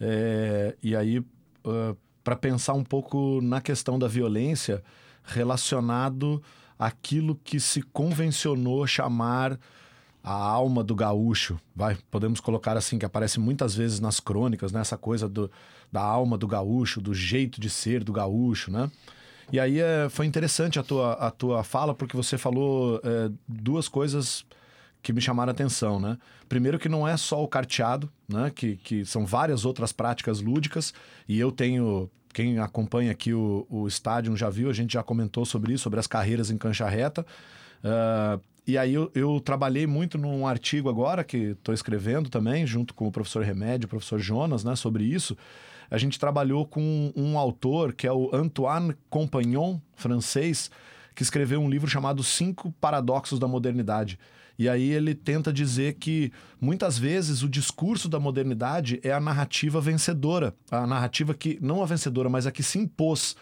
É, 0.00 0.76
e 0.82 0.96
aí, 0.96 1.18
uh, 1.18 1.96
para 2.24 2.36
pensar 2.36 2.74
um 2.74 2.84
pouco 2.84 3.40
na 3.40 3.60
questão 3.60 3.98
da 3.98 4.08
violência 4.08 4.82
relacionado 5.24 6.42
àquilo 6.78 7.34
que 7.36 7.60
se 7.60 7.82
convencionou 7.82 8.86
chamar 8.86 9.58
a 10.22 10.32
alma 10.32 10.82
do 10.82 10.94
gaúcho, 10.94 11.58
vai, 11.74 11.96
podemos 12.10 12.40
colocar 12.40 12.76
assim, 12.76 12.98
que 12.98 13.06
aparece 13.06 13.38
muitas 13.38 13.74
vezes 13.74 14.00
nas 14.00 14.20
crônicas, 14.20 14.72
né? 14.72 14.80
Essa 14.80 14.96
coisa 14.96 15.28
do, 15.28 15.50
da 15.90 16.02
alma 16.02 16.36
do 16.36 16.46
gaúcho, 16.46 17.00
do 17.00 17.14
jeito 17.14 17.60
de 17.60 17.70
ser 17.70 18.04
do 18.04 18.12
gaúcho, 18.12 18.70
né? 18.70 18.90
E 19.50 19.58
aí 19.58 19.80
é, 19.80 20.08
foi 20.10 20.26
interessante 20.26 20.78
a 20.78 20.82
tua, 20.82 21.12
a 21.14 21.30
tua 21.30 21.64
fala, 21.64 21.94
porque 21.94 22.16
você 22.16 22.36
falou 22.36 23.00
é, 23.02 23.30
duas 23.46 23.88
coisas 23.88 24.44
que 25.02 25.12
me 25.12 25.20
chamaram 25.20 25.50
a 25.50 25.52
atenção, 25.52 25.98
né? 25.98 26.18
Primeiro 26.48 26.78
que 26.78 26.88
não 26.88 27.06
é 27.06 27.16
só 27.16 27.42
o 27.42 27.48
carteado, 27.48 28.10
né? 28.28 28.50
Que, 28.54 28.76
que 28.76 29.04
são 29.04 29.24
várias 29.24 29.64
outras 29.64 29.92
práticas 29.92 30.40
lúdicas, 30.40 30.92
e 31.28 31.38
eu 31.38 31.50
tenho... 31.50 32.10
Quem 32.34 32.58
acompanha 32.58 33.10
aqui 33.10 33.32
o, 33.32 33.66
o 33.70 33.88
estádio 33.88 34.36
já 34.36 34.50
viu, 34.50 34.68
a 34.68 34.72
gente 34.72 34.92
já 34.92 35.02
comentou 35.02 35.46
sobre 35.46 35.72
isso, 35.72 35.84
sobre 35.84 35.98
as 35.98 36.06
carreiras 36.06 36.50
em 36.50 36.58
cancha 36.58 36.86
reta. 36.86 37.26
Uh, 37.82 38.40
e 38.66 38.76
aí 38.76 38.92
eu, 38.92 39.10
eu, 39.14 39.40
trabalhei 39.40 39.86
muito 39.86 40.18
num 40.18 40.46
artigo 40.46 40.90
agora, 40.90 41.24
que 41.24 41.38
estou 41.58 41.74
escrevendo 41.74 42.28
também, 42.28 42.66
junto 42.66 42.92
com 42.92 43.08
o 43.08 43.10
professor 43.10 43.42
Remédio, 43.42 43.86
o 43.86 43.88
professor 43.88 44.20
Jonas, 44.20 44.62
né, 44.62 44.76
sobre 44.76 45.04
isso. 45.04 45.34
A 45.90 45.98
gente 45.98 46.18
trabalhou 46.18 46.66
com 46.66 47.12
um 47.16 47.38
autor 47.38 47.92
que 47.92 48.06
é 48.06 48.12
o 48.12 48.34
Antoine 48.34 48.94
Compagnon, 49.08 49.78
francês, 49.94 50.70
que 51.14 51.22
escreveu 51.22 51.60
um 51.60 51.68
livro 51.68 51.88
chamado 51.88 52.22
Cinco 52.22 52.70
Paradoxos 52.80 53.38
da 53.38 53.48
Modernidade. 53.48 54.18
E 54.58 54.68
aí 54.68 54.90
ele 54.90 55.14
tenta 55.14 55.52
dizer 55.52 55.94
que 55.94 56.32
muitas 56.60 56.98
vezes 56.98 57.42
o 57.42 57.48
discurso 57.48 58.08
da 58.08 58.18
modernidade 58.18 58.98
é 59.04 59.12
a 59.12 59.20
narrativa 59.20 59.80
vencedora, 59.80 60.52
a 60.68 60.84
narrativa 60.84 61.32
que 61.32 61.58
não 61.62 61.80
a 61.80 61.86
vencedora, 61.86 62.28
mas 62.28 62.44
a 62.44 62.50
que 62.50 62.62
se 62.62 62.76
impôs 62.76 63.36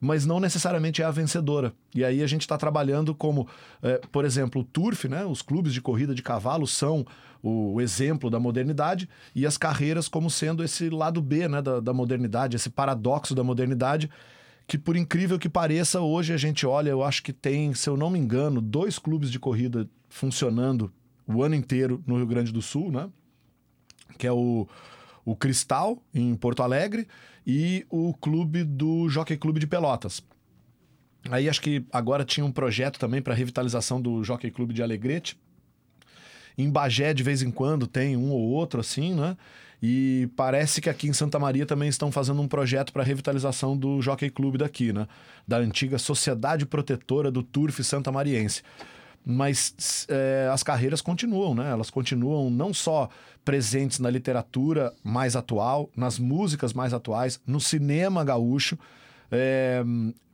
mas 0.00 0.26
não 0.26 0.40
necessariamente 0.40 1.02
é 1.02 1.04
a 1.04 1.10
vencedora. 1.10 1.72
E 1.94 2.04
aí 2.04 2.22
a 2.22 2.26
gente 2.26 2.42
está 2.42 2.56
trabalhando 2.56 3.14
como, 3.14 3.48
é, 3.82 4.00
por 4.12 4.24
exemplo, 4.24 4.60
o 4.60 4.64
turf, 4.64 5.08
né? 5.08 5.24
Os 5.24 5.42
clubes 5.42 5.72
de 5.72 5.80
corrida 5.80 6.14
de 6.14 6.22
cavalo 6.22 6.66
são 6.66 7.06
o, 7.42 7.80
exemplo 7.80 8.28
da 8.28 8.40
modernidade 8.40 9.08
e 9.34 9.46
as 9.46 9.56
carreiras 9.56 10.08
como 10.08 10.30
sendo 10.30 10.62
esse 10.62 10.90
lado 10.90 11.22
B, 11.22 11.48
né? 11.48 11.62
Da, 11.62 11.80
da 11.80 11.92
modernidade, 11.92 12.56
esse 12.56 12.70
paradoxo 12.70 13.34
da 13.34 13.42
modernidade 13.42 14.10
que 14.66 14.76
por 14.76 14.96
incrível 14.96 15.38
que 15.38 15.48
pareça, 15.48 16.00
hoje 16.00 16.32
a 16.32 16.36
gente 16.36 16.66
olha, 16.66 16.90
eu 16.90 17.02
acho 17.02 17.22
que 17.22 17.32
tem, 17.32 17.72
se 17.72 17.88
eu 17.88 17.96
não 17.96 18.10
me 18.10 18.18
engano, 18.18 18.60
dois 18.60 18.98
clubes 18.98 19.30
de 19.30 19.38
corrida 19.38 19.88
funcionando 20.08 20.92
o 21.26 21.42
ano 21.42 21.54
inteiro 21.54 22.02
no 22.06 22.16
Rio 22.16 22.26
Grande 22.26 22.52
do 22.52 22.60
Sul, 22.60 22.90
né? 22.90 23.08
Que 24.18 24.26
é 24.26 24.32
o, 24.32 24.66
o 25.26 25.34
Cristal, 25.34 26.00
em 26.14 26.34
Porto 26.36 26.62
Alegre, 26.62 27.06
e 27.44 27.84
o 27.90 28.14
clube 28.14 28.62
do 28.62 29.08
Jockey 29.08 29.36
Clube 29.36 29.58
de 29.58 29.66
Pelotas. 29.66 30.22
Aí 31.28 31.48
acho 31.48 31.60
que 31.60 31.84
agora 31.92 32.24
tinha 32.24 32.46
um 32.46 32.52
projeto 32.52 32.98
também 32.98 33.20
para 33.20 33.34
revitalização 33.34 34.00
do 34.00 34.22
Jockey 34.22 34.52
Clube 34.52 34.72
de 34.72 34.84
Alegrete. 34.84 35.36
Em 36.56 36.70
Bagé, 36.70 37.12
de 37.12 37.24
vez 37.24 37.42
em 37.42 37.50
quando, 37.50 37.88
tem 37.88 38.16
um 38.16 38.30
ou 38.30 38.40
outro 38.40 38.80
assim, 38.80 39.14
né? 39.14 39.36
E 39.82 40.30
parece 40.36 40.80
que 40.80 40.88
aqui 40.88 41.08
em 41.08 41.12
Santa 41.12 41.38
Maria 41.38 41.66
também 41.66 41.88
estão 41.88 42.10
fazendo 42.10 42.40
um 42.40 42.48
projeto 42.48 42.92
para 42.92 43.02
revitalização 43.02 43.76
do 43.76 44.00
Jockey 44.00 44.30
Clube 44.30 44.56
daqui, 44.56 44.92
né? 44.92 45.06
Da 45.46 45.58
antiga 45.58 45.98
Sociedade 45.98 46.64
Protetora 46.64 47.30
do 47.30 47.42
Turf 47.42 47.82
Santa 47.82 48.10
Mariense. 48.10 48.62
Mas 49.28 50.06
é, 50.08 50.48
as 50.52 50.62
carreiras 50.62 51.00
continuam, 51.00 51.52
né? 51.52 51.68
Elas 51.68 51.90
continuam 51.90 52.48
não 52.48 52.72
só 52.72 53.08
presentes 53.44 53.98
na 53.98 54.08
literatura 54.08 54.92
mais 55.02 55.34
atual, 55.34 55.90
nas 55.96 56.16
músicas 56.16 56.72
mais 56.72 56.94
atuais, 56.94 57.40
no 57.44 57.60
cinema 57.60 58.24
gaúcho, 58.24 58.78
é, 59.30 59.82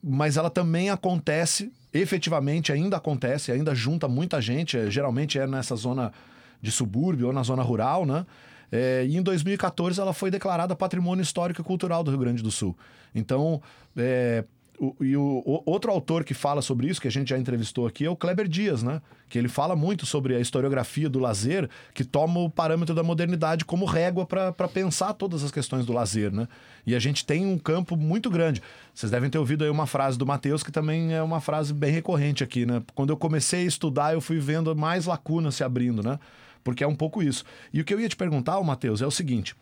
mas 0.02 0.36
ela 0.36 0.50
também 0.50 0.90
acontece, 0.90 1.72
efetivamente 1.90 2.70
ainda 2.70 2.98
acontece, 2.98 3.50
ainda 3.50 3.74
junta 3.74 4.06
muita 4.06 4.42
gente, 4.42 4.76
é, 4.76 4.90
geralmente 4.90 5.38
é 5.38 5.46
nessa 5.46 5.74
zona 5.74 6.12
de 6.60 6.70
subúrbio 6.70 7.28
ou 7.28 7.32
na 7.32 7.42
zona 7.42 7.62
rural, 7.62 8.04
né? 8.04 8.26
É, 8.70 9.06
e 9.06 9.16
em 9.16 9.22
2014 9.22 10.00
ela 10.00 10.12
foi 10.12 10.30
declarada 10.30 10.76
Patrimônio 10.76 11.22
Histórico 11.22 11.60
e 11.60 11.64
Cultural 11.64 12.02
do 12.02 12.10
Rio 12.10 12.20
Grande 12.20 12.42
do 12.42 12.50
Sul. 12.50 12.76
Então, 13.14 13.60
é, 13.96 14.44
o, 14.78 14.96
e 15.00 15.16
o, 15.16 15.42
o, 15.44 15.62
outro 15.64 15.90
autor 15.90 16.24
que 16.24 16.34
fala 16.34 16.62
sobre 16.62 16.88
isso, 16.88 17.00
que 17.00 17.08
a 17.08 17.10
gente 17.10 17.30
já 17.30 17.38
entrevistou 17.38 17.86
aqui, 17.86 18.04
é 18.04 18.10
o 18.10 18.16
Kleber 18.16 18.48
Dias, 18.48 18.82
né? 18.82 19.00
Que 19.28 19.38
ele 19.38 19.48
fala 19.48 19.76
muito 19.76 20.04
sobre 20.04 20.34
a 20.34 20.40
historiografia 20.40 21.08
do 21.08 21.18
lazer, 21.18 21.68
que 21.94 22.04
toma 22.04 22.40
o 22.40 22.50
parâmetro 22.50 22.94
da 22.94 23.02
modernidade 23.02 23.64
como 23.64 23.84
régua 23.84 24.26
para 24.26 24.68
pensar 24.68 25.14
todas 25.14 25.42
as 25.42 25.50
questões 25.50 25.86
do 25.86 25.92
lazer, 25.92 26.32
né? 26.32 26.48
E 26.86 26.94
a 26.94 26.98
gente 26.98 27.24
tem 27.24 27.46
um 27.46 27.58
campo 27.58 27.96
muito 27.96 28.28
grande. 28.30 28.62
Vocês 28.94 29.10
devem 29.10 29.30
ter 29.30 29.38
ouvido 29.38 29.64
aí 29.64 29.70
uma 29.70 29.86
frase 29.86 30.18
do 30.18 30.26
Matheus, 30.26 30.62
que 30.62 30.72
também 30.72 31.14
é 31.14 31.22
uma 31.22 31.40
frase 31.40 31.72
bem 31.72 31.92
recorrente 31.92 32.42
aqui, 32.42 32.66
né? 32.66 32.82
Quando 32.94 33.10
eu 33.10 33.16
comecei 33.16 33.62
a 33.62 33.66
estudar, 33.66 34.14
eu 34.14 34.20
fui 34.20 34.38
vendo 34.38 34.74
mais 34.74 35.06
lacunas 35.06 35.54
se 35.54 35.64
abrindo, 35.64 36.02
né? 36.02 36.18
porque 36.62 36.84
é 36.84 36.86
um 36.86 36.94
pouco 36.94 37.22
isso. 37.22 37.44
E 37.72 37.80
o 37.80 37.84
que 37.84 37.92
eu 37.92 38.00
ia 38.00 38.08
te 38.08 38.16
perguntar, 38.16 38.60
Matheus, 38.62 39.02
é 39.02 39.06
o 39.06 39.10
seguinte. 39.10 39.54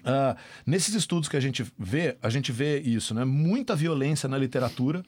Uh, 0.00 0.36
nesses 0.66 0.94
estudos 0.94 1.28
que 1.28 1.36
a 1.36 1.40
gente 1.40 1.64
vê, 1.78 2.16
a 2.22 2.30
gente 2.30 2.52
vê 2.52 2.80
isso, 2.80 3.14
né? 3.14 3.24
Muita 3.24 3.76
violência 3.76 4.28
na 4.28 4.38
literatura. 4.38 5.02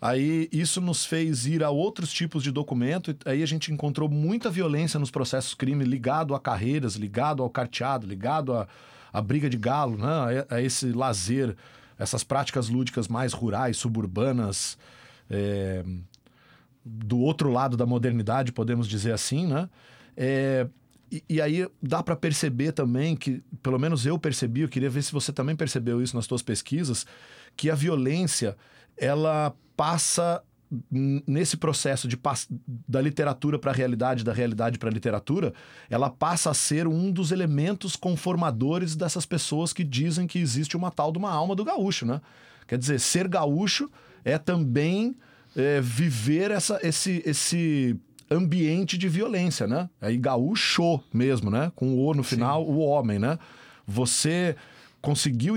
Aí 0.00 0.48
isso 0.52 0.80
nos 0.80 1.06
fez 1.06 1.46
ir 1.46 1.64
a 1.64 1.70
outros 1.70 2.12
tipos 2.12 2.42
de 2.42 2.50
documento. 2.50 3.16
Aí 3.24 3.42
a 3.42 3.46
gente 3.46 3.72
encontrou 3.72 4.08
muita 4.08 4.50
violência 4.50 5.00
nos 5.00 5.10
processos 5.10 5.54
crime 5.54 5.84
ligado 5.84 6.34
a 6.34 6.40
carreiras, 6.40 6.96
ligado 6.96 7.42
ao 7.42 7.48
carteado, 7.48 8.06
ligado 8.06 8.52
à, 8.52 8.68
à 9.12 9.22
briga 9.22 9.48
de 9.48 9.56
galo, 9.56 9.96
né? 9.96 10.44
a, 10.50 10.56
a 10.56 10.62
esse 10.62 10.92
lazer, 10.92 11.56
essas 11.98 12.22
práticas 12.22 12.68
lúdicas 12.68 13.08
mais 13.08 13.32
rurais, 13.32 13.78
suburbanas, 13.78 14.76
é, 15.30 15.82
do 16.84 17.18
outro 17.18 17.50
lado 17.50 17.76
da 17.76 17.86
modernidade, 17.86 18.52
podemos 18.52 18.86
dizer 18.86 19.12
assim, 19.12 19.46
né? 19.46 19.70
É, 20.16 20.66
e, 21.14 21.24
e, 21.28 21.40
aí 21.40 21.68
dá 21.80 22.02
para 22.02 22.16
perceber 22.16 22.72
também 22.72 23.14
que, 23.14 23.42
pelo 23.62 23.78
menos 23.78 24.04
eu 24.04 24.18
percebi, 24.18 24.62
eu 24.62 24.68
queria 24.68 24.90
ver 24.90 25.02
se 25.02 25.12
você 25.12 25.32
também 25.32 25.54
percebeu 25.54 26.02
isso 26.02 26.16
nas 26.16 26.24
suas 26.26 26.42
pesquisas, 26.42 27.06
que 27.56 27.70
a 27.70 27.74
violência 27.74 28.56
ela 28.96 29.54
passa 29.76 30.42
nesse 30.90 31.56
processo 31.56 32.08
de 32.08 32.18
da 32.88 33.00
literatura 33.00 33.58
para 33.58 33.70
a 33.70 33.74
realidade, 33.74 34.24
da 34.24 34.32
realidade 34.32 34.78
para 34.78 34.88
a 34.88 34.92
literatura, 34.92 35.54
ela 35.88 36.10
passa 36.10 36.50
a 36.50 36.54
ser 36.54 36.88
um 36.88 37.12
dos 37.12 37.30
elementos 37.30 37.94
conformadores 37.94 38.96
dessas 38.96 39.24
pessoas 39.24 39.72
que 39.72 39.84
dizem 39.84 40.26
que 40.26 40.38
existe 40.38 40.76
uma 40.76 40.90
tal 40.90 41.12
de 41.12 41.18
uma 41.18 41.30
alma 41.30 41.54
do 41.54 41.64
gaúcho, 41.64 42.04
né? 42.04 42.20
Quer 42.66 42.78
dizer, 42.78 42.98
ser 42.98 43.28
gaúcho 43.28 43.88
é 44.24 44.36
também 44.38 45.16
é, 45.54 45.80
viver 45.80 46.50
essa, 46.50 46.80
esse, 46.82 47.22
esse 47.24 47.96
ambiente 48.30 48.96
de 48.96 49.08
violência, 49.08 49.66
né? 49.66 49.88
Aí 50.00 50.16
gaúcho 50.16 51.00
mesmo, 51.12 51.50
né? 51.50 51.72
Com 51.74 51.94
o 51.94 52.14
no 52.14 52.22
final, 52.22 52.64
Sim. 52.64 52.70
o 52.70 52.78
homem, 52.78 53.18
né? 53.18 53.38
Você 53.86 54.56
conseguiu 55.00 55.54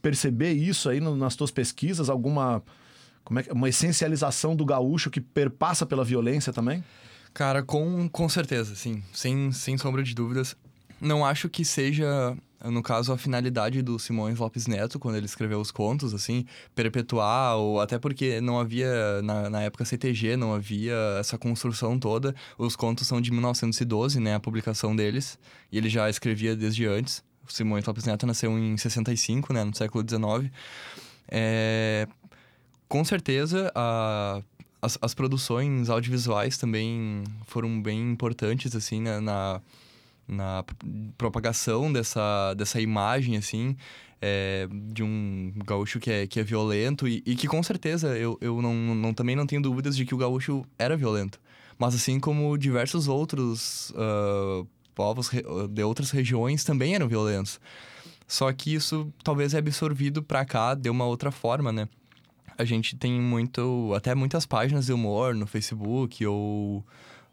perceber 0.00 0.52
isso 0.52 0.88
aí 0.88 1.00
no, 1.00 1.14
nas 1.16 1.34
suas 1.34 1.50
pesquisas? 1.50 2.08
Alguma 2.08 2.62
como 3.26 3.40
é 3.40 3.42
que, 3.42 3.52
uma 3.52 3.68
essencialização 3.68 4.54
do 4.54 4.64
gaúcho 4.64 5.10
que 5.10 5.20
perpassa 5.20 5.84
pela 5.84 6.04
violência 6.04 6.52
também? 6.52 6.82
Cara, 7.34 7.62
com, 7.62 8.08
com 8.08 8.28
certeza, 8.28 8.74
sim. 8.76 9.02
Sem, 9.12 9.50
sem 9.50 9.76
sombra 9.76 10.02
de 10.02 10.14
dúvidas. 10.14 10.56
Não 11.00 11.26
acho 11.26 11.48
que 11.48 11.64
seja 11.64 12.36
no 12.64 12.82
caso, 12.82 13.12
a 13.12 13.18
finalidade 13.18 13.82
do 13.82 13.98
Simões 13.98 14.38
Lopes 14.38 14.66
Neto, 14.66 14.98
quando 14.98 15.16
ele 15.16 15.26
escreveu 15.26 15.60
os 15.60 15.70
contos, 15.70 16.14
assim, 16.14 16.46
perpetuar, 16.74 17.56
ou 17.56 17.80
até 17.80 17.98
porque 17.98 18.40
não 18.40 18.58
havia, 18.58 19.20
na, 19.22 19.50
na 19.50 19.62
época 19.62 19.84
CTG, 19.84 20.36
não 20.36 20.54
havia 20.54 20.94
essa 21.20 21.36
construção 21.36 21.98
toda. 21.98 22.34
Os 22.56 22.74
contos 22.74 23.06
são 23.06 23.20
de 23.20 23.30
1912, 23.30 24.18
né, 24.20 24.34
a 24.34 24.40
publicação 24.40 24.96
deles, 24.96 25.38
e 25.70 25.78
ele 25.78 25.88
já 25.88 26.08
escrevia 26.08 26.56
desde 26.56 26.86
antes. 26.86 27.22
O 27.46 27.52
Simões 27.52 27.84
Lopes 27.84 28.04
Neto 28.04 28.26
nasceu 28.26 28.58
em 28.58 28.76
65, 28.76 29.52
né, 29.52 29.62
no 29.62 29.74
século 29.74 30.04
XIX. 30.08 30.50
É, 31.28 32.08
com 32.88 33.04
certeza, 33.04 33.70
a, 33.74 34.40
as, 34.80 34.98
as 35.02 35.14
produções 35.14 35.90
audiovisuais 35.90 36.56
também 36.56 37.22
foram 37.46 37.80
bem 37.80 38.12
importantes, 38.12 38.74
assim, 38.74 39.00
né, 39.00 39.20
na 39.20 39.60
na 40.26 40.64
propagação 41.16 41.92
dessa, 41.92 42.54
dessa 42.54 42.80
imagem, 42.80 43.36
assim, 43.36 43.76
é, 44.20 44.68
de 44.90 45.02
um 45.02 45.52
gaúcho 45.64 46.00
que 46.00 46.10
é, 46.10 46.26
que 46.26 46.40
é 46.40 46.42
violento 46.42 47.06
e, 47.06 47.22
e 47.26 47.36
que 47.36 47.46
com 47.46 47.62
certeza 47.62 48.16
eu, 48.18 48.38
eu 48.40 48.60
não, 48.60 48.74
não, 48.74 49.14
também 49.14 49.36
não 49.36 49.46
tenho 49.46 49.62
dúvidas 49.62 49.96
de 49.96 50.04
que 50.04 50.14
o 50.14 50.18
gaúcho 50.18 50.64
era 50.78 50.96
violento. 50.96 51.40
Mas 51.78 51.94
assim 51.94 52.18
como 52.18 52.56
diversos 52.56 53.06
outros 53.06 53.90
uh, 53.90 54.66
povos 54.94 55.30
de 55.70 55.82
outras 55.82 56.10
regiões 56.10 56.64
também 56.64 56.94
eram 56.94 57.06
violentos. 57.06 57.60
Só 58.26 58.52
que 58.52 58.74
isso 58.74 59.12
talvez 59.22 59.54
é 59.54 59.58
absorvido 59.58 60.22
para 60.22 60.44
cá 60.44 60.74
de 60.74 60.90
uma 60.90 61.04
outra 61.04 61.30
forma, 61.30 61.70
né? 61.70 61.88
A 62.58 62.64
gente 62.64 62.96
tem 62.96 63.20
muito, 63.20 63.92
até 63.94 64.14
muitas 64.14 64.46
páginas 64.46 64.86
de 64.86 64.92
humor 64.92 65.34
no 65.34 65.46
Facebook 65.46 66.24
ou 66.26 66.84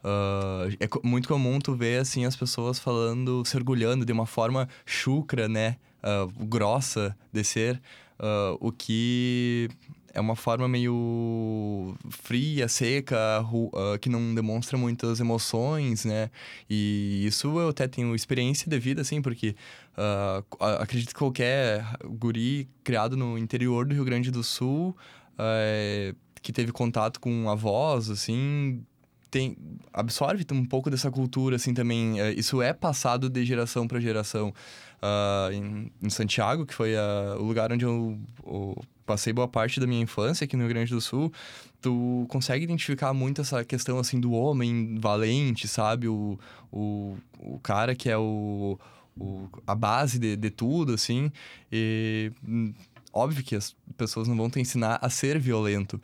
Uh, 0.04 0.76
é 0.80 0.88
muito 1.08 1.28
comum 1.30 1.60
tu 1.60 1.76
ver, 1.76 2.02
assim, 2.02 2.26
as 2.26 2.36
pessoas 2.36 2.78
falando, 2.78 3.44
se 3.46 3.56
orgulhando 3.56 4.06
de 4.06 4.12
uma 4.12 4.26
forma 4.26 4.68
chucra, 4.86 5.48
né? 5.48 5.78
Uh, 6.04 6.46
grossa 6.46 7.16
de 7.32 7.44
ser. 7.44 7.82
Uh, 8.20 8.58
o 8.60 8.72
que 8.72 9.70
é 10.14 10.20
uma 10.20 10.36
forma 10.36 10.68
meio 10.68 11.96
fria, 12.10 12.68
seca, 12.68 13.18
ah, 13.40 13.98
que 14.00 14.10
não 14.10 14.36
demonstra 14.36 14.78
muitas 14.78 15.20
emoções, 15.20 16.06
né? 16.06 16.30
E 16.70 17.26
isso 17.26 17.60
eu 17.60 17.70
até 17.70 17.88
tenho 17.88 18.14
experiência 18.14 18.70
de 18.70 18.78
vida, 18.78 19.02
assim, 19.02 19.24
porque 19.24 19.56
a- 19.98 20.84
acredito 20.84 21.10
que 21.10 21.16
qualquer 21.16 21.84
guri 22.06 22.70
criado 22.84 23.18
no 23.18 23.40
interior 23.40 23.88
do 23.88 23.96
Rio 23.96 24.06
Grande 24.06 24.30
do 24.30 24.44
Sul, 24.44 24.96
eh, 25.40 26.14
que 26.44 26.54
teve 26.54 26.72
contato 26.72 27.20
com 27.20 27.50
avós, 27.50 28.10
assim, 28.10 28.86
tem, 29.34 29.58
absorve 29.92 30.46
um 30.52 30.64
pouco 30.64 30.92
dessa 30.92 31.10
cultura, 31.10 31.56
assim, 31.56 31.74
também. 31.74 32.20
Eh, 32.22 32.34
isso 32.34 32.62
é 32.62 32.72
passado 32.72 33.28
de 33.28 33.44
geração 33.44 33.88
para 33.88 34.00
geração. 34.00 34.54
Ah, 35.02 35.50
em, 35.52 35.92
em 36.02 36.10
Santiago, 36.10 36.68
que 36.68 36.74
foi 36.74 36.96
ah, 36.96 37.36
o 37.40 37.44
lugar 37.44 37.72
onde 37.74 37.84
eu, 37.84 38.16
eu 38.46 38.78
passei 39.08 39.34
boa 39.34 39.48
parte 39.48 39.80
da 39.80 39.88
minha 39.88 40.02
infância 40.04 40.46
aqui 40.46 40.56
no 40.56 40.64
Rio 40.64 40.70
Grande 40.70 40.94
do 40.94 41.02
Sul, 41.02 41.34
tu 41.82 42.28
consegue 42.30 42.64
identificar 42.64 43.12
muito 43.12 43.42
essa 43.42 43.66
questão, 43.66 43.98
assim, 43.98 44.20
do 44.20 44.32
homem 44.34 44.96
valente, 45.00 45.68
sabe? 45.68 46.08
O, 46.08 46.40
o, 46.72 47.18
o 47.40 47.60
cara 47.60 47.96
que 47.96 48.08
é 48.08 48.18
o, 48.18 48.78
o, 49.18 49.50
a 49.66 49.74
base 49.74 50.20
de, 50.20 50.36
de 50.36 50.52
tudo, 50.52 50.94
assim. 50.94 51.32
E 51.72 52.32
hum, 52.48 52.72
óbvio 53.12 53.44
que 53.44 53.56
as 53.56 53.76
pessoas 53.98 54.28
não 54.28 54.38
vão 54.38 54.48
te 54.48 54.60
ensinar 54.60 55.00
a 55.02 55.10
ser 55.10 55.40
violento. 55.40 56.00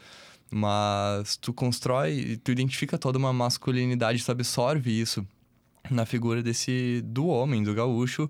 Mas 0.51 1.37
tu 1.37 1.53
constrói, 1.53 2.39
tu 2.43 2.51
identifica 2.51 2.97
toda 2.97 3.17
uma 3.17 3.31
masculinidade, 3.31 4.23
tu 4.23 4.31
absorve 4.31 4.89
isso 4.89 5.25
na 5.89 6.05
figura 6.05 6.41
desse 6.41 7.01
do 7.05 7.27
homem, 7.27 7.63
do 7.63 7.73
gaúcho, 7.73 8.29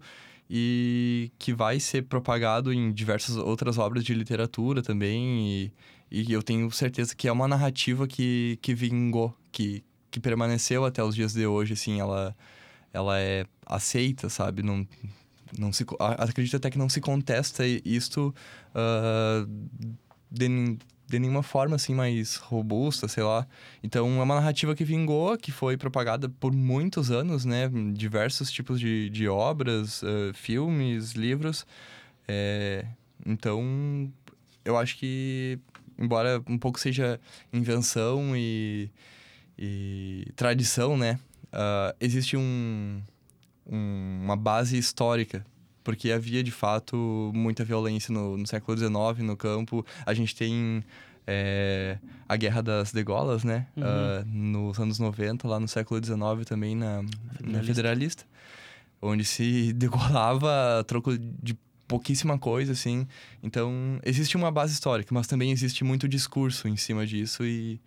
e 0.50 1.32
que 1.38 1.54
vai 1.54 1.80
ser 1.80 2.04
propagado 2.04 2.74
em 2.74 2.92
diversas 2.92 3.38
outras 3.38 3.78
obras 3.78 4.04
de 4.04 4.14
literatura 4.14 4.82
também. 4.82 5.72
E, 6.12 6.24
e 6.24 6.34
eu 6.34 6.42
tenho 6.44 6.70
certeza 6.72 7.16
que 7.16 7.28
é 7.28 7.32
uma 7.32 7.48
narrativa 7.48 8.08
que, 8.08 8.58
que 8.62 8.74
vingou, 8.74 9.34
que, 9.52 9.84
que 10.12 10.20
permaneceu 10.20 10.86
até 10.86 11.04
os 11.04 11.16
dias 11.16 11.34
de 11.34 11.46
hoje, 11.46 11.74
assim, 11.74 12.00
ela, 12.00 12.36
ela 12.92 13.20
é 13.20 13.46
aceita, 13.66 14.28
sabe? 14.28 14.64
Não, 14.64 14.86
não 15.58 15.72
se, 15.72 15.86
acredito 16.00 16.56
até 16.56 16.70
que 16.70 16.78
não 16.78 16.90
se 16.90 17.00
contesta 17.00 17.66
isto 17.66 18.34
ah, 18.74 19.46
de, 20.32 20.78
de 21.10 21.20
nenhuma 21.20 21.42
forma, 21.44 21.76
assim, 21.76 21.94
mais 21.96 22.36
robusta, 22.36 23.08
sei 23.08 23.24
lá. 23.24 23.48
Então, 23.84 24.08
é 24.20 24.24
uma 24.24 24.36
narrativa 24.36 24.76
que 24.76 24.84
vingou, 24.84 25.38
que 25.38 25.52
foi 25.52 25.76
propagada 25.78 26.30
por 26.30 26.54
muitos 26.54 27.10
anos, 27.12 27.46
né? 27.46 27.70
Diversos 27.94 28.52
tipos 28.52 28.80
de, 28.80 29.10
de 29.10 29.28
obras, 29.28 30.04
ah, 30.04 30.32
filmes, 30.34 31.14
livros. 31.14 31.66
É, 32.28 32.86
então, 33.26 34.12
eu 34.64 34.78
acho 34.78 34.98
que, 34.98 35.60
embora 35.98 36.42
um 36.48 36.58
pouco 36.58 36.80
seja 36.80 37.20
invenção 37.52 38.36
e, 38.38 38.90
e 39.58 40.28
tradição, 40.36 40.98
né? 40.98 41.20
ah, 41.52 41.96
existe 42.00 42.38
um, 42.38 43.02
um- 43.66 44.22
uma 44.24 44.36
base 44.36 44.78
histórica. 44.78 45.46
Porque 45.84 46.12
havia, 46.12 46.44
de 46.44 46.52
fato, 46.52 47.32
muita 47.34 47.64
violência 47.64 48.14
no, 48.14 48.38
no 48.38 48.46
século 48.48 48.78
XIX, 48.78 49.26
no 49.26 49.38
campo. 49.38 49.86
A 50.06 50.14
gente 50.14 50.36
tem 50.36 50.84
é, 51.26 51.98
a 52.28 52.36
Guerra 52.36 52.62
das 52.62 52.92
Degolas, 52.92 53.44
né? 53.44 53.68
Uhum. 53.78 53.84
Ah, 53.86 54.24
nos 54.26 54.80
anos 54.80 54.98
90, 54.98 55.48
lá 55.48 55.60
no 55.60 55.68
século 55.68 56.04
XIX 56.04 56.46
também, 56.46 56.76
na, 56.76 57.04
na 57.04 57.10
Federalista. 57.38 57.66
Federalista. 57.66 58.26
Onde 59.02 59.24
se 59.24 59.72
degolava 59.78 60.80
a 60.80 60.84
troco 60.84 61.18
de 61.18 61.56
pouquíssima 61.88 62.38
coisa, 62.38 62.72
assim. 62.72 63.08
Então, 63.44 64.00
existe 64.04 64.38
uma 64.38 64.52
base 64.52 64.74
histórica, 64.74 65.14
mas 65.14 65.28
também 65.28 65.52
existe 65.52 65.84
muito 65.84 66.08
discurso 66.08 66.68
em 66.68 66.76
cima 66.76 67.06
disso 67.06 67.44
e 67.44 67.80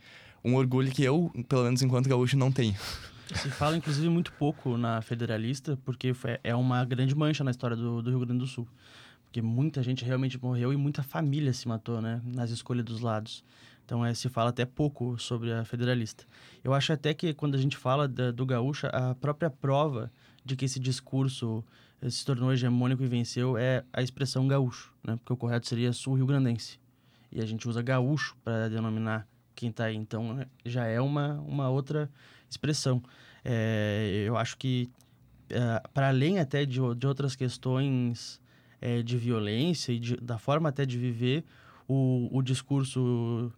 um 0.44 0.54
orgulho 0.54 0.90
que 0.90 1.02
eu, 1.02 1.32
pelo 1.48 1.64
menos 1.64 1.82
enquanto 1.82 2.08
gaúcho, 2.08 2.36
não 2.36 2.50
tenho. 2.50 2.74
Se 3.34 3.50
fala, 3.50 3.76
inclusive, 3.76 4.08
muito 4.08 4.32
pouco 4.34 4.76
na 4.76 5.00
Federalista, 5.02 5.78
porque 5.84 6.12
foi- 6.14 6.38
é 6.44 6.54
uma 6.54 6.84
grande 6.84 7.14
mancha 7.14 7.42
na 7.42 7.50
história 7.50 7.76
do, 7.76 8.02
do 8.02 8.10
Rio 8.10 8.20
Grande 8.20 8.38
do 8.40 8.46
Sul. 8.46 8.68
Porque 9.24 9.40
muita 9.40 9.82
gente 9.82 10.04
realmente 10.04 10.40
morreu 10.42 10.72
e 10.72 10.76
muita 10.76 11.02
família 11.02 11.52
se 11.52 11.66
matou, 11.66 12.00
né? 12.02 12.20
Nas 12.24 12.50
escolhas 12.50 12.84
dos 12.84 13.00
lados. 13.00 13.42
Então, 13.84 14.04
é, 14.04 14.12
se 14.14 14.28
fala 14.28 14.50
até 14.50 14.64
pouco 14.64 15.18
sobre 15.18 15.52
a 15.52 15.64
Federalista. 15.64 16.24
Eu 16.62 16.72
acho 16.74 16.92
até 16.92 17.14
que 17.14 17.32
quando 17.34 17.54
a 17.54 17.58
gente 17.58 17.76
fala 17.76 18.06
da- 18.06 18.30
do 18.30 18.44
gaúcha, 18.46 18.88
a 18.88 19.14
própria 19.14 19.50
prova 19.50 20.12
de 20.44 20.54
que 20.54 20.64
esse 20.66 20.78
discurso 20.78 21.64
eh, 22.00 22.10
se 22.10 22.24
tornou 22.24 22.52
hegemônico 22.52 23.02
e 23.02 23.06
venceu 23.06 23.56
é 23.56 23.84
a 23.92 24.02
expressão 24.02 24.46
gaúcho, 24.46 24.92
né? 25.02 25.16
Porque 25.16 25.32
o 25.32 25.36
correto 25.36 25.66
seria 25.66 25.92
sul-rio-grandense. 25.92 26.78
E 27.30 27.40
a 27.40 27.46
gente 27.46 27.66
usa 27.68 27.80
gaúcho 27.80 28.36
para 28.44 28.68
denominar 28.68 29.26
quem 29.54 29.70
está 29.70 29.84
aí. 29.84 29.96
Então, 29.96 30.34
né, 30.34 30.46
já 30.64 30.84
é 30.86 31.00
uma, 31.00 31.34
uma 31.46 31.70
outra 31.70 32.10
expressão. 32.52 33.02
É, 33.44 34.24
eu 34.26 34.36
acho 34.36 34.56
que, 34.56 34.88
para 35.92 36.08
além 36.08 36.38
até 36.38 36.64
de, 36.64 36.80
de 36.96 37.06
outras 37.06 37.34
questões 37.34 38.40
é, 38.80 39.02
de 39.02 39.16
violência 39.16 39.92
e 39.92 39.98
de- 39.98 40.16
da 40.16 40.38
forma 40.38 40.68
até 40.68 40.86
de 40.86 40.98
viver, 40.98 41.44
o, 41.88 42.28
o 42.30 42.42
discurso 42.42 43.52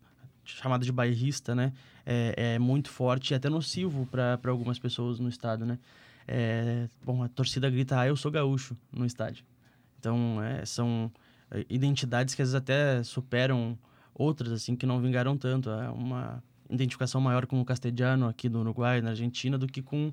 chamado 0.45 0.85
de 0.85 0.93
bairrista, 0.93 1.55
né, 1.55 1.73
é, 2.05 2.55
é 2.55 2.59
muito 2.59 2.91
forte 2.91 3.33
e 3.33 3.35
até 3.35 3.49
nocivo 3.49 4.07
para 4.07 4.39
algumas 4.47 4.79
pessoas 4.79 5.19
no 5.19 5.29
estado, 5.29 5.65
né. 5.65 5.79
É, 6.27 6.89
bom, 7.05 7.23
a 7.23 7.29
torcida 7.29 7.69
grita, 7.69 7.99
ah, 8.01 8.07
eu 8.07 8.17
sou 8.17 8.31
gaúcho, 8.31 8.77
no 8.91 9.05
estádio. 9.05 9.45
Então, 9.99 10.43
é, 10.43 10.65
são 10.65 11.11
é, 11.51 11.65
identidades 11.69 12.35
que 12.35 12.43
às 12.43 12.49
vezes 12.49 12.55
até 12.55 13.03
superam 13.03 13.79
outras, 14.15 14.53
assim, 14.53 14.75
que 14.77 14.87
não 14.87 15.01
vingaram 15.01 15.37
tanto. 15.37 15.69
É 15.71 15.91
uma 15.91 16.43
identificação 16.75 17.21
maior 17.21 17.47
com 17.47 17.61
o 17.61 17.65
castelhano 17.65 18.29
aqui 18.29 18.49
no 18.49 18.61
Uruguai, 18.61 19.01
na 19.01 19.11
Argentina, 19.11 19.57
do 19.57 19.67
que 19.67 19.83
com 19.83 20.13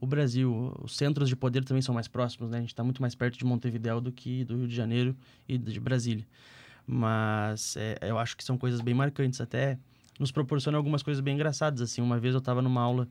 o 0.00 0.06
Brasil. 0.06 0.74
Os 0.82 0.96
centros 0.96 1.28
de 1.28 1.36
poder 1.36 1.64
também 1.64 1.82
são 1.82 1.94
mais 1.94 2.08
próximos, 2.08 2.50
né? 2.50 2.58
A 2.58 2.60
gente 2.60 2.70
está 2.70 2.82
muito 2.82 3.00
mais 3.00 3.14
perto 3.14 3.38
de 3.38 3.44
Montevideo 3.44 4.00
do 4.00 4.10
que 4.10 4.44
do 4.44 4.56
Rio 4.56 4.68
de 4.68 4.74
Janeiro 4.74 5.16
e 5.48 5.58
de 5.58 5.78
Brasília. 5.78 6.26
Mas 6.86 7.76
é, 7.76 7.98
eu 8.02 8.18
acho 8.18 8.36
que 8.36 8.42
são 8.42 8.56
coisas 8.56 8.80
bem 8.80 8.94
marcantes. 8.94 9.40
Até 9.40 9.78
nos 10.18 10.32
proporciona 10.32 10.76
algumas 10.76 11.02
coisas 11.02 11.20
bem 11.20 11.34
engraçadas. 11.34 11.80
Assim, 11.80 12.00
uma 12.00 12.18
vez 12.18 12.34
eu 12.34 12.38
estava 12.38 12.60
numa 12.60 12.80
aula 12.80 13.08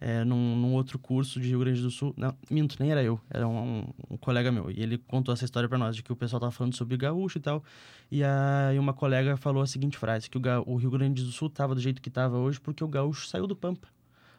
é, 0.00 0.24
num, 0.24 0.56
num 0.56 0.74
outro 0.74 0.98
curso 0.98 1.40
de 1.40 1.48
Rio 1.48 1.60
Grande 1.60 1.80
do 1.80 1.90
Sul. 1.90 2.14
Não, 2.16 2.34
minto, 2.50 2.76
nem 2.78 2.90
era 2.90 3.02
eu, 3.02 3.20
era 3.30 3.46
um, 3.46 3.84
um 4.10 4.16
colega 4.16 4.52
meu. 4.52 4.70
E 4.70 4.82
ele 4.82 4.98
contou 4.98 5.32
essa 5.32 5.44
história 5.44 5.68
para 5.68 5.78
nós, 5.78 5.96
de 5.96 6.02
que 6.02 6.12
o 6.12 6.16
pessoal 6.16 6.40
tava 6.40 6.52
falando 6.52 6.74
sobre 6.74 6.96
gaúcho 6.96 7.38
e 7.38 7.40
tal. 7.40 7.62
E 8.10 8.22
aí 8.22 8.78
uma 8.78 8.92
colega 8.92 9.36
falou 9.36 9.62
a 9.62 9.66
seguinte 9.66 9.96
frase, 9.96 10.28
que 10.28 10.38
o, 10.38 10.42
o 10.66 10.76
Rio 10.76 10.90
Grande 10.90 11.22
do 11.22 11.32
Sul 11.32 11.50
tava 11.50 11.74
do 11.74 11.80
jeito 11.80 12.00
que 12.00 12.10
tava 12.10 12.36
hoje 12.36 12.60
porque 12.60 12.84
o 12.84 12.88
gaúcho 12.88 13.26
saiu 13.26 13.46
do 13.46 13.56
Pampa. 13.56 13.88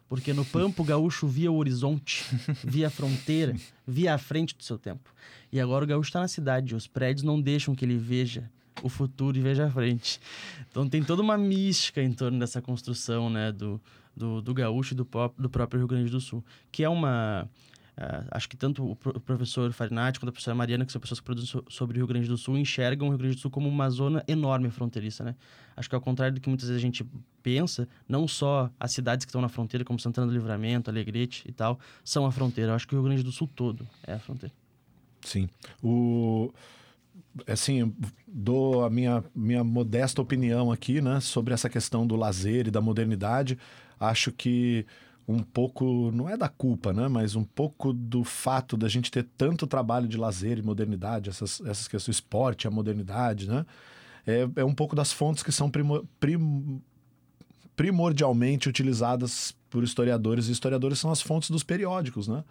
Porque 0.08 0.32
no 0.32 0.46
Pampa 0.46 0.82
o 0.82 0.86
gaúcho 0.86 1.28
via 1.28 1.52
o 1.52 1.58
horizonte, 1.58 2.24
via 2.64 2.88
a 2.88 2.90
fronteira, 2.90 3.56
via 3.86 4.14
a 4.14 4.18
frente 4.18 4.56
do 4.56 4.64
seu 4.64 4.78
tempo. 4.78 5.14
E 5.52 5.60
agora 5.60 5.84
o 5.84 5.88
gaúcho 5.88 6.10
está 6.10 6.22
na 6.22 6.28
cidade, 6.28 6.76
os 6.76 6.88
prédios 6.88 7.24
não 7.24 7.42
deixam 7.42 7.76
que 7.76 7.84
ele 7.84 7.98
veja 7.98 8.50
o 8.82 8.90
futuro 8.90 9.38
e 9.38 9.42
veja 9.42 9.66
a 9.66 9.72
frente. 9.72 10.20
Então 10.70 10.88
tem 10.88 11.04
toda 11.04 11.22
uma 11.22 11.38
mística 11.38 12.02
em 12.02 12.14
torno 12.14 12.40
dessa 12.40 12.62
construção, 12.62 13.30
né, 13.30 13.52
do, 13.52 13.82
do, 14.18 14.42
do 14.42 14.54
gaúcho 14.54 14.94
e 14.94 14.98
do, 14.98 15.08
do 15.38 15.50
próprio 15.50 15.78
Rio 15.80 15.88
Grande 15.88 16.10
do 16.10 16.20
Sul, 16.20 16.44
que 16.72 16.84
é 16.84 16.90
uma... 16.90 17.48
ah, 17.96 18.26
acho 18.32 18.50
que 18.50 18.58
tanto 18.58 18.92
o, 18.92 18.96
pro- 18.96 19.16
o 19.16 19.20
professor 19.20 19.72
Farinati 19.72 20.20
quanto 20.20 20.30
a 20.30 20.32
professora 20.32 20.56
Mariana, 20.56 20.86
que 20.86 20.92
são 20.92 21.00
pessoas 21.00 21.20
que 21.20 21.26
produzem 21.26 21.50
so- 21.50 21.64
sobre 21.70 21.98
o 21.98 22.00
Rio 22.00 22.08
Grande 22.08 22.28
do 22.28 22.38
Sul, 22.38 22.58
enxergam 22.58 23.08
o 23.08 23.12
Rio 23.12 23.20
Grande 23.20 23.36
do 23.36 23.40
Sul 23.42 23.52
como 23.52 23.70
uma 23.70 23.90
zona 23.90 24.24
enorme 24.28 24.70
fronteiriça, 24.70 25.24
né? 25.24 25.36
Acho 25.76 25.88
que 25.88 25.96
ao 25.96 26.02
contrário 26.02 26.34
do 26.36 26.42
que 26.42 26.50
muitas 26.50 26.68
vezes 26.68 26.82
a 26.82 26.86
gente 26.86 27.06
pensa, 27.44 27.88
não 28.10 28.28
só 28.28 28.70
as 28.80 28.92
cidades 28.92 29.26
que 29.26 29.30
estão 29.30 29.42
na 29.42 29.50
fronteira, 29.50 29.86
como 29.86 30.00
Santana 30.00 30.28
do 30.28 30.34
Livramento, 30.34 30.90
Alegrete 30.90 31.44
e 31.48 31.52
tal, 31.52 31.80
são 32.04 32.26
a 32.26 32.32
fronteira. 32.32 32.72
Eu 32.72 32.76
acho 32.76 32.88
que 32.88 32.96
o 32.96 32.98
Rio 32.98 33.06
Grande 33.08 33.24
do 33.24 33.32
Sul 33.32 33.48
todo 33.56 33.88
é 34.06 34.14
a 34.14 34.20
fronteira. 34.20 34.54
Sim. 35.22 35.48
O 35.84 36.52
assim, 37.48 37.94
dou 38.28 38.84
a 38.84 38.90
minha, 38.90 39.24
minha 39.36 39.64
modesta 39.64 40.22
opinião 40.22 40.72
aqui, 40.72 41.02
né, 41.02 41.20
sobre 41.20 41.54
essa 41.54 41.70
questão 41.70 42.06
do 42.08 42.16
lazer 42.16 42.68
e 42.68 42.72
da 42.72 42.82
modernidade. 42.82 43.58
Acho 44.00 44.32
que 44.32 44.86
um 45.28 45.40
pouco, 45.40 46.12
não 46.12 46.30
é 46.30 46.38
da 46.38 46.48
culpa, 46.48 46.94
né, 46.94 47.08
mas 47.08 47.36
um 47.36 47.44
pouco 47.44 47.92
do 47.92 48.24
fato 48.24 48.78
da 48.78 48.88
gente 48.88 49.12
ter 49.12 49.28
tanto 49.38 49.68
trabalho 49.68 50.08
de 50.08 50.16
lazer 50.16 50.58
e 50.58 50.62
modernidade, 50.62 51.30
essas, 51.30 51.60
essas 51.62 51.88
questões, 51.88 52.16
esporte, 52.16 52.66
a 52.66 52.72
modernidade, 52.72 53.46
né, 53.46 53.66
é, 54.26 54.48
é 54.58 54.64
um 54.64 54.74
pouco 54.74 54.96
das 54.96 55.12
fontes 55.12 55.44
que 55.44 55.52
são 55.52 55.70
primo, 55.70 56.08
prim, 56.20 56.82
primordialmente 57.78 58.68
utilizadas 58.68 59.56
por 59.70 59.84
historiadores. 59.84 60.48
E 60.48 60.52
historiadores 60.52 61.00
são 61.00 61.12
as 61.12 61.22
fontes 61.22 61.50
dos 61.50 61.64
periódicos, 61.64 62.28
né? 62.28 62.44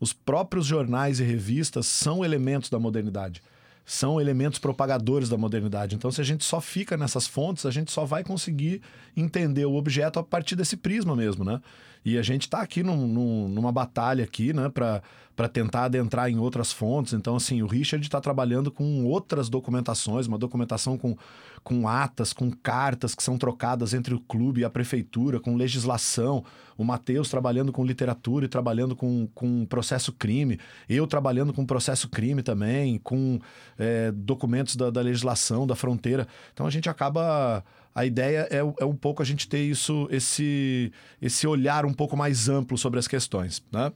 Os 0.00 0.12
próprios 0.12 0.64
jornais 0.64 1.18
e 1.20 1.24
revistas 1.24 1.86
são 1.86 2.24
elementos 2.24 2.70
da 2.70 2.78
modernidade. 2.78 3.42
São 3.90 4.20
elementos 4.20 4.58
propagadores 4.58 5.30
da 5.30 5.38
modernidade. 5.38 5.96
Então, 5.96 6.10
se 6.10 6.20
a 6.20 6.24
gente 6.24 6.44
só 6.44 6.60
fica 6.60 6.94
nessas 6.94 7.26
fontes, 7.26 7.64
a 7.64 7.70
gente 7.70 7.90
só 7.90 8.04
vai 8.04 8.22
conseguir 8.22 8.82
entender 9.16 9.64
o 9.64 9.76
objeto 9.76 10.18
a 10.18 10.22
partir 10.22 10.54
desse 10.56 10.76
prisma 10.76 11.16
mesmo, 11.16 11.42
né? 11.42 11.58
E 12.08 12.16
a 12.16 12.22
gente 12.22 12.42
está 12.42 12.62
aqui 12.62 12.82
num, 12.82 13.06
num, 13.06 13.48
numa 13.48 13.70
batalha 13.70 14.24
aqui, 14.24 14.54
né, 14.54 14.70
para 14.70 15.48
tentar 15.48 15.84
adentrar 15.84 16.30
em 16.30 16.38
outras 16.38 16.72
fontes. 16.72 17.12
Então, 17.12 17.36
assim, 17.36 17.60
o 17.60 17.66
Richard 17.66 18.02
está 18.02 18.18
trabalhando 18.18 18.70
com 18.70 19.04
outras 19.04 19.50
documentações, 19.50 20.26
uma 20.26 20.38
documentação 20.38 20.96
com, 20.96 21.14
com 21.62 21.86
atas, 21.86 22.32
com 22.32 22.50
cartas 22.50 23.14
que 23.14 23.22
são 23.22 23.36
trocadas 23.36 23.92
entre 23.92 24.14
o 24.14 24.20
clube 24.20 24.62
e 24.62 24.64
a 24.64 24.70
prefeitura, 24.70 25.38
com 25.38 25.54
legislação. 25.54 26.42
O 26.78 26.84
Matheus 26.84 27.28
trabalhando 27.28 27.72
com 27.72 27.84
literatura 27.84 28.46
e 28.46 28.48
trabalhando 28.48 28.96
com, 28.96 29.28
com 29.34 29.66
processo 29.66 30.10
crime. 30.10 30.58
Eu 30.88 31.06
trabalhando 31.06 31.52
com 31.52 31.66
processo 31.66 32.08
crime 32.08 32.42
também, 32.42 32.96
com 32.96 33.38
é, 33.78 34.10
documentos 34.12 34.76
da, 34.76 34.88
da 34.88 35.02
legislação, 35.02 35.66
da 35.66 35.76
fronteira. 35.76 36.26
Então, 36.54 36.66
a 36.66 36.70
gente 36.70 36.88
acaba 36.88 37.62
a 37.94 38.04
ideia 38.04 38.48
é, 38.50 38.58
é, 38.58 38.84
um 38.84 38.96
pouco 38.96 39.22
a 39.22 39.24
gente 39.24 39.48
ter 39.48 39.62
isso, 39.62 40.08
esse, 40.10 40.92
esse 41.20 41.46
olhar 41.46 41.84
um 41.84 41.92
pouco 41.92 42.16
mais 42.16 42.48
amplo 42.48 42.78
sobre 42.78 42.98
as 42.98 43.08
questões, 43.08 43.62
né? 43.72 43.92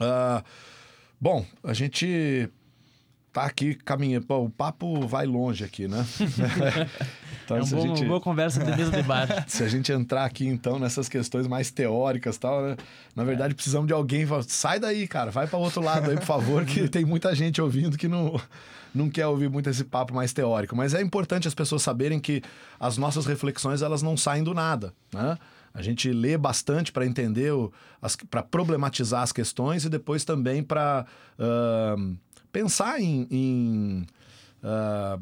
Uh, 0.00 0.44
bom, 1.20 1.44
a 1.62 1.72
gente 1.72 2.48
tá 3.32 3.44
aqui 3.44 3.74
caminhando. 3.74 4.26
Pô, 4.26 4.44
o 4.44 4.50
papo 4.50 5.06
vai 5.06 5.26
longe 5.26 5.64
aqui, 5.64 5.86
né? 5.88 6.04
então, 7.44 7.56
é 7.56 7.62
um 7.62 7.66
bom, 7.66 7.80
gente... 7.82 8.02
uma 8.02 8.08
boa 8.08 8.20
conversa 8.20 8.62
de 8.64 8.76
mesa 8.76 8.90
de 8.90 9.02
bar. 9.02 9.28
se 9.48 9.62
a 9.62 9.68
gente 9.68 9.92
entrar 9.92 10.24
aqui, 10.24 10.46
então, 10.46 10.78
nessas 10.78 11.08
questões 11.08 11.46
mais 11.46 11.70
teóricas 11.70 12.38
tal, 12.38 12.62
né? 12.62 12.76
Na 13.14 13.24
verdade, 13.24 13.54
precisamos 13.54 13.86
de 13.86 13.92
alguém. 13.92 14.26
Sai 14.46 14.78
daí, 14.78 15.06
cara. 15.06 15.30
Vai 15.30 15.46
para 15.46 15.58
outro 15.58 15.82
lado 15.82 16.10
aí, 16.10 16.16
por 16.16 16.26
favor, 16.26 16.64
que 16.64 16.86
tem 16.90 17.04
muita 17.04 17.34
gente 17.34 17.60
ouvindo 17.60 17.96
que 17.96 18.08
não 18.08 18.40
não 18.92 19.08
quer 19.08 19.24
ouvir 19.26 19.48
muito 19.48 19.70
esse 19.70 19.84
papo 19.84 20.12
mais 20.12 20.32
teórico. 20.32 20.74
Mas 20.74 20.94
é 20.94 21.00
importante 21.00 21.46
as 21.46 21.54
pessoas 21.54 21.80
saberem 21.80 22.18
que 22.18 22.42
as 22.78 22.98
nossas 22.98 23.24
reflexões 23.24 23.82
elas 23.82 24.02
não 24.02 24.16
saem 24.16 24.42
do 24.42 24.52
nada, 24.52 24.92
né? 25.14 25.38
A 25.72 25.82
gente 25.82 26.12
lê 26.12 26.36
bastante 26.36 26.90
para 26.90 27.06
entender, 27.06 27.52
para 28.28 28.42
problematizar 28.42 29.22
as 29.22 29.30
questões 29.30 29.84
e 29.84 29.88
depois 29.88 30.24
também 30.24 30.64
para 30.64 31.06
uh, 31.38 32.16
pensar 32.52 33.00
em, 33.00 33.26
em 33.30 34.06
uh, 34.62 35.20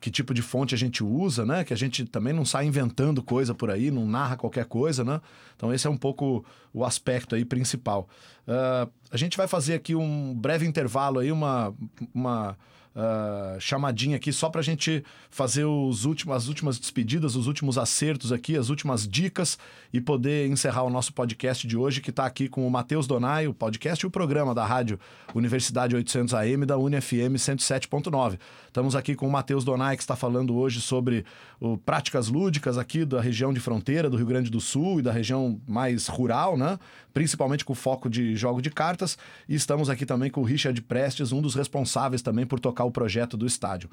que 0.00 0.10
tipo 0.10 0.32
de 0.32 0.42
fonte 0.42 0.74
a 0.74 0.78
gente 0.78 1.02
usa, 1.02 1.44
né? 1.44 1.64
Que 1.64 1.72
a 1.72 1.76
gente 1.76 2.04
também 2.04 2.32
não 2.32 2.44
sai 2.44 2.66
inventando 2.66 3.22
coisa 3.22 3.54
por 3.54 3.70
aí, 3.70 3.90
não 3.90 4.06
narra 4.06 4.36
qualquer 4.36 4.66
coisa, 4.66 5.04
né? 5.04 5.20
Então 5.56 5.72
esse 5.72 5.86
é 5.86 5.90
um 5.90 5.96
pouco 5.96 6.44
o 6.72 6.84
aspecto 6.84 7.34
aí 7.34 7.44
principal. 7.44 8.08
Uh, 8.46 8.90
a 9.10 9.16
gente 9.16 9.36
vai 9.36 9.48
fazer 9.48 9.74
aqui 9.74 9.94
um 9.94 10.34
breve 10.34 10.66
intervalo 10.66 11.18
aí, 11.18 11.32
uma, 11.32 11.74
uma 12.14 12.56
uh, 12.96 13.60
chamadinha 13.60 14.16
aqui 14.16 14.32
só 14.32 14.48
para 14.48 14.60
a 14.60 14.64
gente 14.64 15.04
fazer 15.30 15.64
os 15.64 16.04
últimos, 16.04 16.34
as 16.34 16.48
últimas 16.48 16.78
despedidas, 16.78 17.36
os 17.36 17.46
últimos 17.46 17.76
acertos 17.76 18.32
aqui, 18.32 18.56
as 18.56 18.70
últimas 18.70 19.06
dicas 19.06 19.58
e 19.92 20.00
poder 20.00 20.48
encerrar 20.48 20.82
o 20.84 20.90
nosso 20.90 21.12
podcast 21.12 21.66
de 21.66 21.76
hoje, 21.76 22.00
que 22.00 22.10
está 22.10 22.24
aqui 22.24 22.48
com 22.48 22.66
o 22.66 22.70
Matheus 22.70 23.06
Donai, 23.06 23.46
o 23.46 23.54
podcast 23.54 24.04
e 24.04 24.06
o 24.06 24.10
programa 24.10 24.54
da 24.54 24.64
Rádio 24.64 24.98
Universidade 25.34 25.94
800 25.94 26.34
AM 26.34 26.64
da 26.64 26.78
UniFM 26.78 27.36
107.9. 27.36 28.38
Estamos 28.66 28.96
aqui 28.96 29.14
com 29.14 29.26
o 29.26 29.30
Matheus 29.30 29.64
Donai, 29.64 29.96
que 29.96 30.02
está 30.02 30.16
falando 30.16 30.56
hoje 30.56 30.80
sobre 30.80 31.24
o, 31.60 31.76
práticas 31.76 32.28
lúdicas 32.28 32.78
aqui 32.78 33.04
da 33.04 33.20
região 33.20 33.52
de 33.52 33.60
fronteira 33.60 34.08
do 34.08 34.16
Rio 34.16 34.26
Grande 34.26 34.50
do 34.50 34.60
Sul 34.60 35.00
e 35.00 35.02
da 35.02 35.12
região 35.12 35.60
mais 35.66 36.06
rural, 36.06 36.56
né? 36.56 36.78
Principalmente 37.12 37.64
com 37.64 37.74
foco 37.74 38.10
de 38.10 38.36
jogo 38.36 38.60
de 38.60 38.70
cartas. 38.70 39.16
E 39.48 39.54
estamos 39.54 39.88
aqui 39.88 40.04
também 40.04 40.30
com 40.30 40.42
o 40.42 40.44
Richard 40.44 40.80
Prestes, 40.82 41.32
um 41.32 41.40
dos 41.40 41.54
responsáveis 41.54 42.20
também 42.20 42.46
por 42.46 42.60
tocar 42.60 42.85
o 42.86 42.90
projeto 42.90 43.36
do 43.36 43.46
estádio. 43.46 43.90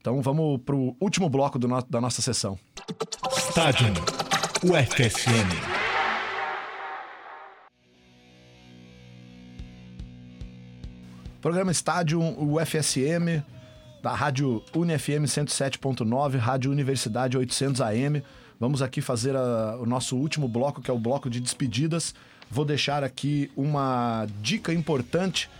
Então 0.00 0.22
vamos 0.22 0.60
para 0.64 0.74
o 0.74 0.96
último 1.00 1.28
bloco 1.28 1.58
no, 1.58 1.82
da 1.82 2.00
nossa 2.00 2.22
sessão. 2.22 2.58
Estádio 3.36 3.88
UFSM. 4.62 5.76
Programa 11.40 11.70
Estádio 11.70 12.20
UFSM, 12.20 13.42
da 14.02 14.12
Rádio 14.12 14.62
UniFM 14.74 15.26
107.9, 15.26 16.38
Rádio 16.38 16.72
Universidade 16.72 17.36
800 17.36 17.80
AM. 17.80 18.22
Vamos 18.58 18.82
aqui 18.82 19.00
fazer 19.00 19.36
a, 19.36 19.76
o 19.80 19.86
nosso 19.86 20.16
último 20.16 20.48
bloco, 20.48 20.80
que 20.80 20.90
é 20.90 20.94
o 20.94 20.98
bloco 20.98 21.28
de 21.28 21.40
despedidas. 21.40 22.14
Vou 22.50 22.64
deixar 22.64 23.04
aqui 23.04 23.50
uma 23.56 24.26
dica 24.40 24.72
importante 24.72 25.50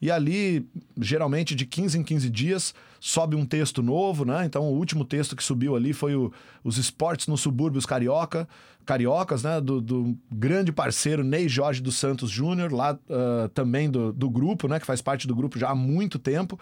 E 0.00 0.10
ali, 0.10 0.66
geralmente 0.98 1.54
de 1.54 1.66
15 1.66 1.98
em 1.98 2.02
15 2.02 2.30
dias, 2.30 2.74
sobe 2.98 3.36
um 3.36 3.44
texto 3.44 3.82
novo, 3.82 4.24
né? 4.24 4.44
Então, 4.44 4.64
o 4.64 4.76
último 4.76 5.04
texto 5.04 5.36
que 5.36 5.42
subiu 5.42 5.76
ali 5.76 5.92
foi 5.92 6.14
o, 6.14 6.32
os 6.64 6.78
esportes 6.78 7.26
nos 7.26 7.40
subúrbios 7.40 7.84
carioca, 7.84 8.48
cariocas, 8.86 9.42
né? 9.42 9.60
Do, 9.60 9.80
do 9.80 10.16
grande 10.30 10.72
parceiro 10.72 11.22
Ney 11.22 11.48
Jorge 11.48 11.82
dos 11.82 11.96
Santos 11.96 12.30
Júnior, 12.30 12.72
lá 12.72 12.94
uh, 12.94 13.48
também 13.50 13.90
do, 13.90 14.12
do 14.12 14.30
grupo, 14.30 14.68
né? 14.68 14.80
Que 14.80 14.86
faz 14.86 15.02
parte 15.02 15.26
do 15.26 15.34
grupo 15.34 15.58
já 15.58 15.70
há 15.70 15.74
muito 15.74 16.18
tempo. 16.18 16.58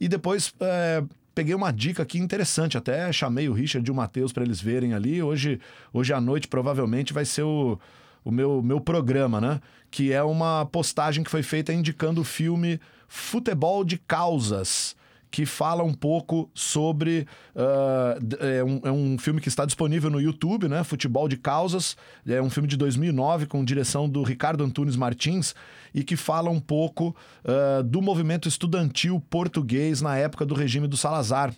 E 0.00 0.08
depois. 0.08 0.48
Uh, 0.48 1.08
peguei 1.34 1.54
uma 1.54 1.72
dica 1.72 2.02
aqui 2.02 2.18
interessante, 2.18 2.76
até 2.76 3.10
chamei 3.10 3.48
o 3.48 3.54
Richard 3.54 3.88
e 3.88 3.90
o 3.90 3.94
Matheus 3.94 4.34
para 4.34 4.44
eles 4.44 4.60
verem 4.60 4.92
ali. 4.92 5.22
Hoje, 5.22 5.58
hoje 5.90 6.12
à 6.12 6.20
noite 6.20 6.46
provavelmente 6.46 7.14
vai 7.14 7.24
ser 7.24 7.42
o, 7.42 7.78
o 8.24 8.30
meu, 8.30 8.62
meu 8.62 8.80
programa, 8.80 9.40
né? 9.40 9.60
Que 9.90 10.12
é 10.12 10.22
uma 10.22 10.66
postagem 10.66 11.24
que 11.24 11.30
foi 11.30 11.42
feita 11.42 11.72
indicando 11.72 12.20
o 12.20 12.24
filme 12.24 12.80
Futebol 13.08 13.84
de 13.84 13.98
Causas 13.98 14.96
que 15.32 15.46
fala 15.46 15.82
um 15.82 15.94
pouco 15.94 16.48
sobre. 16.54 17.26
Uh, 17.56 18.44
é, 18.44 18.62
um, 18.62 18.80
é, 18.84 18.92
um, 18.92 19.18
filme 19.18 19.40
que 19.40 19.48
está 19.48 19.64
disponível 19.64 20.10
no 20.10 20.20
YouTube, 20.20 20.68
né? 20.68 20.84
Futebol 20.84 21.26
de 21.26 21.38
Causas. 21.38 21.96
É 22.26 22.40
um 22.40 22.50
filme 22.50 22.68
de 22.68 22.76
2009 22.76 23.46
com 23.46 23.64
direção 23.64 24.06
do 24.06 24.22
Ricardo 24.22 24.62
Antunes 24.62 24.94
Martins 24.94 25.54
e 25.94 26.04
que 26.04 26.16
fala 26.16 26.50
um 26.50 26.60
pouco 26.60 27.16
uh, 27.44 27.82
do 27.82 28.02
movimento 28.02 28.46
estudantil 28.46 29.18
português 29.30 30.02
na 30.02 30.18
época 30.18 30.44
do 30.44 30.54
regime 30.54 30.86
do 30.86 30.98
Salazar. 30.98 31.54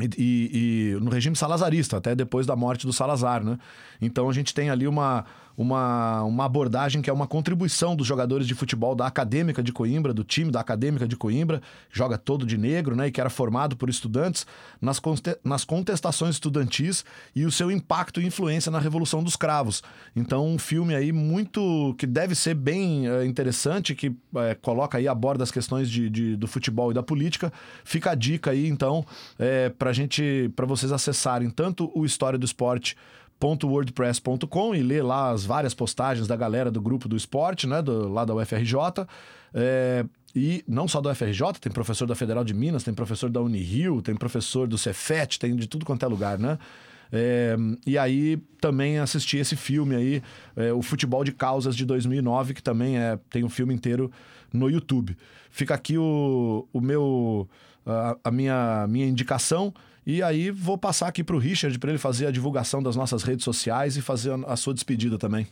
E, 0.00 0.08
e, 0.16 0.50
e, 0.52 1.00
no 1.00 1.10
regime 1.10 1.34
salazarista, 1.34 1.96
até 1.96 2.14
depois 2.14 2.46
da 2.46 2.54
morte 2.54 2.86
do 2.86 2.92
Salazar, 2.92 3.44
né? 3.44 3.58
Então 4.00 4.30
a 4.30 4.32
gente 4.32 4.54
tem 4.54 4.70
ali 4.70 4.86
uma, 4.86 5.24
uma, 5.58 6.22
uma 6.22 6.44
abordagem 6.44 7.02
que 7.02 7.10
é 7.10 7.12
uma 7.12 7.26
contribuição 7.26 7.96
dos 7.96 8.06
jogadores 8.06 8.46
de 8.46 8.54
futebol 8.54 8.94
da 8.94 9.08
Acadêmica 9.08 9.60
de 9.60 9.72
Coimbra, 9.72 10.14
do 10.14 10.22
time 10.22 10.52
da 10.52 10.60
Acadêmica 10.60 11.06
de 11.06 11.16
Coimbra, 11.16 11.60
joga 11.90 12.16
todo 12.16 12.46
de 12.46 12.56
negro, 12.56 12.94
né? 12.94 13.08
E 13.08 13.10
que 13.10 13.20
era 13.20 13.28
formado 13.28 13.76
por 13.76 13.90
estudantes 13.90 14.46
nas, 14.80 15.02
nas 15.42 15.64
contestações 15.64 16.36
estudantis 16.36 17.04
e 17.34 17.44
o 17.44 17.50
seu 17.50 17.72
impacto 17.72 18.20
e 18.20 18.26
influência 18.26 18.70
na 18.70 18.78
Revolução 18.78 19.20
dos 19.20 19.34
Cravos. 19.34 19.82
Então, 20.14 20.46
um 20.46 20.60
filme 20.60 20.94
aí 20.94 21.10
muito. 21.10 21.92
que 21.98 22.06
deve 22.06 22.36
ser 22.36 22.54
bem 22.54 23.08
é, 23.08 23.26
interessante, 23.26 23.96
que 23.96 24.14
é, 24.36 24.54
coloca 24.54 24.96
aí 24.96 25.08
a 25.08 25.14
borda 25.14 25.42
as 25.42 25.50
questões 25.50 25.90
de, 25.90 26.08
de, 26.08 26.36
do 26.36 26.46
futebol 26.46 26.92
e 26.92 26.94
da 26.94 27.02
política. 27.02 27.52
Fica 27.82 28.12
a 28.12 28.14
dica 28.14 28.52
aí, 28.52 28.68
então, 28.68 29.04
é, 29.36 29.72
gente, 29.90 30.52
para 30.54 30.66
vocês 30.66 30.92
acessarem 30.92 31.50
tanto 31.50 31.90
o 31.96 32.04
História 32.04 32.38
do 32.38 32.44
Esporte 32.44 32.96
wordpress.com 33.42 34.74
e 34.74 34.82
ler 34.82 35.02
lá 35.02 35.30
as 35.30 35.44
várias 35.44 35.74
postagens 35.74 36.26
da 36.26 36.36
galera 36.36 36.70
do 36.70 36.80
grupo 36.80 37.08
do 37.08 37.16
esporte, 37.16 37.66
né, 37.66 37.80
do, 37.80 38.08
lá 38.08 38.24
da 38.24 38.34
UFRJ. 38.34 39.06
É, 39.54 40.04
e 40.34 40.62
não 40.68 40.86
só 40.86 41.00
da 41.00 41.10
UFRJ, 41.10 41.54
tem 41.60 41.72
professor 41.72 42.06
da 42.06 42.14
Federal 42.14 42.44
de 42.44 42.52
Minas, 42.52 42.84
tem 42.84 42.92
professor 42.92 43.30
da 43.30 43.40
Unirio, 43.40 44.02
tem 44.02 44.14
professor 44.14 44.66
do 44.66 44.76
Cefet, 44.76 45.38
tem 45.38 45.56
de 45.56 45.66
tudo 45.66 45.86
quanto 45.86 46.04
é 46.04 46.08
lugar, 46.08 46.38
né? 46.38 46.58
É, 47.10 47.56
e 47.86 47.96
aí 47.96 48.36
também 48.60 48.98
assisti 48.98 49.38
esse 49.38 49.56
filme 49.56 49.94
aí, 49.94 50.22
é, 50.54 50.72
o 50.72 50.82
Futebol 50.82 51.24
de 51.24 51.32
Causas 51.32 51.74
de 51.74 51.86
2009, 51.86 52.54
que 52.54 52.62
também 52.62 52.98
é, 52.98 53.18
tem 53.30 53.44
um 53.44 53.48
filme 53.48 53.72
inteiro 53.72 54.10
no 54.52 54.68
YouTube. 54.68 55.16
Fica 55.50 55.74
aqui 55.74 55.96
o, 55.96 56.68
o 56.72 56.80
meu 56.80 57.48
a, 57.86 58.16
a 58.24 58.30
minha, 58.30 58.86
minha 58.88 59.06
indicação. 59.06 59.72
E 60.08 60.22
aí 60.22 60.50
vou 60.50 60.78
passar 60.78 61.06
aqui 61.08 61.22
para 61.22 61.36
o 61.36 61.38
Richard 61.38 61.78
para 61.78 61.90
ele 61.90 61.98
fazer 61.98 62.24
a 62.24 62.30
divulgação 62.30 62.82
das 62.82 62.96
nossas 62.96 63.22
redes 63.22 63.44
sociais 63.44 63.94
e 63.94 64.00
fazer 64.00 64.32
a, 64.46 64.56
sua 64.56 64.72
despedida 64.72 65.18
também. 65.18 65.46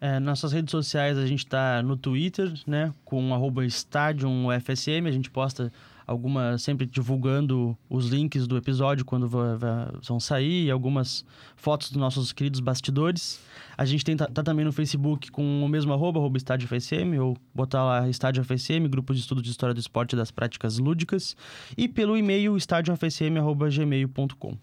É, 0.00 0.18
nossas 0.18 0.52
redes 0.52 0.70
sociais 0.70 1.18
a 1.18 1.26
gente 1.26 1.44
está 1.44 1.82
no 1.82 1.94
Twitter, 1.96 2.52
né? 2.66 2.94
Com 3.04 3.34
arroba. 3.34 3.62
A 3.62 5.10
gente 5.10 5.30
posta 5.30 5.70
alguma 6.06 6.56
sempre 6.58 6.86
divulgando 6.86 7.76
os 7.88 8.08
links 8.08 8.48
do 8.48 8.56
episódio 8.56 9.04
quando 9.04 9.28
vão 9.28 10.18
sair, 10.18 10.64
e 10.64 10.70
algumas 10.70 11.24
fotos 11.54 11.90
dos 11.90 12.00
nossos 12.00 12.32
queridos 12.32 12.60
bastidores. 12.60 13.38
A 13.76 13.84
gente 13.84 14.04
tem, 14.04 14.16
tá, 14.16 14.26
tá 14.26 14.42
também 14.42 14.64
no 14.64 14.72
Facebook 14.72 15.30
com 15.30 15.62
o 15.62 15.68
mesmo 15.68 15.92
arroba, 15.92 16.18
arroba 16.18 16.36
Estádio 16.36 16.66
FSM, 16.66 17.16
ou 17.20 17.36
botar 17.54 17.84
lá 17.84 18.08
Estádio 18.08 18.42
FSM, 18.42 18.88
Grupo 18.88 19.14
de 19.14 19.20
Estudo 19.20 19.40
de 19.42 19.50
História 19.50 19.74
do 19.74 19.80
Esporte 19.80 20.14
e 20.14 20.16
das 20.16 20.32
Práticas 20.32 20.78
Lúdicas, 20.78 21.36
e 21.76 21.86
pelo 21.86 22.16
e-mail 22.16 22.56
estadiofsm.gmail.com. 22.56 24.56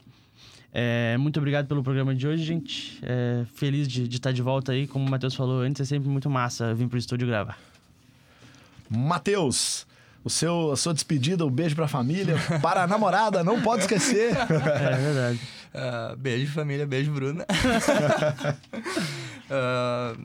É, 0.80 1.18
muito 1.18 1.38
obrigado 1.40 1.66
pelo 1.66 1.82
programa 1.82 2.14
de 2.14 2.28
hoje, 2.28 2.44
gente. 2.44 3.00
É, 3.02 3.48
feliz 3.56 3.88
de, 3.88 4.08
de 4.08 4.18
estar 4.18 4.32
de 4.32 4.44
volta 4.44 4.74
aí. 4.74 4.86
Como 4.86 5.04
o 5.04 5.10
Matheus 5.10 5.34
falou 5.34 5.62
antes, 5.62 5.82
é 5.82 5.86
sempre 5.86 6.08
muito 6.08 6.30
massa 6.30 6.72
vir 6.72 6.88
pro 6.88 7.00
estúdio 7.00 7.28
gravar. 7.28 7.58
Matheus, 8.88 9.88
o 10.24 10.30
seu, 10.30 10.72
a 10.72 10.78
sua 10.78 10.94
despedida, 10.94 11.44
o 11.44 11.50
beijo 11.50 11.76
pra 11.76 11.88
família, 11.88 12.36
para 12.62 12.84
a 12.84 12.88
namorada, 12.88 13.44
não 13.44 13.60
pode 13.60 13.82
esquecer. 13.82 14.36
É 14.38 14.98
verdade. 14.98 15.40
Ah, 15.74 16.16
beijo, 16.18 16.54
família. 16.54 16.86
Beijo, 16.86 17.12
Bruna. 17.12 17.44
Ah, 19.50 20.16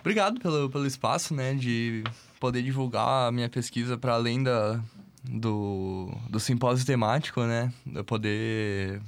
obrigado 0.00 0.40
pelo, 0.40 0.68
pelo 0.70 0.86
espaço, 0.86 1.34
né? 1.34 1.54
De 1.54 2.02
poder 2.40 2.62
divulgar 2.62 3.28
a 3.28 3.32
minha 3.32 3.48
pesquisa 3.48 3.98
para 3.98 4.14
além 4.14 4.42
da, 4.42 4.80
do, 5.22 6.10
do 6.28 6.40
simpósio 6.40 6.86
temático, 6.86 7.42
né? 7.42 7.72
De 7.84 7.98
eu 7.98 8.04
poder 8.04 9.00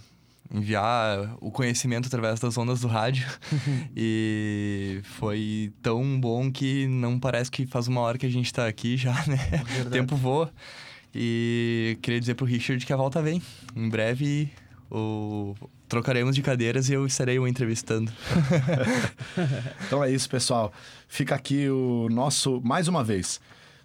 enviar 0.53 1.37
o 1.41 1.51
conhecimento 1.51 2.07
através 2.07 2.41
das 2.41 2.57
ondas 2.57 2.81
do 2.81 2.89
rádio. 2.89 3.27
e 3.97 5.01
foi 5.19 5.73
tão 5.83 6.19
bom 6.21 6.51
que 6.51 6.87
não 6.87 7.19
parece 7.19 7.51
que 7.51 7.67
faz 7.67 7.89
uma 7.89 8.01
hora 8.01 8.19
que 8.19 8.27
a 8.27 8.31
gente 8.31 8.53
tá 8.53 8.67
aqui 8.67 8.97
já, 8.97 9.13
né? 9.27 9.39
O 9.85 9.91
tempo 9.91 10.17
voa. 10.17 10.53
E 11.15 11.99
queria 12.03 12.21
dizer 12.21 12.35
pro 12.35 12.45
Richard 12.45 12.85
que 12.85 12.93
a 12.93 12.97
volta 12.97 13.23
vem. 13.23 13.41
Em 13.75 13.89
breve 13.89 14.51
o... 14.91 15.55
trocaremos 15.89 16.35
de 16.35 16.43
cadeiras 16.43 16.89
e 16.89 16.93
eu 16.93 17.07
estarei 17.07 17.39
o 17.39 17.47
entrevistando. 17.47 18.13
Então 19.87 20.03
é 20.03 20.11
isso, 20.11 20.29
pessoal. 20.29 20.73
Fica 21.09 21.35
aqui 21.35 21.69
o 21.69 22.09
nosso, 22.11 22.61
mais 22.65 22.89
uma 22.89 23.05
vez, 23.05 23.41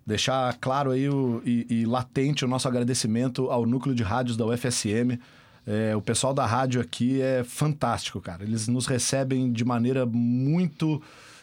deixar 0.06 0.56
claro 0.60 0.92
aí 0.92 1.08
o, 1.08 1.42
e, 1.46 1.68
e 1.70 1.86
latente 1.86 2.44
o 2.44 2.48
nosso 2.48 2.68
agradecimento 2.68 3.50
ao 3.52 3.66
núcleo 3.66 3.94
de 3.94 4.02
rádios 4.02 4.36
da 4.36 4.46
UFSM. 4.46 5.20
É, 5.66 5.96
o 5.96 6.02
pessoal 6.02 6.34
da 6.34 6.46
rádio 6.46 6.82
aqui 6.82 7.22
é 7.22 7.44
fantástico, 7.44 8.20
cara. 8.20 8.44
Eles 8.44 8.68
nos 8.68 8.88
recebem 8.88 9.52
de 9.52 9.64
maneira 9.64 10.06
muito 10.06 11.02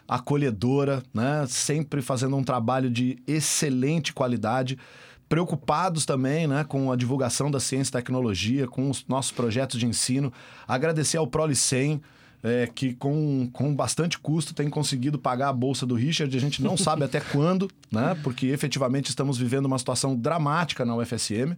acolhedora, 0.08 1.02
né? 1.12 1.44
Sempre 1.46 2.00
fazendo 2.00 2.34
um 2.36 2.42
trabalho 2.42 2.90
de 2.90 3.18
excelente 3.26 4.12
qualidade. 4.12 4.78
Preocupados 5.28 6.06
também 6.06 6.46
né, 6.46 6.64
com 6.64 6.90
a 6.90 6.96
divulgação 6.96 7.50
da 7.50 7.60
ciência 7.60 7.90
e 7.90 7.92
tecnologia, 7.92 8.66
com 8.66 8.88
os 8.88 9.04
nossos 9.06 9.30
projetos 9.30 9.78
de 9.78 9.86
ensino. 9.86 10.32
Agradecer 10.66 11.18
ao 11.18 11.26
Prolicem, 11.26 12.00
é, 12.42 12.66
que 12.74 12.94
com, 12.94 13.50
com 13.52 13.74
bastante 13.74 14.18
custo 14.18 14.54
tem 14.54 14.70
conseguido 14.70 15.18
pagar 15.18 15.50
a 15.50 15.52
bolsa 15.52 15.84
do 15.84 15.94
Richard. 15.94 16.34
A 16.34 16.40
gente 16.40 16.62
não 16.62 16.78
sabe 16.78 17.04
até 17.04 17.20
quando, 17.20 17.70
né? 17.92 18.16
Porque 18.22 18.46
efetivamente 18.46 19.10
estamos 19.10 19.36
vivendo 19.36 19.66
uma 19.66 19.78
situação 19.78 20.16
dramática 20.16 20.84
na 20.84 20.96
UFSM. 20.96 21.54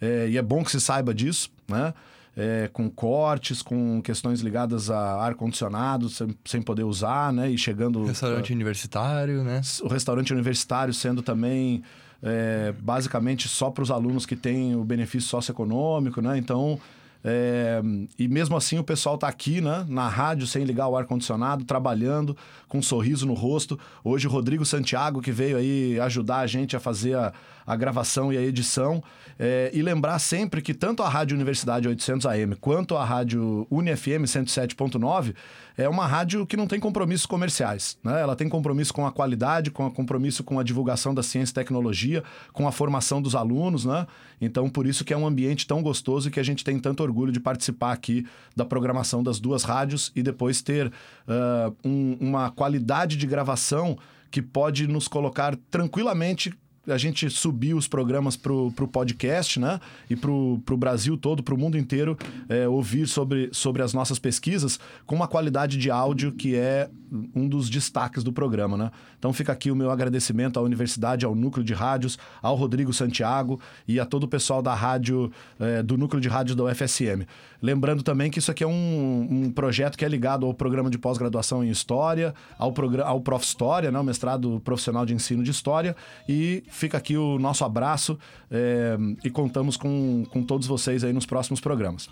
É, 0.00 0.28
e 0.28 0.36
é 0.36 0.42
bom 0.42 0.64
que 0.64 0.70
se 0.70 0.80
saiba 0.80 1.14
disso, 1.14 1.50
né? 1.68 1.94
É, 2.36 2.68
com 2.70 2.90
cortes, 2.90 3.62
com 3.62 4.02
questões 4.02 4.40
ligadas 4.40 4.90
a 4.90 5.22
ar-condicionado, 5.22 6.10
sem, 6.10 6.36
sem 6.44 6.60
poder 6.60 6.84
usar, 6.84 7.32
né? 7.32 7.50
E 7.50 7.56
chegando. 7.56 8.04
Restaurante 8.04 8.52
universitário, 8.52 9.42
né? 9.42 9.62
o 9.82 9.88
restaurante 9.88 10.32
universitário 10.34 10.92
sendo 10.92 11.22
também 11.22 11.82
é, 12.22 12.74
basicamente 12.78 13.48
só 13.48 13.70
para 13.70 13.82
os 13.82 13.90
alunos 13.90 14.26
que 14.26 14.36
têm 14.36 14.74
o 14.74 14.84
benefício 14.84 15.28
socioeconômico, 15.28 16.20
né? 16.20 16.36
Então, 16.36 16.78
é, 17.24 17.82
e 18.18 18.28
mesmo 18.28 18.56
assim 18.56 18.78
o 18.78 18.84
pessoal 18.84 19.16
está 19.16 19.28
aqui, 19.28 19.60
né? 19.60 19.84
Na 19.88 20.08
rádio, 20.08 20.46
sem 20.46 20.64
ligar 20.64 20.88
o 20.88 20.96
ar-condicionado, 20.96 21.64
trabalhando, 21.64 22.36
com 22.68 22.78
um 22.78 22.82
sorriso 22.82 23.26
no 23.26 23.34
rosto. 23.34 23.78
Hoje 24.04 24.26
o 24.26 24.30
Rodrigo 24.30 24.64
Santiago, 24.64 25.20
que 25.20 25.32
veio 25.32 25.56
aí 25.56 25.98
ajudar 26.00 26.38
a 26.38 26.46
gente 26.46 26.76
a 26.76 26.80
fazer 26.80 27.16
a, 27.16 27.32
a 27.66 27.76
gravação 27.76 28.32
e 28.32 28.38
a 28.38 28.42
edição. 28.42 29.02
É, 29.38 29.70
e 29.74 29.82
lembrar 29.82 30.18
sempre 30.18 30.62
que 30.62 30.72
tanto 30.72 31.02
a 31.02 31.08
Rádio 31.08 31.34
Universidade 31.34 31.86
800 31.86 32.24
AM 32.26 32.56
quanto 32.56 32.96
a 32.96 33.04
Rádio 33.04 33.66
UniFM 33.70 34.24
107.9 34.24 35.34
é 35.76 35.86
uma 35.88 36.06
rádio 36.06 36.46
que 36.46 36.56
não 36.56 36.66
tem 36.66 36.80
compromissos 36.80 37.26
comerciais. 37.26 37.98
Né? 38.02 38.20
Ela 38.20 38.34
tem 38.34 38.48
compromisso 38.48 38.94
com 38.94 39.06
a 39.06 39.12
qualidade, 39.12 39.70
com 39.70 39.84
a 39.84 39.90
compromisso 39.90 40.42
com 40.42 40.58
a 40.58 40.62
divulgação 40.62 41.14
da 41.14 41.22
ciência 41.22 41.52
e 41.52 41.54
tecnologia, 41.54 42.24
com 42.52 42.66
a 42.66 42.72
formação 42.72 43.20
dos 43.20 43.34
alunos. 43.34 43.84
Né? 43.84 44.06
Então, 44.40 44.70
por 44.70 44.86
isso 44.86 45.04
que 45.04 45.12
é 45.12 45.16
um 45.16 45.26
ambiente 45.26 45.66
tão 45.66 45.82
gostoso 45.82 46.28
e 46.28 46.30
que 46.30 46.40
a 46.40 46.42
gente 46.42 46.64
tem 46.64 46.78
tanto 46.78 47.02
orgulho 47.02 47.30
de 47.30 47.40
participar 47.40 47.92
aqui 47.92 48.26
da 48.54 48.64
programação 48.64 49.22
das 49.22 49.38
duas 49.38 49.64
rádios 49.64 50.10
e 50.16 50.22
depois 50.22 50.62
ter 50.62 50.86
uh, 50.86 51.76
um, 51.84 52.16
uma 52.20 52.50
qualidade 52.50 53.16
de 53.16 53.26
gravação 53.26 53.98
que 54.30 54.40
pode 54.40 54.86
nos 54.86 55.08
colocar 55.08 55.56
tranquilamente 55.70 56.52
a 56.86 56.98
gente 56.98 57.28
subir 57.30 57.74
os 57.74 57.88
programas 57.88 58.36
pro, 58.36 58.70
pro 58.72 58.86
podcast, 58.86 59.58
né? 59.58 59.80
E 60.08 60.16
pro, 60.16 60.60
pro 60.64 60.76
Brasil 60.76 61.16
todo, 61.16 61.42
pro 61.42 61.56
mundo 61.56 61.76
inteiro, 61.78 62.16
é, 62.48 62.68
ouvir 62.68 63.06
sobre, 63.06 63.48
sobre 63.52 63.82
as 63.82 63.92
nossas 63.92 64.18
pesquisas 64.18 64.78
com 65.04 65.14
uma 65.14 65.28
qualidade 65.28 65.76
de 65.76 65.90
áudio 65.90 66.32
que 66.32 66.54
é 66.54 66.88
um 67.34 67.48
dos 67.48 67.70
destaques 67.70 68.22
do 68.22 68.32
programa, 68.32 68.76
né? 68.76 68.90
Então 69.18 69.32
fica 69.32 69.52
aqui 69.52 69.70
o 69.70 69.76
meu 69.76 69.90
agradecimento 69.90 70.58
à 70.58 70.62
universidade, 70.62 71.24
ao 71.24 71.34
núcleo 71.34 71.64
de 71.64 71.72
rádios, 71.72 72.18
ao 72.42 72.54
Rodrigo 72.54 72.92
Santiago 72.92 73.60
e 73.86 73.98
a 73.98 74.04
todo 74.04 74.24
o 74.24 74.28
pessoal 74.28 74.60
da 74.60 74.74
rádio, 74.74 75.30
é, 75.58 75.82
do 75.82 75.96
núcleo 75.96 76.20
de 76.20 76.28
rádios 76.28 76.56
da 76.56 76.64
UFSM. 76.64 77.26
Lembrando 77.62 78.02
também 78.02 78.30
que 78.30 78.38
isso 78.38 78.50
aqui 78.50 78.62
é 78.62 78.66
um, 78.66 79.28
um 79.30 79.50
projeto 79.50 79.96
que 79.96 80.04
é 80.04 80.08
ligado 80.08 80.44
ao 80.44 80.52
programa 80.52 80.90
de 80.90 80.98
pós-graduação 80.98 81.64
em 81.64 81.70
História, 81.70 82.34
ao, 82.58 82.74
ao 83.04 83.20
Prof. 83.20 83.46
História, 83.46 83.90
né? 83.90 83.98
o 83.98 84.04
mestrado 84.04 84.60
profissional 84.64 85.06
de 85.06 85.14
ensino 85.14 85.42
de 85.42 85.50
História, 85.50 85.96
e 86.28 86.64
fica 86.76 86.98
aqui 86.98 87.16
o 87.16 87.38
nosso 87.38 87.64
abraço 87.64 88.18
é, 88.50 88.96
e 89.24 89.30
contamos 89.30 89.76
com, 89.76 90.24
com 90.30 90.42
todos 90.42 90.66
vocês 90.66 91.02
aí 91.02 91.12
nos 91.12 91.26
próximos 91.26 91.60
programas. 91.60 92.08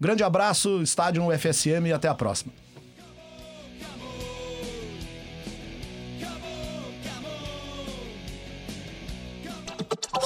Grande 0.00 0.24
abraço, 0.24 0.82
estádio 0.82 1.24
UFSM 1.26 1.86
e 1.86 1.92
até 1.92 2.08
a 2.08 2.14
próxima. 2.14 2.52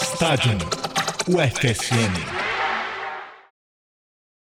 Estádio 0.00 0.58
UFSM. 1.28 2.45